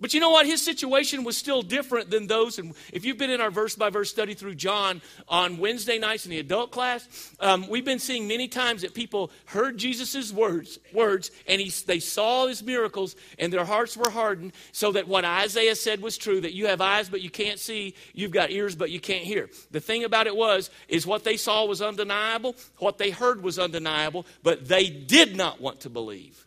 But 0.00 0.14
you 0.14 0.20
know 0.20 0.30
what? 0.30 0.46
His 0.46 0.62
situation 0.62 1.24
was 1.24 1.36
still 1.36 1.62
different 1.62 2.10
than 2.10 2.26
those. 2.26 2.58
And 2.58 2.74
if 2.92 3.04
you've 3.04 3.18
been 3.18 3.30
in 3.30 3.40
our 3.40 3.50
verse 3.50 3.74
by 3.74 3.90
verse 3.90 4.10
study 4.10 4.34
through 4.34 4.56
John 4.56 5.00
on 5.28 5.58
Wednesday 5.58 5.98
nights 5.98 6.24
in 6.24 6.30
the 6.30 6.38
adult 6.38 6.70
class, 6.70 7.34
um, 7.40 7.68
we've 7.68 7.84
been 7.84 7.98
seeing 7.98 8.28
many 8.28 8.48
times 8.48 8.82
that 8.82 8.94
people 8.94 9.30
heard 9.46 9.78
Jesus' 9.78 10.32
words, 10.32 10.78
words, 10.92 11.30
and 11.46 11.60
he, 11.60 11.70
they 11.86 11.98
saw 11.98 12.46
his 12.46 12.62
miracles, 12.62 13.16
and 13.38 13.52
their 13.52 13.64
hearts 13.64 13.96
were 13.96 14.10
hardened, 14.10 14.52
so 14.72 14.92
that 14.92 15.08
what 15.08 15.24
Isaiah 15.24 15.76
said 15.76 16.00
was 16.00 16.16
true: 16.16 16.40
that 16.40 16.54
you 16.54 16.66
have 16.66 16.80
eyes 16.80 17.08
but 17.08 17.20
you 17.20 17.30
can't 17.30 17.58
see, 17.58 17.94
you've 18.14 18.30
got 18.30 18.50
ears 18.50 18.74
but 18.74 18.90
you 18.90 19.00
can't 19.00 19.24
hear. 19.24 19.50
The 19.70 19.80
thing 19.80 20.04
about 20.04 20.26
it 20.26 20.36
was, 20.36 20.70
is 20.88 21.06
what 21.06 21.24
they 21.24 21.36
saw 21.36 21.64
was 21.64 21.82
undeniable, 21.82 22.56
what 22.78 22.98
they 22.98 23.10
heard 23.10 23.42
was 23.42 23.58
undeniable, 23.58 24.26
but 24.42 24.68
they 24.68 24.88
did 24.88 25.36
not 25.36 25.60
want 25.60 25.80
to 25.80 25.90
believe. 25.90 26.45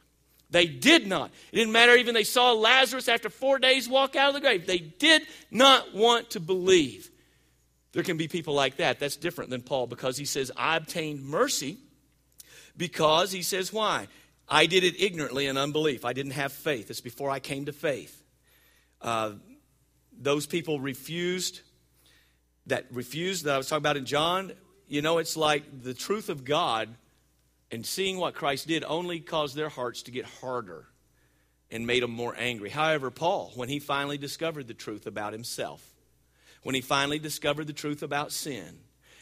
They 0.51 0.65
did 0.65 1.07
not. 1.07 1.31
It 1.51 1.57
didn't 1.57 1.73
matter 1.73 1.95
even 1.95 2.15
they 2.15 2.23
saw 2.23 2.53
Lazarus 2.53 3.07
after 3.07 3.29
four 3.29 3.59
days 3.59 3.87
walk 3.87 4.15
out 4.15 4.29
of 4.29 4.35
the 4.35 4.41
grave. 4.41 4.65
They 4.65 4.79
did 4.79 5.21
not 5.51 5.93
want 5.93 6.31
to 6.31 6.39
believe. 6.39 7.09
There 7.91 8.03
can 8.03 8.17
be 8.17 8.27
people 8.27 8.53
like 8.53 8.77
that. 8.77 8.99
That's 8.99 9.15
different 9.15 9.49
than 9.49 9.61
Paul 9.61 9.87
because 9.87 10.17
he 10.17 10.25
says, 10.25 10.51
I 10.57 10.77
obtained 10.77 11.23
mercy 11.23 11.77
because 12.77 13.31
he 13.31 13.41
says, 13.41 13.71
why? 13.71 14.07
I 14.47 14.65
did 14.65 14.83
it 14.83 14.99
ignorantly 14.99 15.45
in 15.45 15.57
unbelief. 15.57 16.05
I 16.05 16.13
didn't 16.13 16.31
have 16.31 16.51
faith. 16.51 16.89
It's 16.89 17.01
before 17.01 17.29
I 17.29 17.39
came 17.39 17.65
to 17.65 17.73
faith. 17.73 18.23
Uh, 19.01 19.33
those 20.19 20.47
people 20.47 20.79
refused, 20.79 21.61
that 22.65 22.85
refused, 22.91 23.45
that 23.45 23.53
I 23.53 23.57
was 23.57 23.67
talking 23.67 23.83
about 23.83 23.97
in 23.97 24.05
John, 24.05 24.53
you 24.87 25.01
know, 25.03 25.19
it's 25.19 25.37
like 25.37 25.83
the 25.83 25.93
truth 25.93 26.29
of 26.29 26.43
God 26.43 26.89
and 27.71 27.85
seeing 27.85 28.17
what 28.17 28.33
Christ 28.33 28.67
did 28.67 28.83
only 28.83 29.19
caused 29.19 29.55
their 29.55 29.69
hearts 29.69 30.03
to 30.03 30.11
get 30.11 30.25
harder 30.25 30.85
and 31.71 31.85
made 31.85 32.01
them 32.01 32.11
more 32.11 32.35
angry. 32.37 32.69
However, 32.69 33.11
Paul, 33.11 33.51
when 33.55 33.69
he 33.69 33.79
finally 33.79 34.17
discovered 34.17 34.67
the 34.67 34.73
truth 34.73 35.05
about 35.05 35.33
himself, 35.33 35.85
when 36.63 36.75
he 36.75 36.81
finally 36.81 37.19
discovered 37.19 37.67
the 37.67 37.73
truth 37.73 38.01
about 38.03 38.31
sin, 38.31 38.79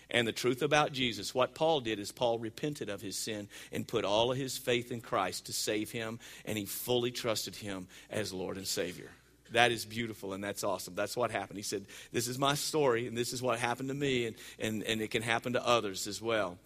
And 0.09 0.27
the 0.27 0.31
truth 0.31 0.61
about 0.61 0.93
Jesus, 0.93 1.35
what 1.35 1.53
Paul 1.53 1.81
did 1.81 1.99
is 1.99 2.11
Paul 2.11 2.39
repented 2.39 2.89
of 2.89 3.01
his 3.01 3.17
sin 3.17 3.49
and 3.71 3.87
put 3.87 4.05
all 4.05 4.31
of 4.31 4.37
his 4.37 4.57
faith 4.57 4.91
in 4.91 5.01
Christ 5.01 5.47
to 5.47 5.53
save 5.53 5.91
him, 5.91 6.19
and 6.45 6.57
he 6.57 6.65
fully 6.65 7.11
trusted 7.11 7.55
him 7.55 7.87
as 8.09 8.31
Lord 8.31 8.57
and 8.57 8.65
Savior. 8.65 9.11
That 9.51 9.71
is 9.71 9.85
beautiful 9.85 10.33
and 10.33 10.43
that's 10.43 10.63
awesome. 10.63 10.95
That's 10.95 11.15
what 11.15 11.31
happened. 11.31 11.57
He 11.57 11.63
said, 11.63 11.85
This 12.11 12.27
is 12.27 12.37
my 12.37 12.53
story, 12.53 13.07
and 13.07 13.17
this 13.17 13.33
is 13.33 13.41
what 13.41 13.59
happened 13.59 13.89
to 13.89 13.95
me, 13.95 14.27
and, 14.27 14.35
and, 14.59 14.83
and 14.83 15.01
it 15.01 15.11
can 15.11 15.21
happen 15.21 15.53
to 15.53 15.65
others 15.65 16.07
as 16.07 16.21
well. 16.21 16.57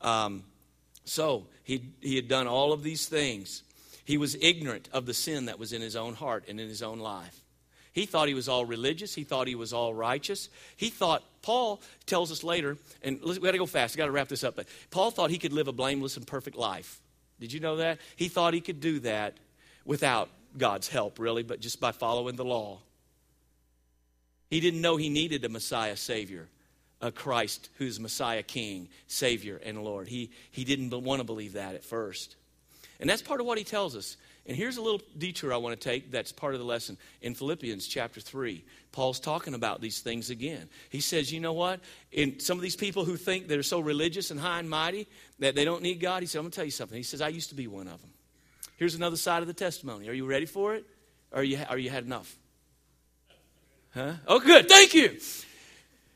Um, 0.00 0.44
so 1.04 1.46
he, 1.64 1.92
he 2.00 2.16
had 2.16 2.28
done 2.28 2.46
all 2.46 2.72
of 2.72 2.82
these 2.82 3.06
things. 3.06 3.62
He 4.04 4.18
was 4.18 4.36
ignorant 4.40 4.88
of 4.92 5.06
the 5.06 5.14
sin 5.14 5.46
that 5.46 5.58
was 5.58 5.72
in 5.72 5.80
his 5.82 5.96
own 5.96 6.14
heart 6.14 6.44
and 6.48 6.58
in 6.60 6.68
his 6.68 6.82
own 6.82 6.98
life. 6.98 7.40
He 7.92 8.06
thought 8.06 8.28
he 8.28 8.34
was 8.34 8.48
all 8.48 8.64
religious. 8.64 9.14
He 9.14 9.24
thought 9.24 9.48
he 9.48 9.54
was 9.54 9.72
all 9.72 9.92
righteous. 9.92 10.48
He 10.76 10.90
thought, 10.90 11.24
Paul 11.42 11.80
tells 12.06 12.30
us 12.30 12.44
later, 12.44 12.76
and 13.02 13.20
we 13.20 13.38
got 13.38 13.52
to 13.52 13.58
go 13.58 13.66
fast. 13.66 13.94
we 13.94 13.98
got 13.98 14.06
to 14.06 14.12
wrap 14.12 14.28
this 14.28 14.44
up. 14.44 14.56
But 14.56 14.66
Paul 14.90 15.10
thought 15.10 15.30
he 15.30 15.38
could 15.38 15.52
live 15.52 15.68
a 15.68 15.72
blameless 15.72 16.16
and 16.16 16.26
perfect 16.26 16.56
life. 16.56 17.00
Did 17.40 17.52
you 17.52 17.60
know 17.60 17.76
that? 17.76 17.98
He 18.16 18.28
thought 18.28 18.54
he 18.54 18.60
could 18.60 18.80
do 18.80 19.00
that 19.00 19.38
without 19.84 20.28
God's 20.56 20.88
help, 20.88 21.18
really, 21.18 21.42
but 21.42 21.60
just 21.60 21.80
by 21.80 21.90
following 21.90 22.36
the 22.36 22.44
law. 22.44 22.78
He 24.50 24.60
didn't 24.60 24.80
know 24.80 24.96
he 24.96 25.08
needed 25.08 25.44
a 25.44 25.48
Messiah 25.48 25.96
Savior, 25.96 26.48
a 27.00 27.10
Christ 27.10 27.68
who's 27.76 27.98
Messiah 27.98 28.42
King, 28.42 28.88
Savior, 29.06 29.60
and 29.64 29.82
Lord. 29.82 30.08
He, 30.08 30.30
he 30.50 30.64
didn't 30.64 30.90
want 31.02 31.20
to 31.20 31.24
believe 31.24 31.54
that 31.54 31.74
at 31.74 31.84
first. 31.84 32.36
And 33.00 33.08
that's 33.08 33.22
part 33.22 33.40
of 33.40 33.46
what 33.46 33.58
he 33.58 33.64
tells 33.64 33.96
us. 33.96 34.16
And 34.46 34.56
here's 34.56 34.76
a 34.76 34.82
little 34.82 35.00
detour 35.16 35.52
I 35.52 35.58
want 35.58 35.78
to 35.78 35.88
take 35.88 36.10
that's 36.10 36.32
part 36.32 36.54
of 36.54 36.60
the 36.60 36.66
lesson. 36.66 36.98
In 37.22 37.34
Philippians 37.34 37.86
chapter 37.86 38.20
3, 38.20 38.64
Paul's 38.92 39.20
talking 39.20 39.54
about 39.54 39.80
these 39.80 40.00
things 40.00 40.30
again. 40.30 40.68
He 40.88 41.00
says, 41.00 41.32
you 41.32 41.40
know 41.40 41.52
what? 41.52 41.80
In 42.12 42.40
some 42.40 42.58
of 42.58 42.62
these 42.62 42.76
people 42.76 43.04
who 43.04 43.16
think 43.16 43.48
they're 43.48 43.62
so 43.62 43.80
religious 43.80 44.30
and 44.30 44.40
high 44.40 44.58
and 44.58 44.68
mighty 44.68 45.06
that 45.38 45.54
they 45.54 45.64
don't 45.64 45.82
need 45.82 46.00
God, 46.00 46.22
he 46.22 46.26
said, 46.26 46.38
I'm 46.38 46.44
going 46.44 46.52
to 46.52 46.56
tell 46.56 46.64
you 46.64 46.70
something. 46.70 46.96
He 46.96 47.02
says, 47.02 47.20
I 47.20 47.28
used 47.28 47.50
to 47.50 47.54
be 47.54 47.66
one 47.66 47.86
of 47.86 48.00
them. 48.00 48.10
Here's 48.76 48.94
another 48.94 49.16
side 49.16 49.42
of 49.42 49.46
the 49.46 49.54
testimony. 49.54 50.08
Are 50.08 50.14
you 50.14 50.26
ready 50.26 50.46
for 50.46 50.74
it? 50.74 50.84
Or 51.32 51.40
are 51.40 51.44
you, 51.44 51.58
are 51.68 51.78
you 51.78 51.90
had 51.90 52.04
enough? 52.04 52.34
Huh? 53.94 54.14
Oh, 54.26 54.40
good. 54.40 54.68
Thank 54.68 54.94
you. 54.94 55.18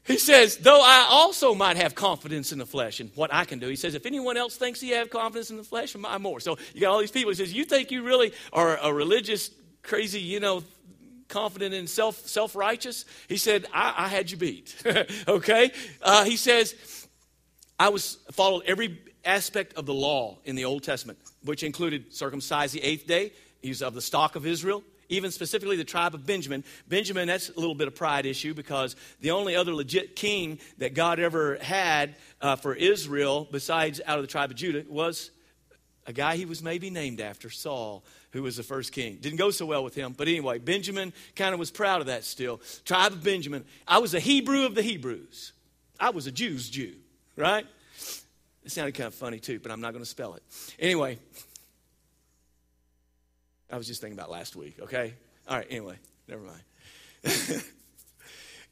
He 0.06 0.18
says, 0.18 0.58
though 0.58 0.82
I 0.82 1.06
also 1.08 1.54
might 1.54 1.78
have 1.78 1.94
confidence 1.94 2.52
in 2.52 2.58
the 2.58 2.66
flesh 2.66 3.00
and 3.00 3.10
what 3.14 3.32
I 3.32 3.46
can 3.46 3.58
do. 3.58 3.68
He 3.68 3.76
says, 3.76 3.94
if 3.94 4.04
anyone 4.04 4.36
else 4.36 4.56
thinks 4.56 4.80
he 4.80 4.90
have 4.90 5.08
confidence 5.08 5.50
in 5.50 5.56
the 5.56 5.64
flesh, 5.64 5.94
am 5.94 6.04
I 6.04 6.18
more? 6.18 6.40
So 6.40 6.58
you 6.74 6.82
got 6.82 6.92
all 6.92 7.00
these 7.00 7.10
people. 7.10 7.30
He 7.30 7.36
says, 7.36 7.52
you 7.54 7.64
think 7.64 7.90
you 7.90 8.02
really 8.02 8.32
are 8.52 8.76
a 8.82 8.92
religious, 8.92 9.50
crazy, 9.82 10.20
you 10.20 10.40
know, 10.40 10.62
confident 11.28 11.74
in 11.74 11.86
self 11.86 12.16
self 12.26 12.54
righteous? 12.54 13.06
He 13.28 13.38
said, 13.38 13.66
I, 13.72 13.94
I 13.96 14.08
had 14.08 14.30
you 14.30 14.36
beat. 14.36 14.76
okay. 15.28 15.72
Uh, 16.02 16.24
he 16.24 16.36
says, 16.36 16.74
I 17.78 17.88
was 17.88 18.18
followed 18.32 18.64
every 18.66 19.00
aspect 19.24 19.72
of 19.74 19.86
the 19.86 19.94
law 19.94 20.36
in 20.44 20.54
the 20.54 20.66
Old 20.66 20.82
Testament, 20.82 21.18
which 21.44 21.62
included 21.62 22.12
circumcised 22.12 22.74
the 22.74 22.82
eighth 22.82 23.06
day. 23.06 23.32
He's 23.62 23.80
of 23.80 23.94
the 23.94 24.02
stock 24.02 24.36
of 24.36 24.44
Israel 24.44 24.84
even 25.08 25.30
specifically 25.30 25.76
the 25.76 25.84
tribe 25.84 26.14
of 26.14 26.26
Benjamin. 26.26 26.64
Benjamin, 26.88 27.28
that's 27.28 27.50
a 27.50 27.58
little 27.58 27.74
bit 27.74 27.88
of 27.88 27.94
pride 27.94 28.26
issue 28.26 28.54
because 28.54 28.96
the 29.20 29.30
only 29.30 29.56
other 29.56 29.74
legit 29.74 30.16
king 30.16 30.58
that 30.78 30.94
God 30.94 31.20
ever 31.20 31.56
had 31.56 32.16
uh, 32.40 32.56
for 32.56 32.74
Israel, 32.74 33.48
besides 33.50 34.00
out 34.06 34.18
of 34.18 34.22
the 34.22 34.28
tribe 34.28 34.50
of 34.50 34.56
Judah, 34.56 34.84
was 34.88 35.30
a 36.06 36.12
guy 36.12 36.36
he 36.36 36.44
was 36.44 36.62
maybe 36.62 36.90
named 36.90 37.20
after, 37.20 37.50
Saul, 37.50 38.04
who 38.32 38.42
was 38.42 38.56
the 38.56 38.62
first 38.62 38.92
king. 38.92 39.18
Didn't 39.20 39.38
go 39.38 39.50
so 39.50 39.66
well 39.66 39.84
with 39.84 39.94
him, 39.94 40.14
but 40.16 40.28
anyway, 40.28 40.58
Benjamin 40.58 41.12
kind 41.34 41.54
of 41.54 41.58
was 41.58 41.70
proud 41.70 42.00
of 42.00 42.08
that 42.08 42.24
still. 42.24 42.60
Tribe 42.84 43.12
of 43.12 43.24
Benjamin. 43.24 43.64
I 43.88 43.98
was 43.98 44.14
a 44.14 44.20
Hebrew 44.20 44.66
of 44.66 44.74
the 44.74 44.82
Hebrews. 44.82 45.52
I 45.98 46.10
was 46.10 46.26
a 46.26 46.32
Jew's 46.32 46.68
Jew, 46.68 46.94
right? 47.36 47.66
It 48.64 48.72
sounded 48.72 48.94
kind 48.94 49.06
of 49.06 49.14
funny 49.14 49.38
too, 49.38 49.60
but 49.60 49.70
I'm 49.70 49.80
not 49.80 49.92
going 49.92 50.04
to 50.04 50.10
spell 50.10 50.34
it. 50.34 50.42
Anyway, 50.78 51.18
I 53.70 53.76
was 53.76 53.86
just 53.86 54.00
thinking 54.00 54.18
about 54.18 54.30
last 54.30 54.56
week, 54.56 54.76
okay? 54.80 55.14
All 55.48 55.56
right, 55.56 55.66
anyway, 55.70 55.96
never 56.28 56.42
mind. 56.42 57.62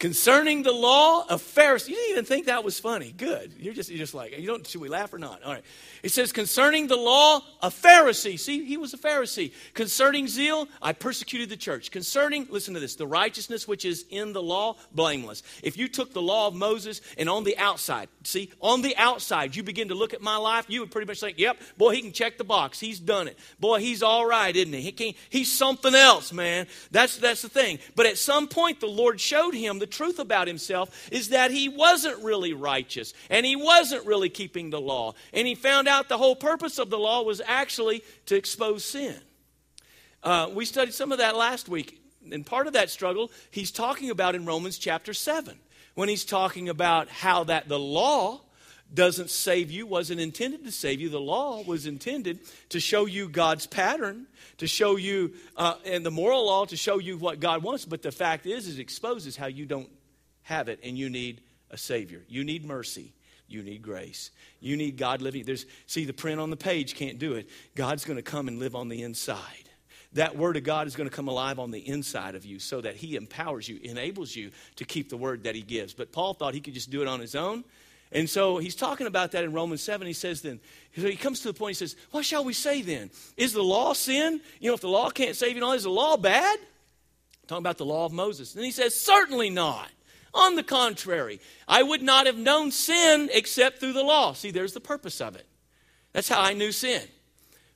Concerning 0.02 0.64
the 0.64 0.72
law 0.72 1.24
of 1.28 1.40
Pharisees, 1.40 1.90
you 1.90 1.94
didn't 1.94 2.10
even 2.10 2.24
think 2.24 2.46
that 2.46 2.64
was 2.64 2.80
funny. 2.80 3.14
Good. 3.16 3.54
You're 3.56 3.72
just, 3.72 3.88
you're 3.88 4.00
just 4.00 4.14
like, 4.14 4.36
you 4.36 4.48
don't, 4.48 4.66
should 4.66 4.80
we 4.80 4.88
laugh 4.88 5.14
or 5.14 5.18
not? 5.18 5.44
All 5.44 5.52
right. 5.52 5.62
It 6.02 6.10
says, 6.10 6.32
concerning 6.32 6.88
the 6.88 6.96
law 6.96 7.40
of 7.60 7.72
Pharisee. 7.72 8.36
See, 8.36 8.64
he 8.64 8.76
was 8.76 8.92
a 8.92 8.98
Pharisee. 8.98 9.52
Concerning 9.74 10.26
zeal, 10.26 10.66
I 10.82 10.92
persecuted 10.92 11.50
the 11.50 11.56
church. 11.56 11.92
Concerning, 11.92 12.48
listen 12.50 12.74
to 12.74 12.80
this, 12.80 12.96
the 12.96 13.06
righteousness 13.06 13.68
which 13.68 13.84
is 13.84 14.04
in 14.10 14.32
the 14.32 14.42
law, 14.42 14.74
blameless. 14.92 15.44
If 15.62 15.76
you 15.76 15.86
took 15.86 16.12
the 16.12 16.20
law 16.20 16.48
of 16.48 16.54
Moses 16.56 17.00
and 17.16 17.28
on 17.28 17.44
the 17.44 17.56
outside, 17.56 18.08
see, 18.24 18.50
on 18.60 18.82
the 18.82 18.96
outside, 18.96 19.54
you 19.54 19.62
begin 19.62 19.86
to 19.90 19.94
look 19.94 20.14
at 20.14 20.20
my 20.20 20.36
life, 20.36 20.64
you 20.66 20.80
would 20.80 20.90
pretty 20.90 21.06
much 21.06 21.20
think, 21.20 21.38
yep, 21.38 21.60
boy, 21.78 21.94
he 21.94 22.02
can 22.02 22.10
check 22.10 22.38
the 22.38 22.44
box. 22.44 22.80
He's 22.80 22.98
done 22.98 23.28
it. 23.28 23.38
Boy, 23.60 23.78
he's 23.78 24.02
all 24.02 24.26
right, 24.26 24.56
isn't 24.56 24.72
he? 24.72 24.92
he 24.98 25.16
he's 25.30 25.52
something 25.52 25.94
else, 25.94 26.32
man. 26.32 26.66
That's, 26.90 27.18
that's 27.18 27.42
the 27.42 27.48
thing. 27.48 27.78
But 27.94 28.06
at 28.06 28.18
some 28.18 28.48
point, 28.48 28.80
the 28.80 28.88
Lord 28.88 29.20
showed 29.20 29.54
him 29.54 29.78
the 29.78 29.91
truth 29.92 30.18
about 30.18 30.48
himself 30.48 31.08
is 31.12 31.28
that 31.28 31.50
he 31.50 31.68
wasn't 31.68 32.22
really 32.24 32.52
righteous 32.52 33.14
and 33.30 33.46
he 33.46 33.54
wasn't 33.54 34.04
really 34.06 34.28
keeping 34.28 34.70
the 34.70 34.80
law. 34.80 35.14
And 35.32 35.46
he 35.46 35.54
found 35.54 35.86
out 35.86 36.08
the 36.08 36.18
whole 36.18 36.34
purpose 36.34 36.78
of 36.78 36.90
the 36.90 36.98
law 36.98 37.22
was 37.22 37.40
actually 37.46 38.02
to 38.26 38.34
expose 38.34 38.84
sin. 38.84 39.16
Uh, 40.22 40.50
we 40.52 40.64
studied 40.64 40.94
some 40.94 41.12
of 41.12 41.18
that 41.18 41.36
last 41.36 41.68
week. 41.68 42.00
And 42.30 42.46
part 42.46 42.66
of 42.66 42.72
that 42.74 42.90
struggle 42.90 43.30
he's 43.50 43.70
talking 43.70 44.10
about 44.10 44.34
in 44.34 44.46
Romans 44.46 44.78
chapter 44.78 45.12
7 45.12 45.58
when 45.94 46.08
he's 46.08 46.24
talking 46.24 46.68
about 46.68 47.08
how 47.08 47.44
that 47.44 47.68
the 47.68 47.78
law 47.78 48.40
doesn't 48.94 49.30
save 49.30 49.70
you, 49.70 49.86
wasn't 49.86 50.20
intended 50.20 50.64
to 50.64 50.72
save 50.72 51.00
you. 51.00 51.08
The 51.08 51.20
law 51.20 51.62
was 51.62 51.86
intended 51.86 52.40
to 52.70 52.80
show 52.80 53.06
you 53.06 53.28
God's 53.28 53.66
pattern, 53.66 54.26
to 54.58 54.66
show 54.66 54.96
you, 54.96 55.34
uh, 55.56 55.74
and 55.84 56.04
the 56.04 56.10
moral 56.10 56.46
law 56.46 56.64
to 56.66 56.76
show 56.76 56.98
you 56.98 57.16
what 57.16 57.40
God 57.40 57.62
wants. 57.62 57.84
But 57.84 58.02
the 58.02 58.12
fact 58.12 58.46
is, 58.46 58.68
it 58.68 58.80
exposes 58.80 59.36
how 59.36 59.46
you 59.46 59.66
don't 59.66 59.90
have 60.42 60.68
it, 60.68 60.80
and 60.82 60.98
you 60.98 61.08
need 61.08 61.40
a 61.70 61.78
Savior. 61.78 62.22
You 62.28 62.44
need 62.44 62.64
mercy. 62.64 63.12
You 63.48 63.62
need 63.62 63.82
grace. 63.82 64.30
You 64.60 64.76
need 64.76 64.96
God 64.96 65.20
living. 65.20 65.44
There's 65.44 65.66
see 65.86 66.04
the 66.04 66.12
print 66.12 66.40
on 66.40 66.50
the 66.50 66.56
page 66.56 66.94
can't 66.94 67.18
do 67.18 67.34
it. 67.34 67.48
God's 67.74 68.04
going 68.04 68.16
to 68.16 68.22
come 68.22 68.48
and 68.48 68.58
live 68.58 68.74
on 68.74 68.88
the 68.88 69.02
inside. 69.02 69.68
That 70.14 70.36
word 70.36 70.56
of 70.56 70.64
God 70.64 70.86
is 70.86 70.96
going 70.96 71.08
to 71.08 71.14
come 71.14 71.28
alive 71.28 71.58
on 71.58 71.70
the 71.70 71.86
inside 71.86 72.34
of 72.34 72.44
you 72.44 72.58
so 72.58 72.80
that 72.82 72.96
he 72.96 73.16
empowers 73.16 73.68
you, 73.68 73.78
enables 73.82 74.34
you 74.36 74.50
to 74.76 74.84
keep 74.84 75.08
the 75.08 75.16
word 75.16 75.44
that 75.44 75.54
he 75.54 75.62
gives. 75.62 75.94
But 75.94 76.12
Paul 76.12 76.34
thought 76.34 76.52
he 76.52 76.60
could 76.60 76.74
just 76.74 76.90
do 76.90 77.00
it 77.00 77.08
on 77.08 77.20
his 77.20 77.34
own. 77.34 77.64
And 78.12 78.28
so 78.28 78.58
he's 78.58 78.74
talking 78.74 79.06
about 79.06 79.32
that 79.32 79.42
in 79.42 79.52
Romans 79.52 79.82
7. 79.82 80.06
He 80.06 80.12
says 80.12 80.42
then, 80.42 80.60
so 80.94 81.06
he 81.06 81.16
comes 81.16 81.40
to 81.40 81.48
the 81.48 81.54
point, 81.54 81.70
he 81.70 81.86
says, 81.86 81.96
What 82.10 82.24
shall 82.24 82.44
we 82.44 82.52
say 82.52 82.82
then? 82.82 83.10
Is 83.36 83.52
the 83.54 83.62
law 83.62 83.94
sin? 83.94 84.40
You 84.60 84.70
know, 84.70 84.74
if 84.74 84.82
the 84.82 84.88
law 84.88 85.10
can't 85.10 85.34
save 85.34 85.56
you, 85.56 85.72
is 85.72 85.84
the 85.84 85.90
law 85.90 86.16
bad? 86.16 86.58
Talking 87.46 87.62
about 87.62 87.78
the 87.78 87.86
law 87.86 88.04
of 88.04 88.12
Moses. 88.12 88.54
And 88.54 88.64
he 88.64 88.70
says, 88.70 88.94
Certainly 88.94 89.50
not. 89.50 89.88
On 90.34 90.54
the 90.54 90.62
contrary, 90.62 91.40
I 91.68 91.82
would 91.82 92.02
not 92.02 92.26
have 92.26 92.38
known 92.38 92.70
sin 92.70 93.28
except 93.32 93.80
through 93.80 93.92
the 93.92 94.02
law. 94.02 94.32
See, 94.32 94.50
there's 94.50 94.72
the 94.72 94.80
purpose 94.80 95.20
of 95.20 95.36
it. 95.36 95.46
That's 96.12 96.28
how 96.28 96.40
I 96.40 96.54
knew 96.54 96.72
sin. 96.72 97.02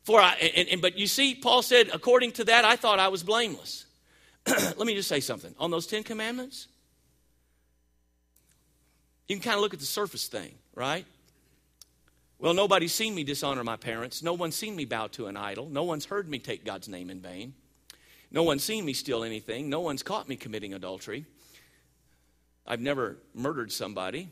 For 0.04 0.20
I, 0.20 0.34
and, 0.34 0.68
and, 0.68 0.80
but 0.80 0.96
you 0.96 1.06
see, 1.06 1.34
Paul 1.34 1.62
said, 1.62 1.90
according 1.92 2.32
to 2.32 2.44
that, 2.44 2.64
I 2.64 2.76
thought 2.76 2.98
I 2.98 3.08
was 3.08 3.22
blameless. 3.22 3.86
Let 4.46 4.78
me 4.78 4.94
just 4.94 5.08
say 5.08 5.20
something. 5.20 5.54
On 5.58 5.70
those 5.70 5.86
Ten 5.86 6.02
Commandments, 6.02 6.68
you 9.28 9.36
can 9.36 9.42
kind 9.42 9.56
of 9.56 9.60
look 9.62 9.74
at 9.74 9.80
the 9.80 9.86
surface 9.86 10.28
thing, 10.28 10.54
right? 10.74 11.04
Well, 12.38 12.54
nobody's 12.54 12.92
seen 12.92 13.14
me 13.14 13.24
dishonor 13.24 13.64
my 13.64 13.76
parents. 13.76 14.22
No 14.22 14.34
one's 14.34 14.54
seen 14.54 14.76
me 14.76 14.84
bow 14.84 15.06
to 15.08 15.26
an 15.26 15.36
idol. 15.36 15.68
No 15.68 15.84
one's 15.84 16.04
heard 16.04 16.28
me 16.28 16.38
take 16.38 16.64
God's 16.64 16.88
name 16.88 17.08
in 17.08 17.20
vain. 17.20 17.54
No 18.30 18.42
one's 18.42 18.62
seen 18.62 18.84
me 18.84 18.92
steal 18.92 19.24
anything. 19.24 19.70
No 19.70 19.80
one's 19.80 20.02
caught 20.02 20.28
me 20.28 20.36
committing 20.36 20.74
adultery. 20.74 21.24
I've 22.66 22.80
never 22.80 23.16
murdered 23.34 23.72
somebody. 23.72 24.28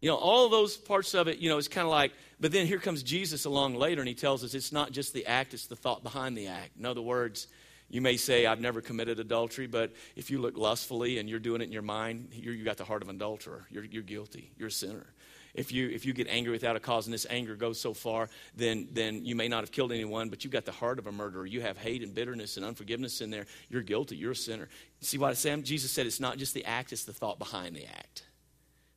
You 0.00 0.10
know, 0.10 0.16
all 0.16 0.48
those 0.48 0.76
parts 0.76 1.14
of 1.14 1.28
it, 1.28 1.38
you 1.38 1.48
know, 1.48 1.58
it's 1.58 1.68
kind 1.68 1.86
of 1.86 1.90
like, 1.90 2.12
but 2.38 2.52
then 2.52 2.66
here 2.66 2.78
comes 2.78 3.02
Jesus 3.02 3.46
along 3.46 3.74
later 3.74 4.00
and 4.00 4.08
he 4.08 4.14
tells 4.14 4.44
us 4.44 4.54
it's 4.54 4.70
not 4.70 4.92
just 4.92 5.12
the 5.12 5.26
act, 5.26 5.54
it's 5.54 5.66
the 5.66 5.76
thought 5.76 6.02
behind 6.02 6.36
the 6.36 6.46
act. 6.48 6.70
In 6.78 6.84
other 6.84 7.02
words, 7.02 7.48
you 7.90 8.00
may 8.00 8.16
say, 8.16 8.46
I've 8.46 8.60
never 8.60 8.80
committed 8.80 9.18
adultery, 9.18 9.66
but 9.66 9.92
if 10.14 10.30
you 10.30 10.38
look 10.40 10.58
lustfully 10.58 11.18
and 11.18 11.28
you're 11.28 11.38
doing 11.38 11.60
it 11.60 11.64
in 11.64 11.72
your 11.72 11.82
mind, 11.82 12.28
you 12.32 12.62
got 12.64 12.76
the 12.76 12.84
heart 12.84 13.02
of 13.02 13.08
an 13.08 13.16
adulterer. 13.16 13.66
You're, 13.70 13.84
you're 13.84 14.02
guilty. 14.02 14.52
You're 14.58 14.68
a 14.68 14.72
sinner. 14.72 15.06
If 15.54 15.72
you, 15.72 15.88
if 15.88 16.04
you 16.04 16.12
get 16.12 16.28
angry 16.28 16.52
without 16.52 16.76
a 16.76 16.80
cause 16.80 17.06
and 17.06 17.14
this 17.14 17.26
anger 17.28 17.56
goes 17.56 17.80
so 17.80 17.94
far, 17.94 18.28
then, 18.54 18.88
then 18.92 19.24
you 19.24 19.34
may 19.34 19.48
not 19.48 19.60
have 19.60 19.72
killed 19.72 19.90
anyone, 19.90 20.28
but 20.28 20.44
you've 20.44 20.52
got 20.52 20.66
the 20.66 20.72
heart 20.72 20.98
of 20.98 21.06
a 21.06 21.12
murderer. 21.12 21.46
You 21.46 21.62
have 21.62 21.78
hate 21.78 22.02
and 22.02 22.14
bitterness 22.14 22.56
and 22.56 22.64
unforgiveness 22.64 23.20
in 23.22 23.30
there. 23.30 23.46
You're 23.70 23.82
guilty. 23.82 24.16
You're 24.16 24.32
a 24.32 24.36
sinner. 24.36 24.68
See 25.00 25.18
what 25.18 25.30
I 25.30 25.34
said? 25.34 25.64
Jesus 25.64 25.90
said 25.90 26.06
it's 26.06 26.20
not 26.20 26.36
just 26.36 26.54
the 26.54 26.64
act, 26.64 26.92
it's 26.92 27.04
the 27.04 27.12
thought 27.12 27.38
behind 27.38 27.74
the 27.74 27.86
act. 27.86 28.24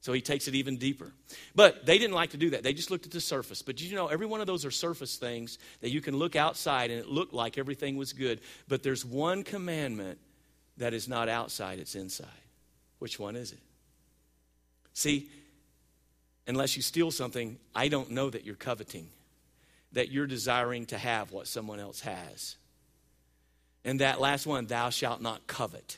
So 0.02 0.14
he 0.14 0.22
takes 0.22 0.48
it 0.48 0.56
even 0.56 0.78
deeper. 0.78 1.12
But 1.54 1.86
they 1.86 2.00
didn't 2.00 2.16
like 2.16 2.32
to 2.32 2.38
do 2.38 2.50
that. 2.52 2.64
They 2.64 2.74
just 2.74 2.90
looked 2.90 3.06
at 3.06 3.12
the 3.12 3.22
surface. 3.22 3.62
But 3.62 3.80
you 3.80 3.96
know, 3.96 4.08
every 4.08 4.26
one 4.26 4.42
of 4.42 4.48
those 4.48 4.66
are 4.66 4.72
surface 4.72 5.18
things 5.18 5.60
that 5.82 5.92
you 5.92 6.02
can 6.02 6.18
look 6.18 6.36
outside 6.36 6.90
and 6.90 7.00
it 7.00 7.08
looked 7.08 7.34
like 7.34 7.60
everything 7.60 7.98
was 7.98 8.12
good. 8.12 8.42
But 8.68 8.82
there's 8.82 9.06
one 9.06 9.44
commandment 9.44 10.18
that 10.78 10.96
is 10.96 11.08
not 11.08 11.30
outside, 11.30 11.78
it's 11.78 11.94
inside. 11.94 12.28
Which 12.98 13.20
one 13.20 13.36
is 13.36 13.52
it? 13.52 13.60
See, 14.94 15.30
unless 16.48 16.76
you 16.76 16.82
steal 16.82 17.12
something, 17.12 17.60
I 17.76 17.88
don't 17.88 18.10
know 18.10 18.30
that 18.32 18.44
you're 18.44 18.56
coveting, 18.56 19.08
that 19.92 20.10
you're 20.10 20.26
desiring 20.26 20.88
to 20.88 20.98
have 20.98 21.32
what 21.32 21.46
someone 21.46 21.80
else 21.80 22.02
has. 22.02 22.56
And 23.86 24.00
that 24.00 24.20
last 24.20 24.48
one, 24.48 24.66
thou 24.66 24.90
shalt 24.90 25.22
not 25.22 25.46
covet. 25.46 25.98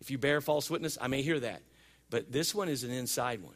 If 0.00 0.10
you 0.10 0.16
bear 0.16 0.40
false 0.40 0.70
witness, 0.70 0.96
I 0.98 1.08
may 1.08 1.20
hear 1.20 1.40
that. 1.40 1.60
But 2.10 2.32
this 2.32 2.54
one 2.54 2.68
is 2.68 2.84
an 2.84 2.90
inside 2.90 3.40
one. 3.42 3.54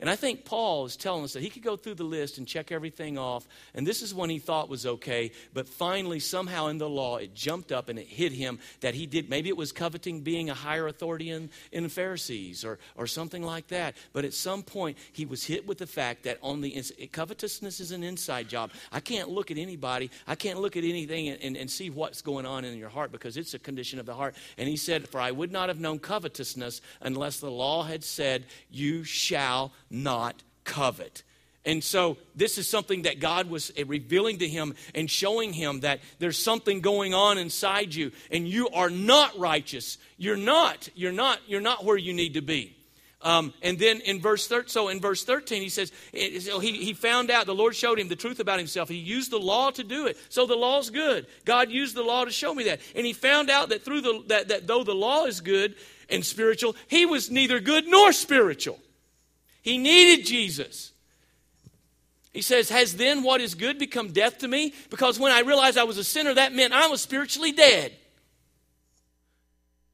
And 0.00 0.08
I 0.08 0.16
think 0.16 0.44
Paul 0.44 0.86
is 0.86 0.96
telling 0.96 1.24
us 1.24 1.32
that 1.32 1.42
he 1.42 1.50
could 1.50 1.62
go 1.62 1.76
through 1.76 1.96
the 1.96 2.04
list 2.04 2.38
and 2.38 2.46
check 2.46 2.70
everything 2.70 3.18
off, 3.18 3.48
and 3.74 3.86
this 3.86 4.00
is 4.00 4.14
one 4.14 4.30
he 4.30 4.38
thought 4.38 4.68
was 4.68 4.86
okay, 4.86 5.32
but 5.52 5.68
finally, 5.68 6.20
somehow 6.20 6.68
in 6.68 6.78
the 6.78 6.88
law, 6.88 7.16
it 7.16 7.34
jumped 7.34 7.72
up 7.72 7.88
and 7.88 7.98
it 7.98 8.06
hit 8.06 8.32
him 8.32 8.60
that 8.80 8.94
he 8.94 9.06
did. 9.06 9.28
Maybe 9.28 9.48
it 9.48 9.56
was 9.56 9.72
coveting 9.72 10.20
being 10.20 10.50
a 10.50 10.54
higher 10.54 10.86
authority 10.86 11.30
in, 11.30 11.50
in 11.72 11.88
Pharisees 11.88 12.64
or, 12.64 12.78
or 12.96 13.06
something 13.06 13.42
like 13.42 13.68
that. 13.68 13.96
But 14.12 14.24
at 14.24 14.34
some 14.34 14.62
point, 14.62 14.98
he 15.12 15.26
was 15.26 15.44
hit 15.44 15.66
with 15.66 15.78
the 15.78 15.86
fact 15.86 16.22
that 16.24 16.38
on 16.42 16.60
the 16.60 16.70
covetousness 17.10 17.80
is 17.80 17.90
an 17.90 18.04
inside 18.04 18.48
job. 18.48 18.70
I 18.92 19.00
can't 19.00 19.28
look 19.28 19.50
at 19.50 19.58
anybody, 19.58 20.10
I 20.26 20.36
can't 20.36 20.60
look 20.60 20.76
at 20.76 20.84
anything 20.84 21.28
and, 21.28 21.42
and, 21.42 21.56
and 21.56 21.70
see 21.70 21.90
what's 21.90 22.22
going 22.22 22.46
on 22.46 22.64
in 22.64 22.78
your 22.78 22.88
heart 22.88 23.10
because 23.10 23.36
it's 23.36 23.54
a 23.54 23.58
condition 23.58 23.98
of 23.98 24.06
the 24.06 24.14
heart. 24.14 24.36
And 24.56 24.68
he 24.68 24.76
said, 24.76 25.08
For 25.08 25.20
I 25.20 25.32
would 25.32 25.50
not 25.50 25.68
have 25.68 25.80
known 25.80 25.98
covetousness 25.98 26.80
unless 27.00 27.40
the 27.40 27.50
law 27.50 27.82
had 27.82 28.04
said, 28.04 28.46
You 28.70 29.02
shall 29.02 29.72
not 29.90 30.42
covet. 30.64 31.22
And 31.64 31.84
so, 31.84 32.16
this 32.34 32.56
is 32.56 32.68
something 32.68 33.02
that 33.02 33.20
God 33.20 33.50
was 33.50 33.72
uh, 33.78 33.84
revealing 33.84 34.38
to 34.38 34.48
him 34.48 34.74
and 34.94 35.10
showing 35.10 35.52
him 35.52 35.80
that 35.80 36.00
there's 36.18 36.38
something 36.38 36.80
going 36.80 37.12
on 37.12 37.36
inside 37.36 37.94
you, 37.94 38.12
and 38.30 38.48
you 38.48 38.68
are 38.70 38.88
not 38.88 39.38
righteous. 39.38 39.98
You're 40.16 40.36
not. 40.36 40.88
You're 40.94 41.12
not. 41.12 41.40
You're 41.46 41.60
not 41.60 41.84
where 41.84 41.96
you 41.96 42.14
need 42.14 42.34
to 42.34 42.40
be. 42.40 42.78
Um, 43.20 43.52
and 43.62 43.78
then 43.78 44.00
in 44.02 44.20
verse 44.20 44.46
13, 44.46 44.68
so 44.68 44.88
in 44.88 45.00
verse 45.00 45.24
13, 45.24 45.60
he 45.60 45.68
says, 45.68 45.90
eh, 46.14 46.36
eh, 46.36 46.40
so 46.40 46.60
he, 46.60 46.84
he 46.84 46.92
found 46.92 47.30
out, 47.30 47.46
the 47.46 47.54
Lord 47.54 47.74
showed 47.74 47.98
him 47.98 48.08
the 48.08 48.16
truth 48.16 48.38
about 48.38 48.58
himself. 48.58 48.88
He 48.88 48.94
used 48.94 49.32
the 49.32 49.40
law 49.40 49.70
to 49.72 49.82
do 49.82 50.06
it. 50.06 50.16
So 50.28 50.46
the 50.46 50.54
law's 50.54 50.90
good. 50.90 51.26
God 51.44 51.70
used 51.70 51.96
the 51.96 52.04
law 52.04 52.24
to 52.24 52.30
show 52.30 52.54
me 52.54 52.64
that. 52.64 52.80
And 52.94 53.04
he 53.04 53.12
found 53.12 53.50
out 53.50 53.70
that 53.70 53.84
through 53.84 54.02
the, 54.02 54.22
that, 54.28 54.48
that 54.48 54.66
though 54.68 54.84
the 54.84 54.94
law 54.94 55.24
is 55.24 55.40
good 55.40 55.74
and 56.08 56.24
spiritual, 56.24 56.76
he 56.86 57.06
was 57.06 57.28
neither 57.28 57.58
good 57.58 57.88
nor 57.88 58.12
spiritual. 58.12 58.78
He 59.68 59.76
needed 59.76 60.24
Jesus. 60.24 60.92
He 62.32 62.40
says, 62.40 62.70
Has 62.70 62.96
then 62.96 63.22
what 63.22 63.42
is 63.42 63.54
good 63.54 63.78
become 63.78 64.12
death 64.12 64.38
to 64.38 64.48
me? 64.48 64.72
Because 64.88 65.18
when 65.18 65.30
I 65.30 65.40
realized 65.40 65.76
I 65.76 65.84
was 65.84 65.98
a 65.98 66.04
sinner, 66.04 66.32
that 66.32 66.54
meant 66.54 66.72
I 66.72 66.88
was 66.88 67.02
spiritually 67.02 67.52
dead. 67.52 67.92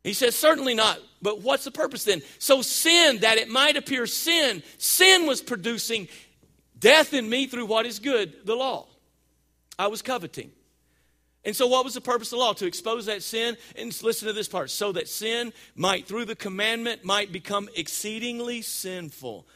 He 0.05 0.13
says, 0.13 0.37
Certainly 0.37 0.75
not. 0.75 1.01
But 1.21 1.43
what's 1.43 1.65
the 1.65 1.73
purpose 1.73 2.05
then? 2.05 2.23
So, 2.39 2.63
sin, 2.63 3.19
that 3.21 3.39
it 3.39 3.49
might 3.49 3.77
appear 3.77 4.07
sin, 4.07 4.63
sin 4.79 5.27
was 5.27 5.43
producing 5.43 6.07
death 6.79 7.13
in 7.13 7.29
me 7.29 7.49
through 7.49 7.67
what 7.67 7.85
is 7.85 7.99
good, 7.99 8.47
the 8.47 8.55
law. 8.55 8.87
I 9.77 9.89
was 9.89 10.03
coveting. 10.03 10.53
And 11.45 11.55
so, 11.55 11.67
what 11.67 11.85
was 11.85 11.95
the 11.95 12.01
purpose 12.01 12.29
of 12.29 12.39
the 12.39 12.45
law? 12.45 12.53
To 12.55 12.67
expose 12.67 13.07
that 13.07 13.25
sin. 13.25 13.57
And 13.77 14.03
listen 14.03 14.29
to 14.29 14.33
this 14.35 14.49
part 14.49 14.71
so 14.71 14.93
that 14.93 15.09
sin 15.09 15.53
might, 15.75 16.07
through 16.07 16.27
the 16.27 16.37
commandment, 16.37 17.05
might 17.05 17.33
become 17.33 17.69
exceedingly 17.75 18.63
sinful. 18.63 19.47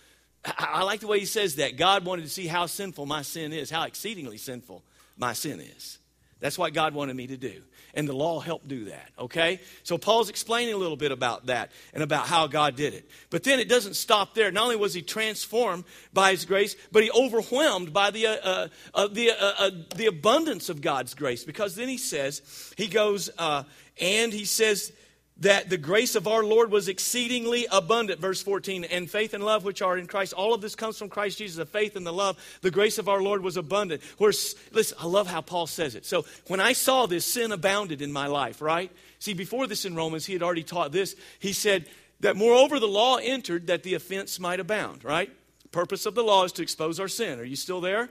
I 0.57 0.83
like 0.83 1.01
the 1.01 1.07
way 1.07 1.21
he 1.21 1.27
says 1.27 1.57
that. 1.57 1.77
God 1.77 2.05
wanted 2.05 2.23
to 2.23 2.29
see 2.29 2.47
how 2.47 2.67
sinful 2.67 3.07
my 3.07 3.23
sin 3.23 3.53
is, 3.53 3.71
how 3.71 3.85
exceedingly 3.85 4.39
sinful 4.39 4.83
my 5.17 5.33
sin 5.33 5.61
is. 5.61 5.99
That's 6.41 6.57
what 6.57 6.73
God 6.73 6.95
wanted 6.95 7.17
me 7.17 7.27
to 7.29 7.37
do. 7.37 7.63
And 7.95 8.09
the 8.09 8.13
law 8.13 8.39
helped 8.39 8.69
do 8.69 8.85
that, 8.85 9.11
okay? 9.19 9.61
So 9.83 9.99
Paul's 9.99 10.29
explaining 10.29 10.75
a 10.75 10.77
little 10.77 10.97
bit 10.97 11.11
about 11.11 11.47
that 11.47 11.73
and 11.93 12.03
about 12.03 12.27
how 12.27 12.47
God 12.47 12.77
did 12.77 12.95
it. 12.95 13.11
But 13.31 13.43
then 13.43 13.59
it 13.59 13.69
doesn't 13.69 13.95
stop 13.95 14.35
there. 14.35 14.53
Not 14.53 14.65
only 14.65 14.77
was 14.77 14.95
he 14.95 15.03
transformed 15.03 15.85
by 16.13 16.31
his 16.31 16.45
grace, 16.45 16.77
but 16.93 17.03
he 17.03 17.11
overwhelmed 17.11 17.93
by 17.93 18.13
the, 18.13 18.27
uh, 18.29 18.69
uh, 18.95 19.09
the, 19.09 19.31
uh, 19.31 19.53
uh, 19.59 19.71
the 19.97 20.07
abundance 20.07 20.69
of 20.69 20.81
God's 20.81 21.15
grace. 21.15 21.43
Because 21.43 21.75
then 21.75 21.89
he 21.89 21.99
says, 21.99 22.73
he 22.77 22.87
goes, 22.87 23.31
uh, 23.37 23.65
and 24.01 24.33
he 24.33 24.45
says, 24.45 24.93
that 25.41 25.70
the 25.70 25.76
grace 25.76 26.14
of 26.14 26.26
our 26.26 26.43
Lord 26.43 26.70
was 26.70 26.89
exceedingly 26.89 27.66
abundant. 27.70 28.20
Verse 28.20 28.43
14, 28.43 28.84
and 28.84 29.11
faith 29.11 29.34
and 29.34 29.45
love 29.45 29.64
which 29.64 29.82
are 29.82 29.97
in 29.97 30.07
Christ. 30.07 30.32
All 30.32 30.53
of 30.53 30.61
this 30.61 30.74
comes 30.74 30.99
from 30.99 31.09
Christ 31.09 31.39
Jesus, 31.39 31.57
the 31.57 31.66
faith 31.66 31.97
and 31.97 32.07
the 32.07 32.12
love. 32.12 32.36
The 32.62 32.70
grace 32.70 32.99
of 32.99 33.09
our 33.09 33.22
Lord 33.22 33.43
was 33.43 33.57
abundant. 33.57 34.03
Where, 34.18 34.32
listen, 34.72 34.99
I 35.01 35.07
love 35.07 35.26
how 35.26 35.41
Paul 35.41 35.66
says 35.66 35.95
it. 35.95 36.07
So 36.07 36.24
when 36.49 36.61
I 36.61 36.72
saw 36.72 37.07
this, 37.07 37.24
sin 37.24 37.53
abounded 37.53 38.03
in 38.03 38.12
my 38.12 38.26
life, 38.26 38.61
right? 38.61 38.91
See, 39.20 39.34
before 39.34 39.66
this 39.66 39.84
in 39.84 39.95
Romans, 39.95 40.26
he 40.26 40.32
had 40.32 40.43
already 40.43 40.64
taught 40.64 40.93
this. 40.93 41.14
He 41.39 41.53
said 41.53 41.86
that 42.20 42.36
moreover 42.36 42.80
the 42.80 42.89
law 42.89 43.16
entered 43.16 43.68
that 43.68 43.84
the 43.84 43.95
offense 43.95 44.41
might 44.41 44.61
abound, 44.61 45.05
right? 45.05 45.30
Purpose 45.70 46.07
of 46.07 46.14
the 46.14 46.24
law 46.24 46.45
is 46.45 46.53
to 46.53 46.62
expose 46.62 46.99
our 46.99 47.09
sin. 47.09 47.39
Are 47.39 47.45
you 47.45 47.57
still 47.57 47.80
there? 47.80 48.09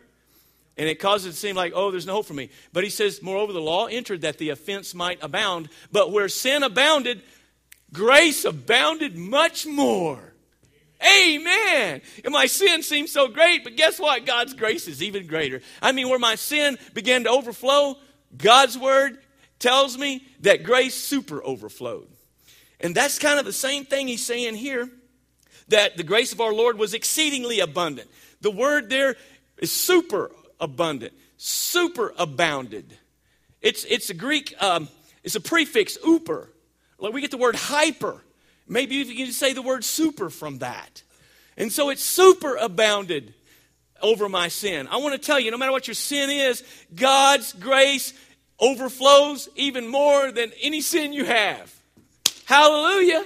And 0.77 0.87
it 0.87 0.99
causes 0.99 1.27
it 1.27 1.31
to 1.31 1.37
seem 1.37 1.55
like, 1.55 1.73
oh, 1.75 1.91
there's 1.91 2.05
no 2.05 2.13
hope 2.13 2.27
for 2.27 2.33
me. 2.33 2.49
But 2.71 2.83
he 2.83 2.89
says, 2.89 3.21
moreover, 3.21 3.51
the 3.51 3.61
law 3.61 3.87
entered 3.87 4.21
that 4.21 4.37
the 4.37 4.49
offense 4.49 4.93
might 4.93 5.23
abound. 5.23 5.69
But 5.91 6.11
where 6.11 6.29
sin 6.29 6.63
abounded, 6.63 7.21
grace 7.91 8.45
abounded 8.45 9.17
much 9.17 9.65
more. 9.65 10.33
Amen. 11.01 12.01
And 12.23 12.33
my 12.33 12.47
sin 12.47 12.81
seems 12.83 13.11
so 13.11 13.27
great, 13.27 13.63
but 13.63 13.75
guess 13.75 13.99
what? 13.99 14.25
God's 14.25 14.53
grace 14.53 14.87
is 14.87 15.03
even 15.03 15.27
greater. 15.27 15.61
I 15.81 15.91
mean, 15.91 16.09
where 16.09 16.19
my 16.19 16.35
sin 16.35 16.77
began 16.93 17.23
to 17.23 17.29
overflow, 17.29 17.97
God's 18.35 18.77
word 18.77 19.19
tells 19.59 19.97
me 19.97 20.25
that 20.41 20.63
grace 20.63 20.95
super 20.95 21.43
overflowed. 21.43 22.07
And 22.79 22.93
that's 22.93 23.19
kind 23.19 23.39
of 23.39 23.45
the 23.45 23.53
same 23.53 23.85
thing 23.85 24.07
he's 24.07 24.25
saying 24.25 24.55
here 24.55 24.89
that 25.69 25.97
the 25.97 26.03
grace 26.03 26.33
of 26.33 26.41
our 26.41 26.53
Lord 26.53 26.77
was 26.77 26.93
exceedingly 26.93 27.59
abundant. 27.59 28.09
The 28.41 28.51
word 28.51 28.89
there 28.89 29.15
is 29.57 29.71
super 29.71 30.31
abundant, 30.59 31.13
super 31.37 32.13
abounded. 32.17 32.97
It's, 33.61 33.83
it's 33.85 34.09
a 34.09 34.13
Greek, 34.13 34.53
um, 34.61 34.87
it's 35.23 35.35
a 35.35 35.41
prefix, 35.41 35.97
uper. 35.97 36.47
Like 36.99 37.13
we 37.13 37.21
get 37.21 37.31
the 37.31 37.37
word 37.37 37.55
hyper. 37.55 38.21
Maybe 38.67 38.95
you 38.95 39.25
can 39.25 39.33
say 39.33 39.53
the 39.53 39.61
word 39.61 39.83
super 39.83 40.29
from 40.29 40.59
that. 40.59 41.03
And 41.57 41.71
so 41.71 41.89
it's 41.89 42.03
super 42.03 42.55
abounded 42.55 43.33
over 44.01 44.29
my 44.29 44.47
sin. 44.47 44.87
I 44.87 44.97
want 44.97 45.13
to 45.13 45.19
tell 45.19 45.39
you, 45.39 45.51
no 45.51 45.57
matter 45.57 45.71
what 45.71 45.87
your 45.87 45.95
sin 45.95 46.29
is, 46.29 46.63
God's 46.93 47.53
grace 47.53 48.13
overflows 48.59 49.49
even 49.55 49.87
more 49.87 50.31
than 50.31 50.51
any 50.61 50.81
sin 50.81 51.13
you 51.13 51.25
have. 51.25 51.73
Hallelujah. 52.45 53.25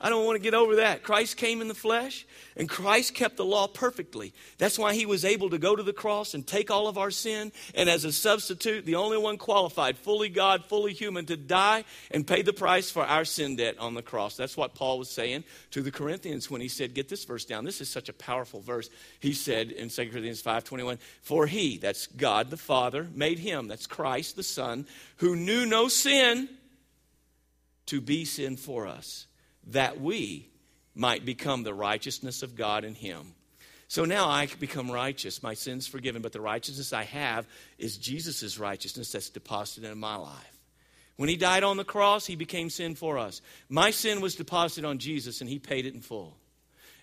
I 0.00 0.10
don't 0.10 0.26
want 0.26 0.36
to 0.36 0.42
get 0.42 0.54
over 0.54 0.76
that. 0.76 1.04
Christ 1.04 1.36
came 1.36 1.60
in 1.60 1.68
the 1.68 1.74
flesh, 1.74 2.26
and 2.56 2.68
Christ 2.68 3.14
kept 3.14 3.36
the 3.36 3.44
law 3.44 3.68
perfectly. 3.68 4.34
That's 4.58 4.78
why 4.78 4.92
he 4.92 5.06
was 5.06 5.24
able 5.24 5.50
to 5.50 5.58
go 5.58 5.76
to 5.76 5.84
the 5.84 5.92
cross 5.92 6.34
and 6.34 6.44
take 6.44 6.68
all 6.68 6.88
of 6.88 6.98
our 6.98 7.12
sin, 7.12 7.52
and 7.76 7.88
as 7.88 8.04
a 8.04 8.10
substitute, 8.10 8.84
the 8.84 8.96
only 8.96 9.16
one 9.16 9.38
qualified, 9.38 9.96
fully 9.96 10.28
God, 10.28 10.64
fully 10.64 10.92
human, 10.92 11.26
to 11.26 11.36
die 11.36 11.84
and 12.10 12.26
pay 12.26 12.42
the 12.42 12.52
price 12.52 12.90
for 12.90 13.04
our 13.04 13.24
sin 13.24 13.54
debt 13.54 13.78
on 13.78 13.94
the 13.94 14.02
cross. 14.02 14.36
That's 14.36 14.56
what 14.56 14.74
Paul 14.74 14.98
was 14.98 15.10
saying 15.10 15.44
to 15.70 15.80
the 15.80 15.92
Corinthians 15.92 16.50
when 16.50 16.60
he 16.60 16.68
said, 16.68 16.92
Get 16.92 17.08
this 17.08 17.24
verse 17.24 17.44
down. 17.44 17.64
This 17.64 17.80
is 17.80 17.88
such 17.88 18.08
a 18.08 18.14
powerful 18.14 18.60
verse. 18.60 18.90
He 19.20 19.32
said 19.32 19.70
in 19.70 19.90
2 19.90 20.10
Corinthians 20.10 20.42
5:21, 20.42 20.98
For 21.22 21.46
he, 21.46 21.78
that's 21.78 22.08
God 22.08 22.50
the 22.50 22.56
Father, 22.56 23.08
made 23.14 23.38
him, 23.38 23.68
that's 23.68 23.86
Christ 23.86 24.34
the 24.34 24.42
Son, 24.42 24.86
who 25.18 25.36
knew 25.36 25.64
no 25.64 25.86
sin, 25.86 26.48
to 27.86 28.00
be 28.00 28.24
sin 28.24 28.56
for 28.56 28.86
us 28.88 29.26
that 29.68 30.00
we 30.00 30.48
might 30.94 31.24
become 31.24 31.62
the 31.62 31.74
righteousness 31.74 32.42
of 32.42 32.56
God 32.56 32.84
in 32.84 32.94
him. 32.94 33.34
So 33.88 34.04
now 34.04 34.28
I 34.28 34.46
become 34.46 34.90
righteous. 34.90 35.42
My 35.42 35.54
sin's 35.54 35.86
forgiven, 35.86 36.22
but 36.22 36.32
the 36.32 36.40
righteousness 36.40 36.92
I 36.92 37.04
have 37.04 37.46
is 37.78 37.98
Jesus' 37.98 38.58
righteousness 38.58 39.12
that's 39.12 39.30
deposited 39.30 39.90
in 39.90 39.98
my 39.98 40.16
life. 40.16 40.58
When 41.16 41.28
he 41.28 41.36
died 41.36 41.62
on 41.62 41.76
the 41.76 41.84
cross, 41.84 42.26
he 42.26 42.34
became 42.34 42.70
sin 42.70 42.94
for 42.94 43.18
us. 43.18 43.40
My 43.68 43.90
sin 43.90 44.20
was 44.20 44.34
deposited 44.34 44.84
on 44.84 44.98
Jesus, 44.98 45.40
and 45.40 45.48
he 45.48 45.58
paid 45.58 45.86
it 45.86 45.94
in 45.94 46.00
full. 46.00 46.36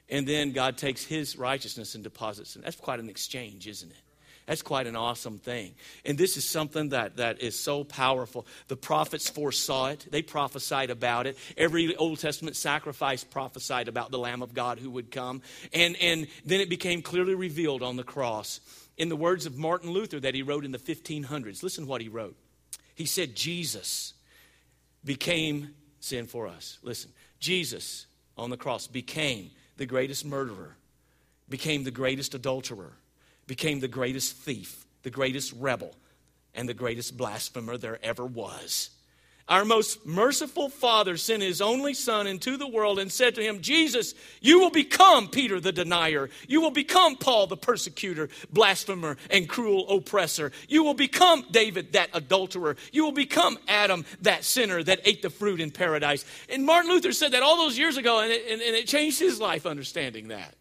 And 0.09 0.28
then 0.28 0.51
God 0.51 0.78
takes 0.78 1.05
his 1.05 1.38
righteousness 1.38 1.95
and 1.95 2.03
deposits 2.03 2.57
it. 2.57 2.64
That's 2.64 2.76
quite 2.76 2.99
an 2.99 3.09
exchange, 3.09 3.68
isn't 3.68 3.89
it? 3.89 4.03
That's 4.52 4.62
quite 4.62 4.86
an 4.86 4.97
awesome 4.97 5.38
thing. 5.39 5.76
And 6.04 6.18
this 6.18 6.36
is 6.36 6.43
something 6.43 6.89
that, 6.89 7.16
that 7.16 7.41
is 7.41 7.58
so 7.58 7.86
powerful. 7.86 8.45
The 8.68 8.76
prophets 8.76 9.30
foresaw 9.30 9.91
it, 9.91 10.08
they 10.12 10.22
prophesied 10.22 10.89
about 10.89 11.26
it. 11.26 11.38
Every 11.56 11.95
Old 11.95 12.20
Testament 12.20 12.58
sacrifice 12.58 13.24
prophesied 13.24 13.88
about 13.88 14.12
the 14.12 14.20
Lamb 14.20 14.41
of 14.41 14.54
God 14.54 14.78
who 14.78 14.89
would 14.89 15.10
come. 15.10 15.41
And, 15.72 15.95
and 16.02 16.28
then 16.45 16.60
it 16.60 16.70
became 16.70 17.02
clearly 17.02 17.34
revealed 17.34 17.82
on 17.82 17.95
the 17.95 18.04
cross. 18.04 18.60
In 18.97 19.08
the 19.08 19.16
words 19.16 19.45
of 19.45 19.58
Martin 19.58 19.89
Luther 19.89 20.20
that 20.20 20.36
he 20.36 20.41
wrote 20.43 20.66
in 20.66 20.74
the 20.74 20.78
1500s, 20.78 21.64
listen 21.64 21.88
what 21.88 22.02
he 22.02 22.10
wrote. 22.10 22.36
He 22.93 23.06
said, 23.06 23.38
Jesus 23.38 24.16
became 25.06 25.76
sin 26.02 26.28
for 26.28 26.45
us. 26.45 26.78
Listen, 26.84 27.12
Jesus 27.39 28.06
on 28.38 28.49
the 28.49 28.58
cross 28.58 28.86
became 28.86 29.52
the 29.78 29.86
greatest 29.86 30.26
murderer, 30.26 30.76
became 31.47 31.86
the 31.86 31.89
greatest 31.89 32.36
adulterer 32.36 32.95
became 33.52 33.82
the 33.82 33.88
greatest 33.89 34.38
thief, 34.38 34.86
the 35.04 35.10
greatest 35.10 35.52
rebel, 35.60 35.93
and 36.54 36.70
the 36.70 36.74
greatest 36.74 37.18
blasphemer 37.18 37.78
there 37.78 37.99
ever 38.02 38.26
was. 38.26 38.91
our 39.52 39.66
most 39.66 40.06
merciful 40.06 40.70
Father 40.70 41.18
sent 41.18 41.43
his 41.43 41.60
only 41.62 41.93
Son 41.93 42.28
into 42.28 42.56
the 42.56 42.68
world 42.68 42.97
and 42.97 43.12
said 43.12 43.36
to 43.36 43.43
him, 43.43 43.60
Jesus, 43.60 44.16
you 44.39 44.62
will 44.62 44.70
become 44.70 45.28
Peter 45.28 45.60
the 45.60 45.74
denier. 45.74 46.30
You 46.47 46.62
will 46.62 46.72
become 46.72 47.18
Paul 47.18 47.47
the 47.47 47.58
persecutor, 47.58 48.30
blasphemer, 48.54 49.18
and 49.30 49.49
cruel 49.49 49.89
oppressor. 49.89 50.54
You 50.70 50.86
will 50.86 50.93
become 50.93 51.43
David 51.52 51.91
that 51.91 52.10
adulterer. 52.14 52.78
You 52.93 53.04
will 53.04 53.12
become 53.12 53.58
Adam 53.68 54.06
that 54.22 54.45
sinner 54.45 54.82
that 54.82 55.02
ate 55.04 55.22
the 55.22 55.30
fruit 55.30 55.60
in 55.60 55.72
paradise. 55.72 56.24
And 56.47 56.66
Martin 56.66 56.89
Luther 56.89 57.12
said 57.12 57.34
that 57.34 57.43
all 57.43 57.58
those 57.58 57.78
years 57.78 57.97
ago, 57.97 58.22
and 58.22 58.32
it, 58.32 58.43
and, 58.49 58.62
and 58.62 58.78
it 58.78 58.88
changed 58.88 59.20
his 59.20 59.41
life 59.41 59.66
understanding 59.66 60.30
that. 60.30 60.56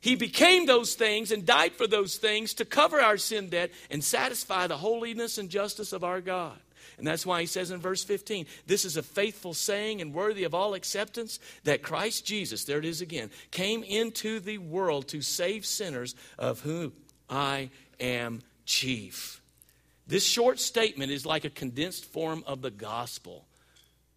He 0.00 0.14
became 0.14 0.66
those 0.66 0.94
things 0.94 1.32
and 1.32 1.44
died 1.44 1.74
for 1.74 1.86
those 1.86 2.16
things 2.16 2.54
to 2.54 2.64
cover 2.64 3.00
our 3.00 3.16
sin 3.16 3.48
debt 3.48 3.70
and 3.90 4.02
satisfy 4.02 4.66
the 4.66 4.76
holiness 4.76 5.38
and 5.38 5.48
justice 5.48 5.92
of 5.92 6.04
our 6.04 6.20
God. 6.20 6.58
And 6.98 7.06
that's 7.06 7.26
why 7.26 7.40
he 7.40 7.46
says 7.46 7.70
in 7.70 7.80
verse 7.80 8.02
15, 8.02 8.46
This 8.66 8.84
is 8.84 8.96
a 8.96 9.02
faithful 9.02 9.54
saying 9.54 10.00
and 10.00 10.12
worthy 10.12 10.44
of 10.44 10.54
all 10.54 10.74
acceptance 10.74 11.38
that 11.64 11.82
Christ 11.82 12.26
Jesus, 12.26 12.64
there 12.64 12.78
it 12.78 12.84
is 12.84 13.00
again, 13.00 13.30
came 13.50 13.84
into 13.84 14.40
the 14.40 14.58
world 14.58 15.08
to 15.08 15.22
save 15.22 15.64
sinners, 15.64 16.14
of 16.38 16.60
whom 16.60 16.92
I 17.30 17.70
am 18.00 18.42
chief. 18.66 19.40
This 20.08 20.24
short 20.24 20.58
statement 20.58 21.12
is 21.12 21.26
like 21.26 21.44
a 21.44 21.50
condensed 21.50 22.04
form 22.06 22.42
of 22.46 22.62
the 22.62 22.70
gospel. 22.70 23.46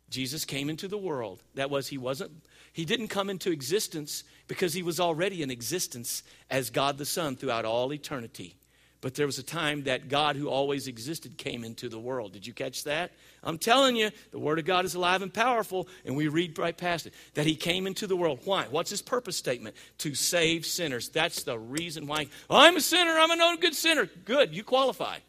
Jesus 0.10 0.44
came 0.46 0.70
into 0.70 0.88
the 0.88 0.98
world. 0.98 1.42
That 1.56 1.70
was, 1.70 1.88
he 1.88 1.98
wasn't, 1.98 2.32
he 2.74 2.86
didn't 2.86 3.10
come 3.10 3.30
into 3.30 3.52
existence 3.52 4.24
because 4.52 4.74
he 4.74 4.84
was 4.84 5.00
already 5.00 5.42
in 5.44 5.50
existence 5.50 6.24
as 6.50 6.70
God 6.70 6.98
the 6.98 7.06
Son 7.06 7.38
throughout 7.38 7.64
all 7.64 7.94
eternity. 7.94 8.54
But 9.00 9.16
there 9.16 9.26
was 9.26 9.40
a 9.40 9.44
time 9.44 9.84
that 9.84 10.10
God, 10.10 10.36
who 10.36 10.50
always 10.50 10.90
existed, 10.90 11.38
came 11.38 11.64
into 11.64 11.88
the 11.88 11.98
world. 11.98 12.34
Did 12.34 12.46
you 12.46 12.52
catch 12.52 12.84
that? 12.84 13.12
I'm 13.46 13.58
telling 13.58 13.96
you, 13.96 14.10
the 14.32 14.40
Word 14.40 14.60
of 14.60 14.66
God 14.66 14.84
is 14.84 14.94
alive 14.94 15.22
and 15.22 15.34
powerful, 15.34 15.88
and 16.04 16.18
we 16.18 16.28
read 16.28 16.60
right 16.60 16.78
past 16.78 17.08
it. 17.08 17.14
That 17.36 17.46
He 17.46 17.56
came 17.56 17.88
into 17.88 18.08
the 18.08 18.18
world. 18.18 18.42
Why? 18.44 18.66
What's 18.70 18.90
His 18.90 19.02
purpose 19.02 19.38
statement? 19.38 19.74
To 20.00 20.14
save 20.14 20.66
sinners. 20.66 21.08
That's 21.08 21.44
the 21.44 21.58
reason 21.58 22.06
why. 22.06 22.28
Oh, 22.50 22.58
I'm 22.58 22.76
a 22.76 22.82
sinner. 22.82 23.14
I'm 23.14 23.32
a 23.32 23.38
no 23.38 23.56
good 23.56 23.74
sinner. 23.74 24.10
Good. 24.26 24.54
You 24.54 24.66
qualify. 24.66 25.20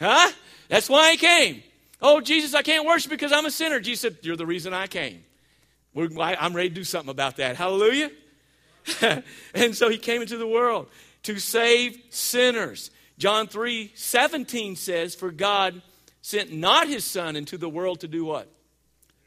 Huh? 0.00 0.32
That's 0.70 0.88
why 0.88 1.10
He 1.10 1.16
came. 1.18 1.62
Oh, 2.00 2.22
Jesus, 2.22 2.54
I 2.54 2.62
can't 2.62 2.86
worship 2.86 3.10
because 3.10 3.30
I'm 3.30 3.44
a 3.44 3.50
sinner. 3.50 3.78
Jesus 3.78 4.00
said, 4.00 4.16
You're 4.22 4.36
the 4.36 4.46
reason 4.46 4.72
I 4.72 4.86
came. 4.86 5.22
I'm 5.94 6.56
ready 6.56 6.70
to 6.70 6.74
do 6.74 6.84
something 6.84 7.10
about 7.10 7.36
that. 7.36 7.56
Hallelujah. 7.56 8.10
and 9.54 9.74
so 9.74 9.88
He 9.88 9.98
came 9.98 10.22
into 10.22 10.36
the 10.36 10.46
world 10.46 10.88
to 11.24 11.38
save 11.38 12.00
sinners. 12.10 12.90
John 13.18 13.46
3 13.46 13.92
17 13.94 14.76
says, 14.76 15.14
For 15.14 15.30
God 15.30 15.82
sent 16.20 16.52
not 16.52 16.88
his 16.88 17.04
Son 17.04 17.36
into 17.36 17.58
the 17.58 17.68
world 17.68 18.00
to 18.00 18.08
do 18.08 18.24
what? 18.24 18.48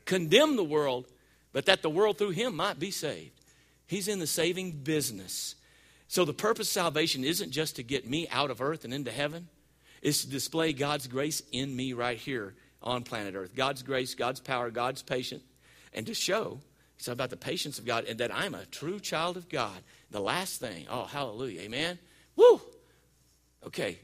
Condemn 0.05 0.55
the 0.55 0.63
world, 0.63 1.05
but 1.51 1.65
that 1.65 1.81
the 1.81 1.89
world 1.89 2.17
through 2.17 2.31
him 2.31 2.55
might 2.55 2.79
be 2.79 2.91
saved. 2.91 3.31
He's 3.87 4.07
in 4.07 4.19
the 4.19 4.27
saving 4.27 4.71
business. 4.71 5.55
So 6.07 6.25
the 6.25 6.33
purpose 6.33 6.67
of 6.67 6.73
salvation 6.73 7.23
isn't 7.23 7.51
just 7.51 7.75
to 7.77 7.83
get 7.83 8.07
me 8.07 8.27
out 8.29 8.51
of 8.51 8.61
earth 8.61 8.85
and 8.85 8.93
into 8.93 9.11
heaven, 9.11 9.47
it's 10.01 10.21
to 10.21 10.29
display 10.29 10.73
God's 10.73 11.07
grace 11.07 11.41
in 11.51 11.75
me 11.75 11.93
right 11.93 12.17
here 12.17 12.53
on 12.81 13.03
planet 13.03 13.35
earth. 13.35 13.55
God's 13.55 13.81
grace, 13.81 14.13
God's 14.13 14.39
power, 14.39 14.69
God's 14.69 15.01
patience, 15.01 15.43
and 15.93 16.05
to 16.05 16.13
show 16.13 16.59
it's 16.97 17.07
about 17.07 17.29
the 17.29 17.37
patience 17.37 17.79
of 17.79 17.85
God 17.85 18.05
and 18.05 18.19
that 18.19 18.33
I'm 18.33 18.55
a 18.55 18.65
true 18.65 18.99
child 18.99 19.37
of 19.37 19.49
God. 19.49 19.77
The 20.11 20.19
last 20.19 20.59
thing, 20.59 20.85
oh, 20.89 21.05
hallelujah, 21.05 21.61
amen. 21.61 21.99
Woo! 22.35 22.61
Okay, 23.65 23.99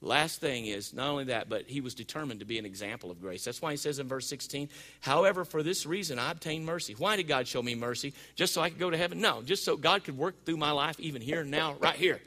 last 0.00 0.40
thing 0.40 0.66
is 0.66 0.92
not 0.92 1.08
only 1.08 1.24
that, 1.24 1.48
but 1.48 1.66
he 1.66 1.80
was 1.80 1.94
determined 1.94 2.40
to 2.40 2.46
be 2.46 2.58
an 2.58 2.66
example 2.66 3.10
of 3.10 3.20
grace. 3.20 3.44
That's 3.44 3.62
why 3.62 3.70
he 3.70 3.76
says 3.76 3.98
in 3.98 4.08
verse 4.08 4.26
16, 4.28 4.68
however, 5.00 5.44
for 5.44 5.62
this 5.62 5.86
reason 5.86 6.18
I 6.18 6.30
obtained 6.30 6.66
mercy. 6.66 6.94
Why 6.94 7.16
did 7.16 7.28
God 7.28 7.46
show 7.48 7.62
me 7.62 7.74
mercy? 7.74 8.12
Just 8.34 8.52
so 8.52 8.60
I 8.60 8.68
could 8.68 8.78
go 8.78 8.90
to 8.90 8.96
heaven? 8.96 9.20
No, 9.20 9.42
just 9.42 9.64
so 9.64 9.76
God 9.76 10.04
could 10.04 10.18
work 10.18 10.44
through 10.44 10.58
my 10.58 10.72
life 10.72 11.00
even 11.00 11.22
here 11.22 11.40
and 11.40 11.50
now, 11.50 11.76
right 11.80 11.96
here. 11.96 12.20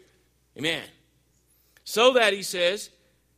Amen. 0.57 0.83
So 1.83 2.13
that 2.13 2.33
he 2.33 2.43
says, 2.43 2.89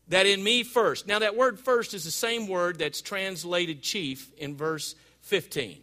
that 0.07 0.25
in 0.25 0.43
me 0.43 0.63
first. 0.63 1.07
Now, 1.07 1.19
that 1.19 1.35
word 1.35 1.59
first 1.59 1.93
is 1.93 2.03
the 2.03 2.11
same 2.11 2.47
word 2.47 2.79
that's 2.79 3.01
translated 3.01 3.81
chief 3.81 4.31
in 4.37 4.55
verse 4.55 4.95
15. 5.21 5.77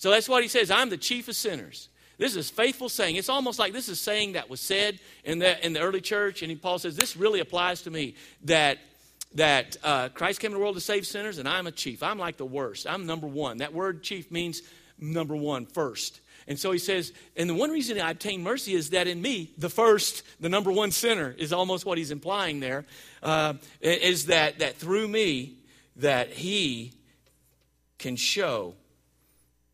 So 0.00 0.10
that's 0.10 0.30
what 0.30 0.42
he 0.42 0.48
says 0.48 0.70
I'm 0.70 0.88
the 0.88 0.96
chief 0.96 1.28
of 1.28 1.36
sinners. 1.36 1.90
This 2.16 2.34
is 2.34 2.48
faithful 2.50 2.88
saying. 2.88 3.16
It's 3.16 3.28
almost 3.28 3.58
like 3.58 3.74
this 3.74 3.88
is 3.88 4.00
saying 4.00 4.32
that 4.32 4.48
was 4.48 4.60
said 4.60 4.98
in 5.24 5.38
the, 5.38 5.64
in 5.64 5.74
the 5.74 5.80
early 5.80 6.00
church. 6.00 6.42
And 6.42 6.60
Paul 6.60 6.78
says, 6.78 6.96
This 6.96 7.16
really 7.16 7.40
applies 7.40 7.82
to 7.82 7.90
me 7.90 8.14
that, 8.44 8.78
that 9.34 9.76
uh, 9.84 10.08
Christ 10.08 10.40
came 10.40 10.52
to 10.52 10.54
the 10.56 10.60
world 10.60 10.74
to 10.76 10.80
save 10.80 11.06
sinners, 11.06 11.36
and 11.36 11.46
I'm 11.46 11.66
a 11.66 11.72
chief. 11.72 12.02
I'm 12.02 12.18
like 12.18 12.38
the 12.38 12.46
worst. 12.46 12.86
I'm 12.88 13.04
number 13.04 13.26
one. 13.26 13.58
That 13.58 13.74
word 13.74 14.02
chief 14.02 14.30
means 14.30 14.62
number 14.98 15.36
one, 15.36 15.66
first. 15.66 16.20
And 16.48 16.58
so 16.58 16.72
he 16.72 16.78
says, 16.78 17.12
and 17.36 17.48
the 17.48 17.54
one 17.54 17.70
reason 17.70 18.00
I 18.00 18.10
obtain 18.10 18.42
mercy 18.42 18.72
is 18.72 18.90
that 18.90 19.06
in 19.06 19.20
me, 19.20 19.52
the 19.58 19.68
first, 19.68 20.22
the 20.40 20.48
number 20.48 20.72
one 20.72 20.92
sinner, 20.92 21.34
is 21.36 21.52
almost 21.52 21.84
what 21.84 21.98
he's 21.98 22.10
implying 22.10 22.60
there, 22.60 22.86
uh, 23.22 23.54
is 23.82 24.26
that, 24.26 24.60
that 24.60 24.76
through 24.76 25.08
me, 25.08 25.56
that 25.96 26.30
he 26.30 26.94
can 27.98 28.16
show 28.16 28.74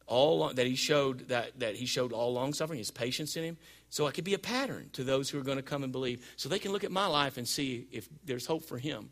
all 0.07 0.53
that 0.55 0.67
he 0.67 0.77
showed 0.77 1.29
that, 1.29 1.59
that 1.61 1.75
he 1.75 1.87
showed 1.87 2.13
all 2.13 2.33
long 2.33 2.53
suffering, 2.53 2.79
his 2.79 2.91
patience 2.91 3.37
in 3.37 3.45
him. 3.45 3.57
So 3.91 4.07
it 4.07 4.15
could 4.15 4.25
be 4.25 4.35
a 4.35 4.39
pattern 4.39 4.91
to 4.95 5.05
those 5.05 5.31
who 5.31 5.39
are 5.39 5.43
going 5.43 5.59
to 5.59 5.63
come 5.63 5.83
and 5.83 5.93
believe. 5.93 6.27
So 6.37 6.49
they 6.49 6.59
can 6.59 6.73
look 6.73 6.85
at 6.85 6.91
my 6.91 7.07
life 7.07 7.37
and 7.37 7.47
see 7.47 7.87
if 7.93 8.09
there's 8.25 8.47
hope 8.47 8.65
for 8.65 8.79
him. 8.79 9.11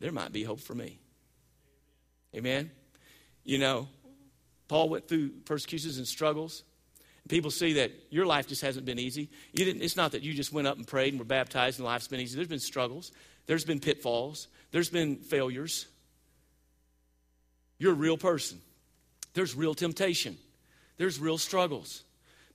There 0.00 0.12
might 0.12 0.32
be 0.32 0.44
hope 0.44 0.60
for 0.60 0.74
me. 0.74 0.98
Amen. 2.34 2.70
You 3.44 3.58
know, 3.58 3.88
Paul 4.68 4.88
went 4.88 5.08
through 5.08 5.30
persecutions 5.44 5.98
and 5.98 6.06
struggles. 6.06 6.64
People 7.28 7.50
see 7.50 7.74
that 7.74 7.90
your 8.10 8.26
life 8.26 8.46
just 8.46 8.62
hasn't 8.62 8.86
been 8.86 9.00
easy. 9.00 9.28
It's 9.52 9.96
not 9.96 10.12
that 10.12 10.22
you 10.22 10.32
just 10.32 10.52
went 10.52 10.68
up 10.68 10.76
and 10.76 10.86
prayed 10.86 11.12
and 11.12 11.18
were 11.18 11.24
baptized 11.24 11.78
and 11.78 11.86
life's 11.86 12.08
been 12.08 12.20
easy. 12.20 12.36
There's 12.36 12.46
been 12.46 12.60
struggles. 12.60 13.10
There's 13.46 13.64
been 13.64 13.80
pitfalls. 13.80 14.46
There's 14.70 14.90
been 14.90 15.16
failures. 15.16 15.86
You're 17.78 17.92
a 17.92 17.96
real 17.96 18.16
person. 18.16 18.60
There's 19.36 19.54
real 19.54 19.74
temptation, 19.74 20.38
there's 20.96 21.20
real 21.20 21.36
struggles. 21.36 22.04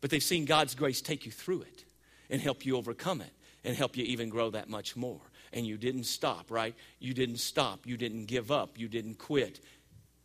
But 0.01 0.09
they've 0.09 0.23
seen 0.23 0.45
God's 0.45 0.73
grace 0.73 0.99
take 0.99 1.27
you 1.27 1.32
through 1.32 1.61
it 1.61 1.86
and 2.32 2.41
help 2.41 2.65
you 2.65 2.75
overcome 2.75 3.21
it 3.21 3.32
and 3.63 3.77
help 3.77 3.95
you 3.95 4.03
even 4.03 4.29
grow 4.29 4.49
that 4.49 4.67
much 4.67 4.95
more. 4.95 5.21
And 5.53 5.63
you 5.67 5.77
didn't 5.77 6.05
stop, 6.05 6.49
right? 6.49 6.73
You 6.97 7.13
didn't 7.13 7.38
stop. 7.38 7.86
You 7.86 7.97
didn't 7.97 8.25
give 8.25 8.49
up. 8.49 8.79
You 8.79 8.88
didn't 8.88 9.19
quit. 9.19 9.59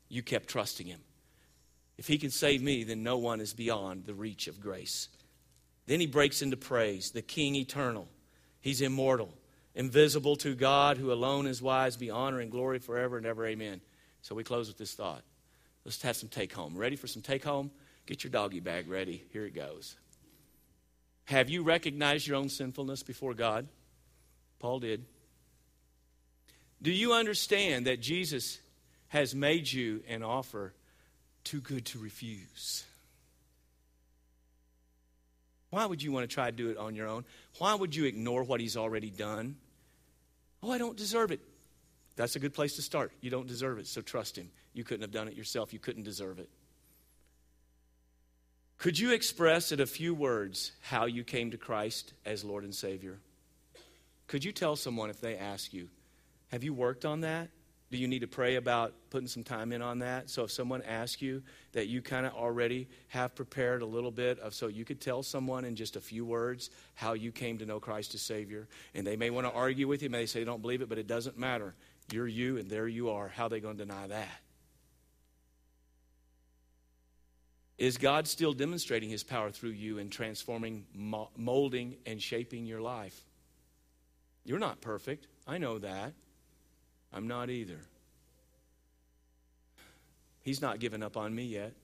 You 0.09 0.23
kept 0.23 0.49
trusting 0.49 0.87
Him. 0.87 1.01
If 1.99 2.07
He 2.07 2.17
can 2.17 2.31
save 2.31 2.63
me, 2.63 2.85
then 2.85 3.03
no 3.03 3.19
one 3.19 3.43
is 3.43 3.53
beyond 3.53 4.07
the 4.07 4.15
reach 4.15 4.49
of 4.49 4.59
grace. 4.59 5.11
Then 5.85 6.01
He 6.01 6.07
breaks 6.07 6.41
into 6.41 6.57
praise, 6.57 7.11
the 7.11 7.21
King 7.21 7.55
eternal. 7.55 8.09
He's 8.63 8.81
immortal, 8.81 9.35
invisible 9.75 10.37
to 10.37 10.55
God, 10.55 10.97
who 10.97 11.13
alone 11.13 11.47
is 11.47 11.61
wise, 11.61 11.99
be 11.99 12.09
honor 12.09 12.41
and 12.41 12.51
glory 12.51 12.79
forever 12.79 13.19
and 13.19 13.27
ever. 13.27 13.45
Amen. 13.47 13.83
So 14.23 14.35
we 14.35 14.43
close 14.43 14.69
with 14.69 14.79
this 14.79 14.95
thought. 14.95 15.23
Let's 15.87 16.03
have 16.03 16.17
some 16.17 16.29
take 16.29 16.53
home. 16.53 16.77
Ready 16.77 16.97
for 16.97 17.07
some 17.07 17.23
take 17.23 17.45
home? 17.45 17.71
Get 18.07 18.25
your 18.25 18.33
doggy 18.33 18.59
bag 18.59 18.89
ready. 18.89 19.23
Here 19.33 19.47
it 19.47 19.55
goes. 19.55 19.95
Have 21.27 21.49
you 21.49 21.63
recognized 21.63 22.27
your 22.27 22.39
own 22.39 22.49
sinfulness 22.49 23.05
before 23.05 23.35
God? 23.35 23.69
Paul 24.59 24.81
did. 24.81 25.05
Do 26.83 26.91
you 26.91 27.13
understand 27.13 27.87
that 27.87 28.01
Jesus 28.01 28.59
has 29.09 29.33
made 29.33 29.71
you 29.71 30.03
an 30.09 30.25
offer 30.25 30.75
too 31.45 31.61
good 31.61 31.87
to 31.87 32.01
refuse? 32.01 32.83
Why 35.71 35.87
would 35.87 36.03
you 36.03 36.11
want 36.11 36.29
to 36.29 36.35
try 36.35 36.51
to 36.51 36.57
do 36.57 36.69
it 36.71 36.79
on 36.79 36.97
your 36.97 37.07
own? 37.07 37.25
Why 37.59 37.77
would 37.77 37.95
you 37.95 38.07
ignore 38.07 38.43
what 38.43 38.61
he's 38.61 38.77
already 38.77 39.11
done? 39.11 39.55
Oh, 40.65 40.73
I 40.73 40.79
don't 40.79 40.97
deserve 40.97 41.31
it. 41.31 41.41
That's 42.17 42.35
a 42.35 42.41
good 42.41 42.55
place 42.55 42.75
to 42.75 42.83
start. 42.83 43.13
You 43.21 43.31
don't 43.31 43.47
deserve 43.47 43.79
it, 43.79 43.87
so 43.87 44.01
trust 44.01 44.37
him. 44.37 44.51
You 44.77 44.85
couldn't 44.85 45.01
have 45.01 45.11
done 45.11 45.27
it 45.27 45.35
yourself, 45.35 45.73
you 45.73 45.79
couldn't 45.79 46.03
deserve 46.03 46.39
it. 46.39 46.51
Could 48.77 48.99
you 48.99 49.13
express 49.13 49.73
in 49.73 49.81
a 49.81 49.87
few 49.87 50.15
words 50.15 50.73
how 50.83 51.07
you 51.07 51.25
came 51.25 51.51
to 51.53 51.57
Christ 51.57 52.13
as 52.27 52.45
Lord 52.45 52.63
and 52.63 52.75
Savior? 52.75 53.19
Could 54.27 54.45
you 54.45 54.53
tell 54.53 54.77
someone 54.77 55.09
if 55.09 55.19
they 55.19 55.39
ask 55.39 55.73
you, 55.73 55.89
Have 56.49 56.63
you 56.63 56.75
worked 56.75 57.07
on 57.07 57.23
that? 57.23 57.49
Do 57.91 57.97
you 57.97 58.07
need 58.07 58.19
to 58.19 58.27
pray 58.27 58.57
about 58.57 58.93
putting 59.09 59.29
some 59.29 59.45
time 59.45 59.73
in 59.73 59.81
on 59.81 60.01
that? 60.01 60.29
So 60.29 60.45
if 60.45 60.51
someone 60.51 60.83
asks 60.83 61.23
you 61.23 61.43
that 61.73 61.87
you 61.87 62.03
kind 62.03 62.27
of 62.27 62.35
already 62.35 62.89
have 63.09 63.35
prepared 63.35 63.81
a 63.81 63.87
little 63.87 64.11
bit 64.11 64.39
of 64.41 64.55
so 64.55 64.67
you 64.67 64.85
could 64.85 65.01
tell 65.01 65.23
someone 65.23 65.65
in 65.65 65.75
just 65.75 65.97
a 65.97 66.01
few 66.01 66.27
words 66.27 66.69
how 66.97 67.15
you 67.15 67.33
came 67.33 67.57
to 67.59 67.65
know 67.65 67.81
Christ 67.81 68.15
as 68.15 68.21
Savior. 68.21 68.69
And 68.95 69.07
they 69.07 69.17
may 69.17 69.31
want 69.31 69.47
to 69.47 69.53
argue 69.53 69.89
with 69.89 70.03
you, 70.03 70.11
may 70.11 70.27
say 70.27 70.41
they 70.41 70.45
don't 70.45 70.61
believe 70.61 70.83
it, 70.83 70.89
but 70.89 70.99
it 70.99 71.07
doesn't 71.07 71.39
matter. 71.39 71.75
You're 72.13 72.27
you 72.27 72.59
and 72.59 72.69
there 72.69 72.89
you 72.89 73.09
are. 73.11 73.29
How 73.29 73.47
are 73.47 73.49
they 73.49 73.61
going 73.61 73.79
to 73.79 73.85
deny 73.85 74.09
that? 74.09 74.41
Is 77.79 77.99
God 77.99 78.27
still 78.27 78.53
demonstrating 78.53 79.11
his 79.11 79.23
power 79.23 79.51
through 79.51 79.71
you 79.71 79.99
and 79.99 80.11
transforming, 80.11 80.87
molding, 81.37 81.97
and 82.07 82.21
shaping 82.23 82.65
your 82.65 82.81
life? 82.81 83.25
You're 84.45 84.59
not 84.59 84.81
perfect. 84.81 85.27
I 85.47 85.59
know 85.59 85.79
that. 85.79 86.15
I'm 87.13 87.29
not 87.29 87.51
either. 87.51 87.81
He's 90.43 90.63
not 90.63 90.79
given 90.79 91.03
up 91.03 91.17
on 91.17 91.35
me 91.35 91.45
yet. 91.45 91.75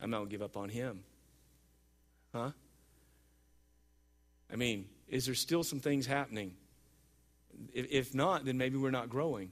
I'm 0.00 0.10
not 0.10 0.18
going 0.18 0.28
to 0.30 0.32
give 0.32 0.42
up 0.42 0.56
on 0.56 0.68
him. 0.68 1.04
Huh? 2.34 2.50
I 4.52 4.56
mean, 4.56 4.86
is 5.08 5.26
there 5.26 5.34
still 5.34 5.62
some 5.62 5.80
things 5.80 6.06
happening? 6.06 6.54
If, 7.72 7.86
if 7.90 8.14
not, 8.14 8.44
then 8.44 8.58
maybe 8.58 8.78
we're 8.78 8.90
not 8.90 9.08
growing. 9.08 9.50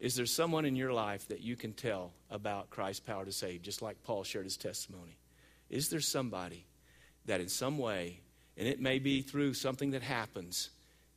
Is 0.00 0.14
there 0.14 0.26
someone 0.26 0.64
in 0.64 0.76
your 0.76 0.94
life 0.94 1.28
that 1.28 1.42
you 1.42 1.56
can 1.56 1.74
tell 1.74 2.12
about 2.30 2.70
Christ's 2.70 3.00
power 3.00 3.24
to 3.24 3.32
save, 3.32 3.60
just 3.60 3.82
like 3.82 4.02
Paul 4.02 4.24
shared 4.24 4.46
his 4.46 4.56
testimony? 4.56 5.18
Is 5.68 5.90
there 5.90 6.00
somebody 6.00 6.64
that 7.26 7.40
in 7.40 7.48
some 7.48 7.76
way, 7.76 8.20
and 8.56 8.66
it 8.66 8.80
may 8.80 8.98
be 8.98 9.20
through 9.20 9.52
something 9.54 9.90
that 9.90 10.02
happens, 10.02 10.70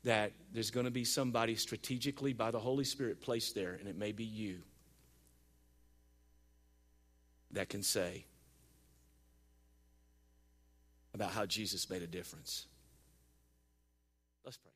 that 0.03 0.33
there's 0.53 0.69
going 0.69 0.85
to 0.85 0.91
be 0.91 1.05
somebody 1.05 1.55
strategically 1.55 2.33
by 2.33 2.51
the 2.51 2.59
Holy 2.59 2.83
Spirit 2.83 3.21
placed 3.21 3.55
there, 3.55 3.73
and 3.73 3.87
it 3.87 3.97
may 3.97 4.11
be 4.11 4.25
you, 4.25 4.59
that 7.51 7.69
can 7.69 7.83
say 7.83 8.25
about 11.13 11.31
how 11.31 11.45
Jesus 11.45 11.89
made 11.89 12.01
a 12.01 12.07
difference? 12.07 12.65
Let's 14.43 14.57
pray. 14.57 14.71